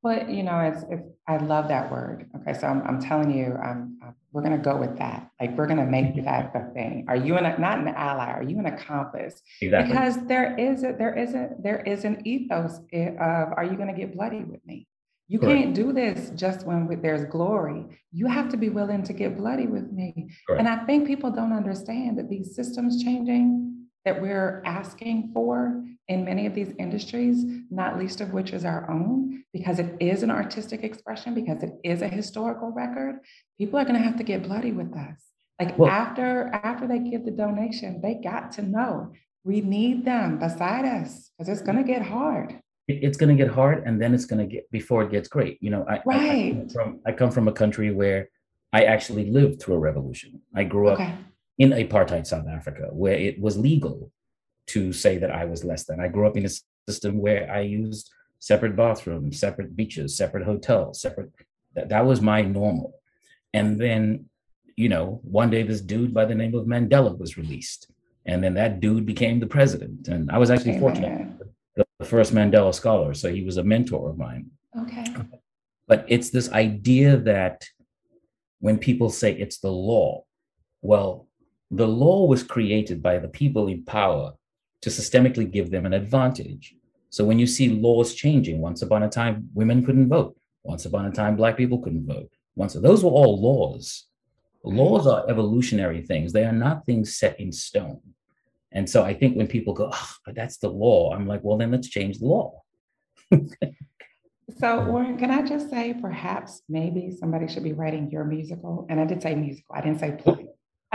Well, 0.03 0.29
you 0.29 0.43
know, 0.43 0.59
it's, 0.61 0.85
it's 0.91 1.09
I 1.29 1.37
love 1.37 1.69
that 1.69 1.91
word. 1.91 2.29
Okay, 2.37 2.59
so 2.59 2.67
I'm, 2.67 2.83
I'm 2.83 3.01
telling 3.01 3.31
you, 3.31 3.55
I'm, 3.55 3.99
I'm 4.03 4.15
we're 4.33 4.43
gonna 4.43 4.59
go 4.59 4.77
with 4.77 4.99
that. 4.99 5.31
Like 5.41 5.57
we're 5.57 5.67
gonna 5.67 5.87
make 5.87 6.07
mm-hmm. 6.07 6.25
that 6.25 6.53
the 6.53 6.73
thing. 6.73 7.05
Are 7.09 7.17
you 7.17 7.37
an 7.37 7.61
not 7.61 7.79
an 7.79 7.89
ally? 7.89 8.31
Are 8.31 8.43
you 8.43 8.59
an 8.59 8.67
accomplice? 8.67 9.43
Exactly. 9.61 9.89
Because 9.89 10.27
there 10.27 10.59
is 10.59 10.85
a 10.85 10.95
there 10.99 11.17
is 11.17 11.35
a 11.35 11.51
there 11.63 11.81
is 11.81 12.05
an 12.05 12.27
ethos 12.27 12.79
of 12.79 13.53
are 13.57 13.65
you 13.65 13.77
gonna 13.77 13.93
get 13.93 14.15
bloody 14.15 14.43
with 14.43 14.65
me? 14.67 14.89
You 15.29 15.39
Correct. 15.39 15.61
can't 15.61 15.75
do 15.75 15.93
this 15.93 16.31
just 16.31 16.67
when 16.67 17.01
there's 17.01 17.25
glory. 17.27 17.85
You 18.11 18.27
have 18.27 18.49
to 18.51 18.57
be 18.57 18.71
willing 18.71 19.03
to 19.05 19.13
get 19.13 19.37
bloody 19.37 19.67
with 19.67 19.93
me. 19.93 20.31
Correct. 20.47 20.59
And 20.59 20.69
I 20.69 20.85
think 20.85 21.07
people 21.07 21.31
don't 21.31 21.53
understand 21.53 22.19
that 22.19 22.29
these 22.29 22.55
systems 22.55 23.03
changing 23.03 23.87
that 24.05 24.21
we're 24.21 24.63
asking 24.65 25.31
for 25.33 25.85
in 26.09 26.25
many 26.25 26.47
of 26.47 26.55
these 26.55 26.73
industries, 26.79 27.45
not 27.71 27.99
least 27.99 28.21
of 28.21 28.33
which 28.33 28.53
is 28.53 28.65
our 28.65 28.91
own, 28.91 29.45
because 29.53 29.79
it 29.79 29.97
is 30.01 30.23
an 30.23 30.31
artistic 30.31 30.83
expression, 30.83 31.35
because 31.35 31.63
it 31.63 31.73
is 31.85 32.03
a 32.03 32.09
historical 32.09 32.71
record, 32.71 33.21
people 33.59 33.79
are 33.79 33.85
going 33.85 33.97
to 33.97 34.03
have 34.03 34.17
to 34.17 34.25
get 34.25 34.43
bloody 34.43 34.73
with 34.73 34.95
us. 34.97 35.23
Like 35.61 35.79
well, 35.79 35.91
after 35.91 36.49
after 36.53 36.89
they 36.89 36.99
give 36.99 37.25
the 37.25 37.31
donation, 37.31 38.01
they 38.01 38.15
got 38.15 38.53
to 38.53 38.63
know 38.63 39.13
we 39.45 39.61
need 39.61 40.05
them 40.05 40.39
beside 40.39 40.85
us 40.85 41.31
because 41.39 41.49
it's 41.49 41.63
going 41.63 41.79
to 41.79 41.85
get 41.85 42.03
hard. 42.03 42.59
It's 42.89 43.17
going 43.17 43.37
to 43.37 43.41
get 43.41 43.53
hard, 43.53 43.85
and 43.87 44.03
then 44.03 44.13
it's 44.13 44.25
going 44.25 44.47
to 44.47 44.53
get 44.53 44.69
before 44.73 45.05
it 45.05 45.11
gets 45.13 45.29
great. 45.29 45.59
You 45.63 45.71
know, 45.71 45.87
I, 45.89 46.01
right. 46.05 46.21
I, 46.21 46.49
I, 46.49 46.53
come 46.53 46.69
from, 46.69 47.01
I 47.07 47.13
come 47.13 47.31
from 47.31 47.49
a 47.49 47.53
country 47.53 47.93
where 47.93 48.29
I 48.73 48.85
actually 48.85 49.31
lived 49.31 49.63
through 49.63 49.75
a 49.77 49.79
revolution. 49.79 50.41
I 50.55 50.65
grew 50.65 50.89
up 50.89 50.99
okay 50.99 51.15
in 51.59 51.71
apartheid 51.71 52.27
South 52.27 52.49
Africa, 52.49 52.89
where 52.91 53.15
it 53.15 53.41
was 53.41 53.57
legal 53.57 54.11
to 54.73 54.93
say 54.93 55.19
that 55.19 55.31
I 55.31 55.45
was 55.45 55.65
less 55.65 55.85
than. 55.85 56.01
I 56.01 56.09
grew 56.09 56.27
up 56.27 56.37
in 56.37 56.47
a 56.47 56.51
system 56.89 57.19
where 57.19 57.51
I 57.51 57.61
used 57.61 58.11
separate 58.39 58.75
bathrooms, 58.77 59.39
separate 59.39 59.77
beaches, 59.77 60.17
separate 60.17 60.45
hotels, 60.45 61.01
separate. 61.01 61.31
That, 61.75 61.89
that 61.91 62.05
was 62.05 62.21
my 62.21 62.43
normal. 62.43 62.95
And 63.55 63.81
then, 63.81 64.27
you 64.77 64.89
know, 64.89 65.21
one 65.25 65.51
day 65.51 65.63
this 65.63 65.81
dude 65.81 66.15
by 66.15 66.25
the 66.25 66.35
name 66.35 66.55
of 66.55 66.67
Mandela 66.67 67.17
was 67.19 67.37
released. 67.37 67.91
And 68.25 68.43
then 68.43 68.55
that 68.55 68.81
dude 68.81 69.07
became 69.07 69.41
the 69.41 69.47
president. 69.47 70.09
And 70.09 70.31
I 70.31 70.39
was 70.39 70.51
actually 70.51 70.77
Amen. 70.77 70.81
fortunate, 70.81 71.39
the, 71.77 71.87
the 71.99 72.05
first 72.05 72.35
Mandela 72.35 72.75
scholar. 72.75 73.15
So 73.15 73.33
he 73.33 73.43
was 73.43 73.57
a 73.57 73.65
mentor 73.65 74.11
of 74.11 74.19
mine. 74.19 74.51
Okay. 74.79 75.07
But 75.87 76.07
it's 76.09 76.31
this 76.31 76.51
idea 76.53 77.17
that 77.19 77.65
when 78.61 78.79
people 78.79 79.11
say 79.11 79.33
it's 79.33 79.59
the 79.59 79.71
law, 79.71 80.25
well, 80.81 81.29
the 81.71 81.89
law 81.89 82.27
was 82.27 82.43
created 82.43 83.03
by 83.03 83.19
the 83.19 83.29
people 83.29 83.69
in 83.69 83.85
power 83.85 84.35
to 84.83 84.91
systemically 84.91 85.51
give 85.51 85.71
them 85.71 85.87
an 85.87 85.93
advantage. 85.93 86.75
So 87.11 87.25
when 87.25 87.39
you 87.39 87.47
see 87.47 87.69
laws 87.69 88.15
changing, 88.15 88.61
once 88.61 88.83
upon 88.83 89.03
a 89.03 89.09
time, 89.09 89.49
women 89.55 89.85
couldn't 89.85 90.09
vote. 90.09 90.37
Once 90.65 90.85
upon 90.85 91.07
a 91.07 91.11
time, 91.11 91.37
Black 91.37 91.57
people 91.57 91.79
couldn't 91.79 92.07
vote. 92.07 92.31
Once 92.57 92.75
those 92.75 93.03
were 93.03 93.11
all 93.11 93.41
laws. 93.41 94.07
Laws 94.65 95.07
are 95.07 95.29
evolutionary 95.29 96.03
things. 96.03 96.33
They 96.33 96.45
are 96.45 96.53
not 96.53 96.87
things 96.87 97.17
set 97.17 97.39
in 97.41 97.51
stone. 97.53 98.01
And 98.71 98.89
so 98.89 99.03
I 99.05 99.15
think 99.15 99.37
when 99.37 99.47
people 99.47 99.75
go, 99.75 99.91
oh, 99.93 100.11
but 100.25 100.35
that's 100.35 100.59
the 100.59 100.69
law, 100.69 101.13
I'm 101.15 101.27
like, 101.27 101.41
well, 101.43 101.59
then 101.59 101.71
let's 101.71 101.89
change 101.89 102.19
the 102.19 102.27
law. 102.27 102.63
so, 104.59 104.85
Warren, 104.85 105.19
can 105.19 105.31
I 105.31 105.43
just 105.43 105.69
say 105.69 105.95
perhaps 106.01 106.63
maybe 106.69 107.11
somebody 107.11 107.49
should 107.49 107.65
be 107.65 107.73
writing 107.73 108.11
your 108.11 108.25
musical? 108.25 108.87
And 108.89 109.01
I 109.01 109.05
did 109.05 109.23
say 109.23 109.35
musical, 109.35 109.75
I 109.75 109.81
didn't 109.83 110.01
say 110.01 110.13
play. 110.13 110.49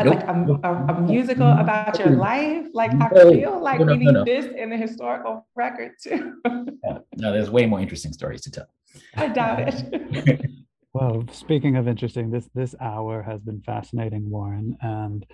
Nope. 0.04 0.16
like 0.16 0.28
a, 0.28 0.68
a, 0.68 0.96
a, 0.96 1.02
musical 1.02 1.48
about 1.48 1.98
your 2.00 2.10
life. 2.10 2.68
Like 2.74 2.92
I 3.02 3.10
feel 3.10 3.62
like 3.62 3.80
no, 3.80 3.86
no, 3.86 3.94
we 3.94 4.00
need 4.00 4.14
no, 4.14 4.24
this 4.24 4.46
in 4.46 4.70
the 4.70 4.78
historical 4.78 5.48
record 5.56 5.94
too. 6.02 6.40
yeah. 6.46 7.00
No, 7.16 7.32
there's 7.32 7.50
way 7.50 7.66
more 7.66 7.80
interesting 7.80 8.14
stories 8.14 8.42
to 8.42 8.52
tell. 8.52 8.68
I 9.16 9.28
doubt 9.28 9.60
it. 9.62 10.50
well, 10.94 11.26
speaking 11.32 11.76
of 11.78 11.88
interesting, 11.88 12.30
this 12.30 12.50
this 12.54 12.76
hour 12.80 13.22
has 13.24 13.42
been 13.42 13.62
fascinating, 13.62 14.30
Warren, 14.30 14.78
and 14.82 15.26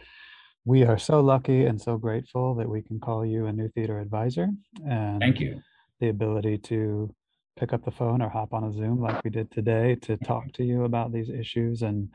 we 0.65 0.83
are 0.83 0.97
so 0.97 1.19
lucky 1.19 1.65
and 1.65 1.81
so 1.81 1.97
grateful 1.97 2.55
that 2.55 2.69
we 2.69 2.81
can 2.81 2.99
call 2.99 3.25
you 3.25 3.47
a 3.47 3.53
new 3.53 3.69
theater 3.69 3.99
advisor. 3.99 4.49
And 4.87 5.19
thank 5.19 5.39
you. 5.39 5.61
The 5.99 6.09
ability 6.09 6.57
to 6.59 7.13
pick 7.57 7.73
up 7.73 7.85
the 7.85 7.91
phone 7.91 8.21
or 8.21 8.29
hop 8.29 8.53
on 8.53 8.63
a 8.63 8.73
Zoom 8.73 8.99
like 8.99 9.23
we 9.23 9.29
did 9.29 9.51
today 9.51 9.95
to 9.95 10.17
talk 10.17 10.51
to 10.53 10.63
you 10.63 10.85
about 10.85 11.11
these 11.11 11.29
issues 11.29 11.81
and 11.81 12.09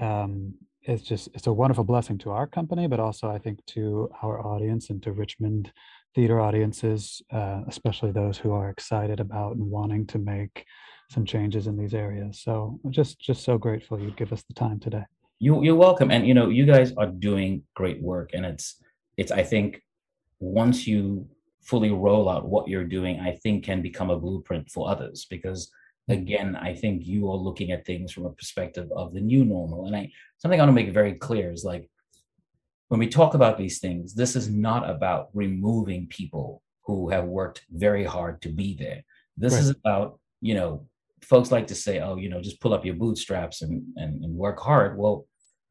um, 0.00 0.54
it's 0.86 1.02
just 1.02 1.28
it's 1.34 1.46
a 1.46 1.52
wonderful 1.52 1.84
blessing 1.84 2.18
to 2.18 2.30
our 2.30 2.46
company, 2.46 2.86
but 2.86 3.00
also 3.00 3.28
I 3.28 3.38
think 3.38 3.64
to 3.66 4.10
our 4.22 4.44
audience 4.46 4.90
and 4.90 5.02
to 5.02 5.12
Richmond 5.12 5.72
theater 6.14 6.40
audiences, 6.40 7.22
uh, 7.32 7.62
especially 7.66 8.12
those 8.12 8.38
who 8.38 8.52
are 8.52 8.68
excited 8.68 9.20
about 9.20 9.56
and 9.56 9.70
wanting 9.70 10.06
to 10.08 10.18
make 10.18 10.64
some 11.10 11.24
changes 11.24 11.66
in 11.66 11.76
these 11.76 11.94
areas. 11.94 12.40
So 12.40 12.78
just 12.90 13.18
just 13.20 13.44
so 13.44 13.58
grateful 13.58 14.00
you'd 14.00 14.16
give 14.16 14.32
us 14.32 14.44
the 14.44 14.54
time 14.54 14.78
today. 14.78 15.04
You 15.38 15.62
you're 15.62 15.74
welcome, 15.74 16.10
and 16.10 16.26
you 16.26 16.34
know 16.34 16.48
you 16.48 16.66
guys 16.66 16.92
are 16.96 17.06
doing 17.06 17.62
great 17.74 18.02
work, 18.02 18.30
and 18.34 18.44
it's 18.44 18.76
it's 19.16 19.32
I 19.32 19.42
think 19.42 19.80
once 20.40 20.86
you 20.86 21.28
fully 21.62 21.90
roll 21.90 22.28
out 22.28 22.46
what 22.46 22.68
you're 22.68 22.84
doing, 22.84 23.20
I 23.20 23.32
think 23.42 23.64
can 23.64 23.80
become 23.80 24.10
a 24.10 24.18
blueprint 24.18 24.70
for 24.70 24.90
others 24.90 25.26
because 25.30 25.70
Mm. 26.10 26.22
again, 26.22 26.56
I 26.56 26.74
think 26.74 27.06
you 27.06 27.30
are 27.30 27.36
looking 27.36 27.72
at 27.72 27.86
things 27.86 28.12
from 28.12 28.26
a 28.26 28.32
perspective 28.32 28.90
of 28.94 29.14
the 29.14 29.20
new 29.20 29.44
normal. 29.44 29.86
And 29.86 29.96
I 29.96 30.10
something 30.38 30.60
I 30.60 30.64
want 30.64 30.76
to 30.76 30.84
make 30.84 30.92
very 30.92 31.14
clear 31.14 31.50
is 31.50 31.64
like 31.64 31.88
when 32.88 33.00
we 33.00 33.08
talk 33.08 33.34
about 33.34 33.58
these 33.58 33.78
things, 33.78 34.14
this 34.14 34.36
is 34.36 34.48
not 34.48 34.88
about 34.88 35.28
removing 35.34 36.06
people 36.06 36.62
who 36.82 37.08
have 37.08 37.24
worked 37.24 37.64
very 37.70 38.04
hard 38.04 38.42
to 38.42 38.50
be 38.50 38.76
there. 38.78 39.02
This 39.36 39.54
right. 39.54 39.62
is 39.62 39.70
about, 39.70 40.20
you 40.40 40.54
know, 40.54 40.86
folks 41.22 41.50
like 41.50 41.66
to 41.68 41.74
say, 41.74 42.00
oh, 42.00 42.16
you 42.16 42.28
know, 42.28 42.42
just 42.42 42.60
pull 42.60 42.74
up 42.74 42.84
your 42.84 42.94
bootstraps 42.94 43.62
and, 43.62 43.82
and, 43.96 44.22
and 44.22 44.36
work 44.36 44.60
hard. 44.60 44.98
Well, 44.98 45.26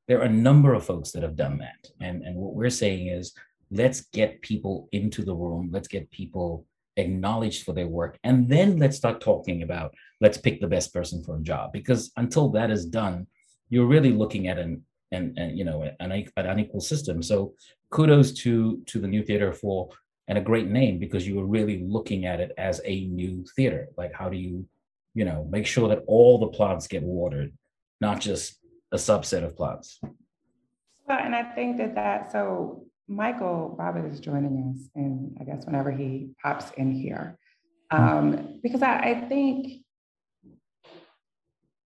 there 0.08 0.20
are 0.20 0.26
a 0.26 0.30
number 0.30 0.74
of 0.74 0.86
folks 0.86 1.12
that 1.12 1.24
have 1.24 1.36
done 1.36 1.60
that. 1.60 1.88
And, 2.02 2.24
and 2.24 2.36
what 2.36 2.56
we're 2.56 2.72
saying 2.72 3.08
is 3.08 3.34
let's 3.72 4.02
get 4.02 4.42
people 4.42 4.90
into 4.92 5.24
the 5.24 5.36
room. 5.36 5.70
Let's 5.72 5.88
get 5.88 6.12
people 6.12 6.66
acknowledged 6.98 7.64
for 7.64 7.74
their 7.74 7.88
work. 7.88 8.20
And 8.24 8.48
then 8.48 8.78
let's 8.78 8.98
start 8.98 9.22
talking 9.22 9.64
about 9.64 9.94
let's 10.22 10.38
pick 10.38 10.62
the 10.62 10.68
best 10.68 10.94
person 10.94 11.24
for 11.24 11.38
a 11.38 11.42
job. 11.42 11.74
Because 11.74 12.12
until 12.18 12.50
that 12.50 12.72
is 12.72 12.86
done, 12.86 13.28
you're 13.70 13.88
really 13.88 14.12
looking 14.12 14.48
at 14.48 14.58
an 14.58 14.84
and, 15.12 15.38
and 15.38 15.58
you 15.58 15.64
know 15.64 15.84
an, 15.84 16.12
an 16.12 16.46
unequal 16.46 16.82
system. 16.82 17.22
So 17.22 17.54
kudos 17.90 18.32
to 18.44 18.82
to 18.88 19.00
the 19.00 19.08
new 19.08 19.24
theater 19.24 19.54
for 19.54 19.90
and 20.28 20.38
a 20.38 20.42
great 20.42 20.68
name 20.68 21.00
because 21.00 21.28
you 21.28 21.36
were 21.36 21.46
really 21.46 21.84
looking 21.84 22.26
at 22.26 22.40
it 22.40 22.52
as 22.58 22.82
a 22.86 23.06
new 23.08 23.46
theater. 23.56 23.90
Like 23.98 24.14
how 24.14 24.30
do 24.30 24.38
you, 24.38 24.66
you 25.14 25.26
know, 25.26 25.46
make 25.50 25.66
sure 25.66 25.90
that 25.90 26.04
all 26.08 26.40
the 26.40 26.48
plots 26.48 26.88
get 26.88 27.04
watered, 27.04 27.52
not 28.00 28.22
just 28.22 28.58
a 28.92 28.96
subset 28.96 29.44
of 29.44 29.58
plots 29.58 30.00
Well, 31.08 31.20
and 31.20 31.36
I 31.36 31.44
think 31.44 31.78
that 31.78 31.96
that 31.96 32.32
so 32.32 32.86
Michael 33.08 33.76
Bobbitt 33.80 34.12
is 34.12 34.20
joining 34.20 34.74
us, 34.74 34.90
and 34.96 35.38
I 35.40 35.44
guess 35.44 35.66
whenever 35.66 35.92
he 35.92 36.32
pops 36.42 36.72
in 36.78 36.92
here, 36.92 37.38
um, 37.92 38.60
because 38.64 38.82
I, 38.82 38.98
I, 38.98 39.22
think 39.28 39.84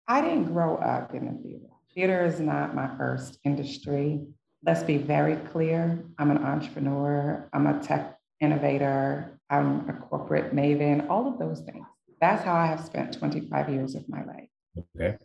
I 0.07 0.21
didn't 0.21 0.53
grow 0.53 0.77
up 0.77 1.15
in 1.15 1.27
the 1.27 1.43
theater. 1.43 1.67
Theater 1.95 2.25
is 2.27 2.41
not 2.41 2.75
my 2.75 2.89
first 2.99 3.39
industry. 3.45 4.21
Let's 4.67 4.83
be 4.83 4.99
very 4.99 5.37
clear. 5.37 6.05
I'm 6.19 6.31
an 6.31 6.39
entrepreneur. 6.39 7.49
I'm 7.53 7.67
a 7.67 7.81
tech 7.81 8.19
innovator. 8.41 9.41
I'm 9.49 9.89
a 9.89 9.93
corporate 9.93 10.55
maven. 10.55 11.09
All 11.09 11.27
of 11.27 11.39
those 11.39 11.61
things. 11.61 11.87
That's 12.21 12.45
how 12.45 12.55
I 12.55 12.67
have 12.67 12.85
spent 12.85 13.17
25 13.19 13.69
years 13.71 13.95
of 13.95 14.09
my 14.09 14.25
life. 14.25 14.49
Okay. 14.97 15.17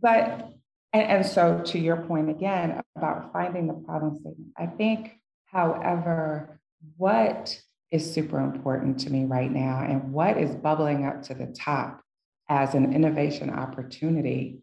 But 0.00 0.50
and, 0.92 1.02
and 1.02 1.26
so 1.26 1.60
to 1.66 1.78
your 1.78 1.96
point 1.96 2.30
again 2.30 2.80
about 2.96 3.32
finding 3.32 3.66
the 3.66 3.74
problem 3.74 4.14
statement, 4.14 4.52
I 4.56 4.66
think 4.66 5.18
However, 5.54 6.58
what 6.96 7.60
is 7.92 8.12
super 8.12 8.40
important 8.40 8.98
to 9.00 9.10
me 9.10 9.24
right 9.24 9.50
now 9.50 9.84
and 9.88 10.12
what 10.12 10.36
is 10.36 10.52
bubbling 10.54 11.06
up 11.06 11.22
to 11.22 11.34
the 11.34 11.46
top 11.46 12.02
as 12.48 12.74
an 12.74 12.92
innovation 12.92 13.50
opportunity 13.50 14.58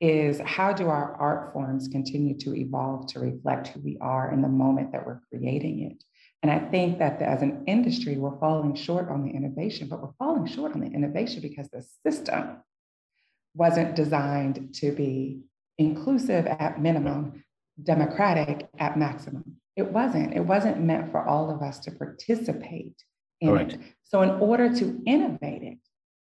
is 0.00 0.40
how 0.40 0.72
do 0.72 0.88
our 0.88 1.14
art 1.14 1.52
forms 1.52 1.86
continue 1.86 2.36
to 2.36 2.56
evolve 2.56 3.06
to 3.06 3.20
reflect 3.20 3.68
who 3.68 3.80
we 3.80 3.96
are 4.00 4.32
in 4.32 4.42
the 4.42 4.48
moment 4.48 4.90
that 4.90 5.06
we're 5.06 5.20
creating 5.28 5.92
it? 5.92 6.02
And 6.42 6.50
I 6.50 6.58
think 6.58 6.98
that 6.98 7.22
as 7.22 7.40
an 7.40 7.62
industry, 7.68 8.16
we're 8.16 8.36
falling 8.40 8.74
short 8.74 9.08
on 9.08 9.24
the 9.24 9.30
innovation, 9.30 9.86
but 9.88 10.02
we're 10.02 10.12
falling 10.18 10.46
short 10.46 10.72
on 10.72 10.80
the 10.80 10.90
innovation 10.90 11.40
because 11.40 11.68
the 11.68 11.86
system 12.04 12.56
wasn't 13.54 13.94
designed 13.94 14.74
to 14.74 14.90
be 14.90 15.42
inclusive 15.78 16.46
at 16.46 16.82
minimum, 16.82 17.44
democratic 17.80 18.68
at 18.80 18.98
maximum. 18.98 19.61
It 19.76 19.90
wasn't. 19.90 20.34
It 20.34 20.44
wasn't 20.44 20.80
meant 20.80 21.10
for 21.10 21.26
all 21.26 21.50
of 21.50 21.62
us 21.62 21.78
to 21.80 21.90
participate 21.90 22.94
in 23.40 23.48
Correct. 23.48 23.72
it. 23.74 23.80
So, 24.02 24.22
in 24.22 24.30
order 24.30 24.74
to 24.74 25.02
innovate 25.06 25.62
it, 25.62 25.78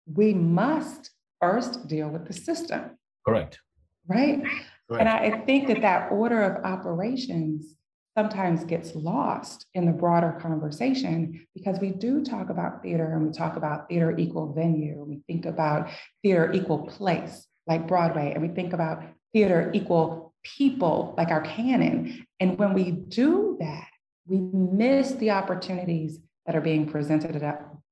we 0.06 0.34
must 0.34 1.10
first 1.40 1.88
deal 1.88 2.08
with 2.08 2.26
the 2.26 2.32
system. 2.32 2.96
Correct. 3.26 3.60
Right. 4.06 4.42
Correct. 4.88 5.00
And 5.00 5.08
I 5.08 5.44
think 5.44 5.68
that 5.68 5.82
that 5.82 6.12
order 6.12 6.42
of 6.42 6.64
operations 6.64 7.76
sometimes 8.16 8.64
gets 8.64 8.94
lost 8.94 9.66
in 9.74 9.86
the 9.86 9.92
broader 9.92 10.36
conversation 10.40 11.46
because 11.54 11.78
we 11.78 11.90
do 11.90 12.24
talk 12.24 12.50
about 12.50 12.82
theater 12.82 13.12
and 13.14 13.26
we 13.26 13.32
talk 13.32 13.56
about 13.56 13.88
theater 13.88 14.16
equal 14.18 14.52
venue. 14.52 15.04
We 15.06 15.22
think 15.26 15.46
about 15.46 15.90
theater 16.22 16.52
equal 16.52 16.86
place, 16.86 17.46
like 17.66 17.86
Broadway, 17.86 18.32
and 18.32 18.42
we 18.42 18.48
think 18.48 18.72
about 18.72 19.02
theater 19.32 19.70
equal 19.72 20.29
people 20.42 21.14
like 21.16 21.30
our 21.30 21.42
canon. 21.42 22.26
And 22.38 22.58
when 22.58 22.74
we 22.74 22.90
do 22.90 23.56
that, 23.60 23.88
we 24.26 24.38
miss 24.38 25.12
the 25.12 25.30
opportunities 25.30 26.18
that 26.46 26.56
are 26.56 26.60
being 26.60 26.88
presented, 26.88 27.42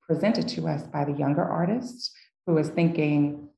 presented 0.07 0.49
to 0.49 0.69
us 0.69 0.83
by 0.85 1.05
the 1.05 1.13
younger 1.13 1.45
artists 1.45 2.13
who 2.47 2.57
is 2.59 2.69
thinking 2.69 3.49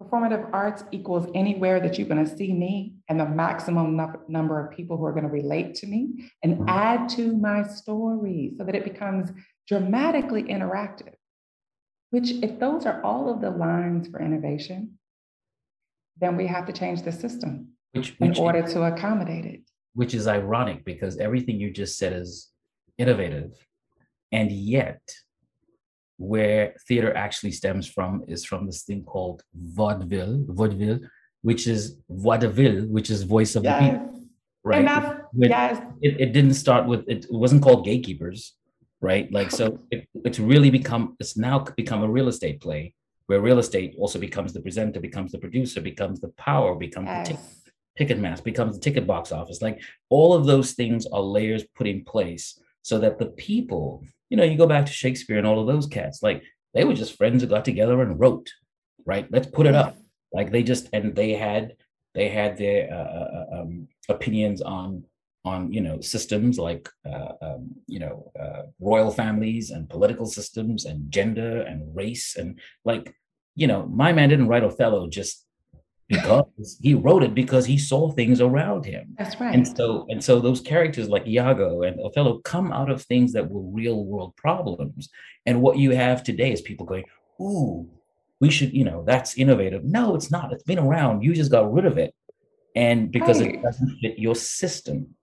performative 0.00 0.48
arts 0.52 0.84
equals 0.92 1.28
anywhere 1.34 1.80
that 1.80 1.98
you're 1.98 2.06
going 2.06 2.24
to 2.24 2.36
see 2.36 2.52
me 2.52 2.94
and 3.08 3.18
the 3.18 3.26
maximum 3.26 4.00
number 4.28 4.64
of 4.64 4.76
people 4.76 4.96
who 4.96 5.04
are 5.04 5.12
going 5.12 5.24
to 5.24 5.30
relate 5.30 5.74
to 5.74 5.86
me 5.86 6.30
and 6.42 6.54
mm-hmm. 6.54 6.68
add 6.68 7.08
to 7.08 7.36
my 7.36 7.64
story 7.64 8.52
so 8.56 8.64
that 8.64 8.76
it 8.76 8.84
becomes 8.84 9.30
dramatically 9.66 10.44
interactive. 10.44 11.14
Which, 12.10 12.30
if 12.30 12.58
those 12.58 12.86
are 12.86 13.02
all 13.02 13.28
of 13.28 13.40
the 13.40 13.50
lines 13.50 14.08
for 14.08 14.22
innovation, 14.22 14.98
then 16.20 16.36
we 16.36 16.46
have 16.46 16.66
to 16.66 16.72
change 16.72 17.02
the 17.02 17.12
system 17.12 17.72
which, 17.92 18.16
in 18.20 18.36
order 18.36 18.62
to 18.62 18.82
accommodate 18.84 19.44
it. 19.44 19.60
Which 19.94 20.14
is 20.14 20.26
ironic 20.26 20.84
because 20.84 21.18
everything 21.18 21.58
you 21.58 21.70
just 21.70 21.98
said 21.98 22.12
is 22.12 22.48
innovative. 22.98 23.52
And 24.32 24.50
yet, 24.52 25.00
where 26.18 26.74
theater 26.86 27.16
actually 27.16 27.52
stems 27.52 27.86
from 27.88 28.24
is 28.28 28.44
from 28.44 28.66
this 28.66 28.82
thing 28.82 29.04
called 29.04 29.42
vaudeville, 29.54 30.44
vaudeville, 30.48 31.00
which 31.42 31.66
is 31.66 31.96
vaudeville, 32.10 32.86
which 32.86 33.10
is 33.10 33.22
voice 33.22 33.56
of 33.56 33.64
yes. 33.64 33.80
the 33.80 33.98
people, 33.98 34.22
right? 34.64 34.84
It, 35.38 35.50
yes. 35.50 35.82
It, 36.02 36.20
it 36.20 36.32
didn't 36.32 36.54
start 36.54 36.86
with 36.86 37.08
it 37.08 37.26
wasn't 37.30 37.62
called 37.62 37.84
gatekeepers, 37.84 38.54
right? 39.00 39.32
Like 39.32 39.50
so, 39.50 39.78
it, 39.90 40.08
it's 40.24 40.38
really 40.38 40.70
become 40.70 41.16
it's 41.20 41.36
now 41.36 41.60
become 41.60 42.02
a 42.02 42.08
real 42.08 42.28
estate 42.28 42.60
play 42.60 42.94
where 43.26 43.40
real 43.40 43.58
estate 43.58 43.94
also 43.98 44.18
becomes 44.18 44.52
the 44.52 44.60
presenter, 44.60 45.00
becomes 45.00 45.32
the 45.32 45.38
producer, 45.38 45.80
becomes 45.80 46.18
the 46.20 46.28
power, 46.30 46.74
becomes 46.74 47.06
yes. 47.06 47.28
the 47.28 47.34
ticket 47.34 47.67
Ticketmaster 47.98 48.44
becomes 48.44 48.74
the 48.74 48.80
ticket 48.80 49.06
box 49.06 49.32
office. 49.32 49.60
Like 49.60 49.80
all 50.08 50.34
of 50.34 50.46
those 50.46 50.72
things 50.72 51.06
are 51.06 51.20
layers 51.20 51.64
put 51.74 51.86
in 51.86 52.04
place 52.04 52.60
so 52.82 52.98
that 52.98 53.18
the 53.18 53.26
people, 53.26 54.04
you 54.30 54.36
know, 54.36 54.44
you 54.44 54.56
go 54.56 54.66
back 54.66 54.86
to 54.86 54.92
Shakespeare 54.92 55.38
and 55.38 55.46
all 55.46 55.60
of 55.60 55.66
those 55.66 55.86
cats, 55.86 56.22
like 56.22 56.42
they 56.74 56.84
were 56.84 56.94
just 56.94 57.16
friends 57.16 57.42
who 57.42 57.48
got 57.48 57.64
together 57.64 58.00
and 58.02 58.20
wrote, 58.20 58.50
right? 59.04 59.26
Let's 59.30 59.48
put 59.48 59.66
it 59.66 59.74
up. 59.74 59.96
Like 60.32 60.52
they 60.52 60.62
just 60.62 60.88
and 60.92 61.14
they 61.14 61.32
had 61.32 61.74
they 62.14 62.28
had 62.28 62.56
their 62.56 62.92
uh, 62.92 62.96
uh, 62.96 63.60
um, 63.60 63.88
opinions 64.08 64.60
on 64.60 65.04
on 65.44 65.72
you 65.72 65.80
know 65.80 66.00
systems 66.00 66.58
like 66.58 66.88
uh, 67.06 67.32
um, 67.40 67.70
you 67.86 67.98
know 67.98 68.30
uh, 68.38 68.62
royal 68.80 69.10
families 69.10 69.70
and 69.70 69.88
political 69.88 70.26
systems 70.26 70.84
and 70.84 71.10
gender 71.10 71.62
and 71.62 71.94
race 71.94 72.36
and 72.36 72.58
like 72.84 73.14
you 73.54 73.66
know 73.66 73.86
my 73.86 74.12
man 74.12 74.28
didn't 74.28 74.48
write 74.48 74.64
Othello 74.64 75.08
just 75.08 75.46
because 76.08 76.78
he 76.80 76.94
wrote 76.94 77.22
it 77.22 77.34
because 77.34 77.66
he 77.66 77.76
saw 77.76 78.10
things 78.10 78.40
around 78.40 78.86
him. 78.86 79.14
That's 79.18 79.38
right. 79.40 79.54
And 79.54 79.68
so 79.68 80.06
and 80.08 80.24
so 80.24 80.40
those 80.40 80.60
characters 80.60 81.08
like 81.08 81.26
Iago 81.26 81.82
and 81.82 82.00
Othello 82.00 82.38
come 82.40 82.72
out 82.72 82.90
of 82.90 83.02
things 83.02 83.32
that 83.34 83.50
were 83.50 83.60
real 83.60 84.04
world 84.04 84.34
problems. 84.36 85.10
And 85.44 85.60
what 85.60 85.78
you 85.78 85.90
have 85.90 86.22
today 86.22 86.52
is 86.52 86.62
people 86.62 86.86
going, 86.86 87.04
"Ooh, 87.40 87.88
we 88.40 88.50
should, 88.50 88.72
you 88.72 88.84
know, 88.84 89.04
that's 89.06 89.36
innovative." 89.36 89.84
No, 89.84 90.14
it's 90.14 90.30
not. 90.30 90.52
It's 90.52 90.64
been 90.64 90.78
around. 90.78 91.22
You 91.22 91.34
just 91.34 91.50
got 91.50 91.72
rid 91.72 91.84
of 91.84 91.98
it. 91.98 92.14
And 92.74 93.10
because 93.10 93.40
right. 93.40 93.54
it 93.54 93.62
doesn't 93.62 93.98
fit 94.00 94.18
your 94.18 94.34
system. 94.34 95.14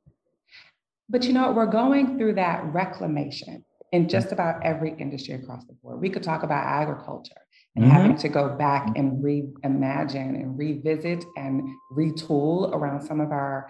But 1.09 1.23
you 1.23 1.33
know, 1.33 1.51
we're 1.51 1.65
going 1.65 2.17
through 2.17 2.35
that 2.35 2.63
reclamation 2.65 3.63
in 3.91 4.07
just 4.07 4.31
about 4.31 4.63
every 4.63 4.95
industry 4.99 5.35
across 5.35 5.65
the 5.65 5.73
board. 5.73 5.99
We 5.99 6.09
could 6.09 6.23
talk 6.23 6.43
about 6.43 6.65
agriculture 6.65 7.44
and 7.75 7.85
mm-hmm. 7.85 7.93
having 7.93 8.17
to 8.17 8.29
go 8.29 8.49
back 8.49 8.95
and 8.95 9.23
reimagine 9.23 10.35
and 10.35 10.57
revisit 10.57 11.25
and 11.35 11.67
retool 11.91 12.73
around 12.73 13.01
some 13.01 13.19
of 13.19 13.31
our 13.31 13.69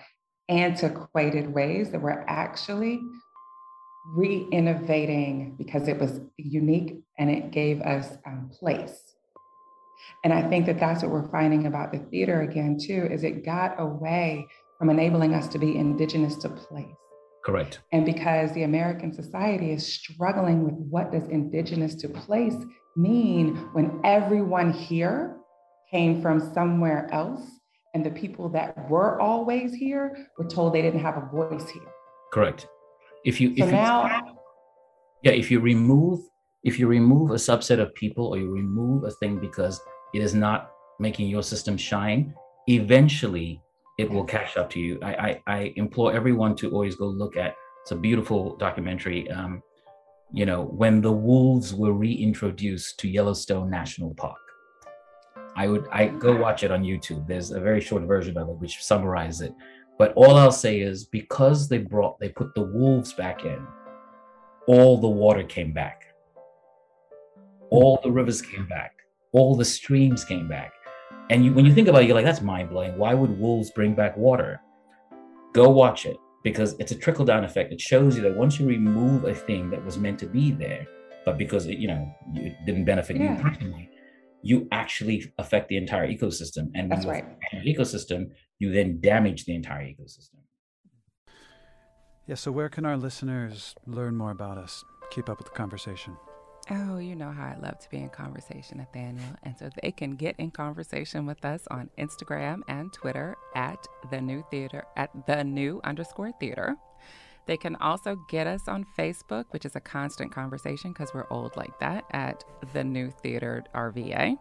antiquated 0.49 1.51
ways 1.53 1.91
that 1.91 2.01
we're 2.01 2.23
actually 2.27 3.01
re-innovating 4.13 5.55
because 5.57 5.87
it 5.87 5.99
was 5.99 6.21
unique 6.37 6.99
and 7.17 7.29
it 7.29 7.51
gave 7.51 7.81
us 7.81 8.17
um, 8.27 8.51
place. 8.59 9.01
And 10.23 10.33
i 10.33 10.47
think 10.47 10.65
that 10.67 10.79
that's 10.79 11.01
what 11.01 11.11
we're 11.11 11.29
finding 11.29 11.65
about 11.65 11.91
the 11.91 11.99
theater 11.99 12.41
again 12.41 12.77
too 12.77 13.07
is 13.11 13.23
it 13.23 13.45
got 13.45 13.79
away 13.79 14.45
from 14.77 14.89
enabling 14.89 15.33
us 15.33 15.47
to 15.47 15.57
be 15.57 15.75
indigenous 15.77 16.35
to 16.37 16.49
place. 16.49 16.85
Correct. 17.43 17.79
And 17.91 18.05
because 18.05 18.51
the 18.51 18.63
american 18.63 19.13
society 19.13 19.71
is 19.71 19.85
struggling 19.85 20.63
with 20.63 20.75
what 20.75 21.11
does 21.11 21.27
indigenous 21.29 21.95
to 21.95 22.09
place 22.09 22.57
mean 22.95 23.55
when 23.73 23.99
everyone 24.03 24.71
here 24.71 25.37
came 25.91 26.21
from 26.21 26.53
somewhere 26.53 27.09
else 27.11 27.41
and 27.93 28.05
the 28.05 28.11
people 28.11 28.49
that 28.49 28.89
were 28.89 29.19
always 29.21 29.73
here 29.73 30.27
were 30.37 30.45
told 30.45 30.73
they 30.73 30.81
didn't 30.81 30.99
have 30.99 31.17
a 31.17 31.29
voice 31.33 31.69
here. 31.69 31.91
Correct. 32.31 32.67
If 33.23 33.39
you 33.39 33.55
so 33.57 33.65
if 33.65 33.71
now, 33.71 34.05
you, 34.05 34.35
yeah, 35.23 35.31
if 35.31 35.49
you 35.49 35.59
remove 35.59 36.19
if 36.63 36.79
you 36.79 36.87
remove 36.87 37.31
a 37.31 37.35
subset 37.35 37.79
of 37.79 37.93
people 37.95 38.27
or 38.27 38.37
you 38.37 38.49
remove 38.49 39.03
a 39.03 39.11
thing 39.11 39.39
because 39.39 39.79
it 40.13 40.21
is 40.21 40.33
not 40.33 40.71
making 40.99 41.29
your 41.29 41.43
system 41.43 41.77
shine, 41.77 42.33
eventually 42.67 43.61
it 43.97 44.09
will 44.09 44.25
catch 44.25 44.57
up 44.57 44.69
to 44.71 44.79
you. 44.79 44.99
I 45.01 45.13
I, 45.13 45.41
I 45.47 45.73
implore 45.75 46.13
everyone 46.13 46.55
to 46.57 46.71
always 46.71 46.95
go 46.95 47.07
look 47.07 47.37
at. 47.37 47.55
It's 47.81 47.91
a 47.91 47.95
beautiful 47.95 48.57
documentary. 48.57 49.29
Um, 49.31 49.61
you 50.33 50.45
know, 50.45 50.63
when 50.63 51.01
the 51.01 51.11
wolves 51.11 51.73
were 51.73 51.93
reintroduced 51.93 52.99
to 52.99 53.09
Yellowstone 53.09 53.69
National 53.69 54.13
Park. 54.13 54.37
I 55.55 55.67
would 55.67 55.87
I 55.91 56.07
go 56.07 56.35
watch 56.35 56.63
it 56.63 56.71
on 56.71 56.83
YouTube. 56.83 57.27
There's 57.27 57.51
a 57.51 57.61
very 57.61 57.79
short 57.79 58.03
version 58.03 58.37
of 58.37 58.49
it 58.49 58.57
which 58.57 58.83
summarizes 58.83 59.41
it. 59.41 59.53
But 59.97 60.11
all 60.15 60.35
I'll 60.35 60.51
say 60.51 60.81
is 60.81 61.05
because 61.05 61.69
they 61.69 61.77
brought 61.77 62.19
they 62.19 62.29
put 62.29 62.53
the 62.55 62.63
wolves 62.63 63.13
back 63.13 63.45
in, 63.45 63.65
all 64.67 64.99
the 64.99 65.07
water 65.07 65.43
came 65.43 65.71
back. 65.71 66.03
All 67.69 67.99
the 68.03 68.11
rivers 68.11 68.41
came 68.41 68.67
back. 68.67 68.91
All 69.31 69.55
the 69.55 69.65
streams 69.65 70.25
came 70.25 70.47
back. 70.47 70.73
And 71.29 71.43
you, 71.43 71.53
when 71.53 71.65
you 71.65 71.73
think 71.73 71.87
about 71.87 72.03
it, 72.03 72.07
you're 72.07 72.15
like, 72.15 72.25
that's 72.25 72.41
mind 72.41 72.69
blowing. 72.69 72.97
Why 72.97 73.13
would 73.13 73.39
wolves 73.39 73.71
bring 73.71 73.95
back 73.95 74.15
water? 74.15 74.61
Go 75.53 75.69
watch 75.69 76.05
it 76.05 76.17
because 76.45 76.75
it's 76.77 76.91
a 76.91 76.95
trickle 76.95 77.25
down 77.25 77.43
effect. 77.43 77.73
It 77.73 77.81
shows 77.81 78.15
you 78.15 78.21
that 78.21 78.37
once 78.37 78.59
you 78.59 78.67
remove 78.67 79.25
a 79.25 79.33
thing 79.33 79.71
that 79.71 79.83
was 79.83 79.97
meant 79.97 80.19
to 80.19 80.27
be 80.27 80.51
there, 80.51 80.85
but 81.25 81.39
because 81.39 81.65
it, 81.65 81.79
you 81.79 81.87
know, 81.87 82.15
it 82.35 82.55
didn't 82.67 82.85
benefit 82.85 83.17
yeah. 83.17 83.35
you 83.35 83.41
personally, 83.41 83.89
you 84.43 84.67
actually 84.71 85.33
affect 85.39 85.69
the 85.69 85.75
entire 85.75 86.07
ecosystem. 86.07 86.69
And 86.75 86.87
when 86.87 86.89
That's 86.89 87.05
right. 87.07 87.25
ecosystem, 87.65 88.27
you 88.59 88.71
then 88.71 89.01
damage 89.01 89.45
the 89.45 89.55
entire 89.55 89.85
ecosystem. 89.85 90.37
Yeah. 92.27 92.35
So 92.35 92.51
where 92.51 92.69
can 92.69 92.85
our 92.85 92.95
listeners 92.95 93.73
learn 93.87 94.15
more 94.15 94.29
about 94.29 94.59
us? 94.59 94.83
Keep 95.09 95.29
up 95.29 95.39
with 95.39 95.47
the 95.47 95.55
conversation. 95.55 96.15
Oh, 96.71 96.97
you 96.97 97.15
know 97.15 97.31
how 97.31 97.45
I 97.45 97.57
love 97.61 97.77
to 97.79 97.89
be 97.89 97.97
in 97.97 98.09
conversation, 98.09 98.79
Nathaniel. 98.79 99.35
And 99.43 99.55
so 99.55 99.69
they 99.83 99.91
can 99.91 100.15
get 100.15 100.35
in 100.39 100.49
conversation 100.49 101.27
with 101.27 101.45
us 101.45 101.67
on 101.69 101.91
Instagram 101.99 102.61
and 102.67 102.91
Twitter 102.91 103.35
at 103.53 103.85
the 104.09 104.19
new 104.19 104.43
theater 104.49 104.83
at 104.97 105.11
the 105.27 105.43
new 105.43 105.79
underscore 105.83 106.31
theater. 106.39 106.75
They 107.45 107.57
can 107.57 107.75
also 107.75 108.15
get 108.29 108.47
us 108.47 108.67
on 108.67 108.87
Facebook, 108.97 109.45
which 109.51 109.65
is 109.65 109.75
a 109.75 109.79
constant 109.79 110.31
conversation 110.31 110.91
because 110.91 111.13
we're 111.13 111.27
old 111.29 111.55
like 111.55 111.77
that, 111.79 112.03
at 112.11 112.43
the 112.73 112.83
New 112.83 113.11
Theater 113.11 113.63
RVA. 113.75 114.39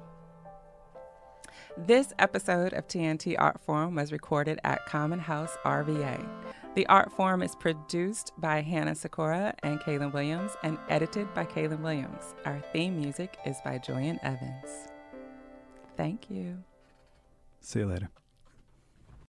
This 1.76 2.12
episode 2.18 2.72
of 2.72 2.86
TNT 2.86 3.36
Art 3.38 3.60
Forum 3.60 3.94
was 3.94 4.12
recorded 4.12 4.58
at 4.64 4.86
Common 4.86 5.18
House 5.18 5.56
RVA. 5.64 6.26
The 6.74 6.86
art 6.86 7.10
forum 7.12 7.42
is 7.42 7.56
produced 7.56 8.32
by 8.38 8.60
Hannah 8.60 8.94
Sikora 8.94 9.54
and 9.62 9.80
Kaelen 9.80 10.12
Williams 10.12 10.52
and 10.62 10.78
edited 10.88 11.32
by 11.34 11.44
Kaelen 11.44 11.80
Williams. 11.80 12.34
Our 12.44 12.62
theme 12.72 13.00
music 13.00 13.36
is 13.44 13.56
by 13.64 13.78
Julian 13.78 14.20
Evans. 14.22 14.88
Thank 15.96 16.30
you. 16.30 16.62
See 17.60 17.80
you 17.80 17.86
later. 17.86 18.10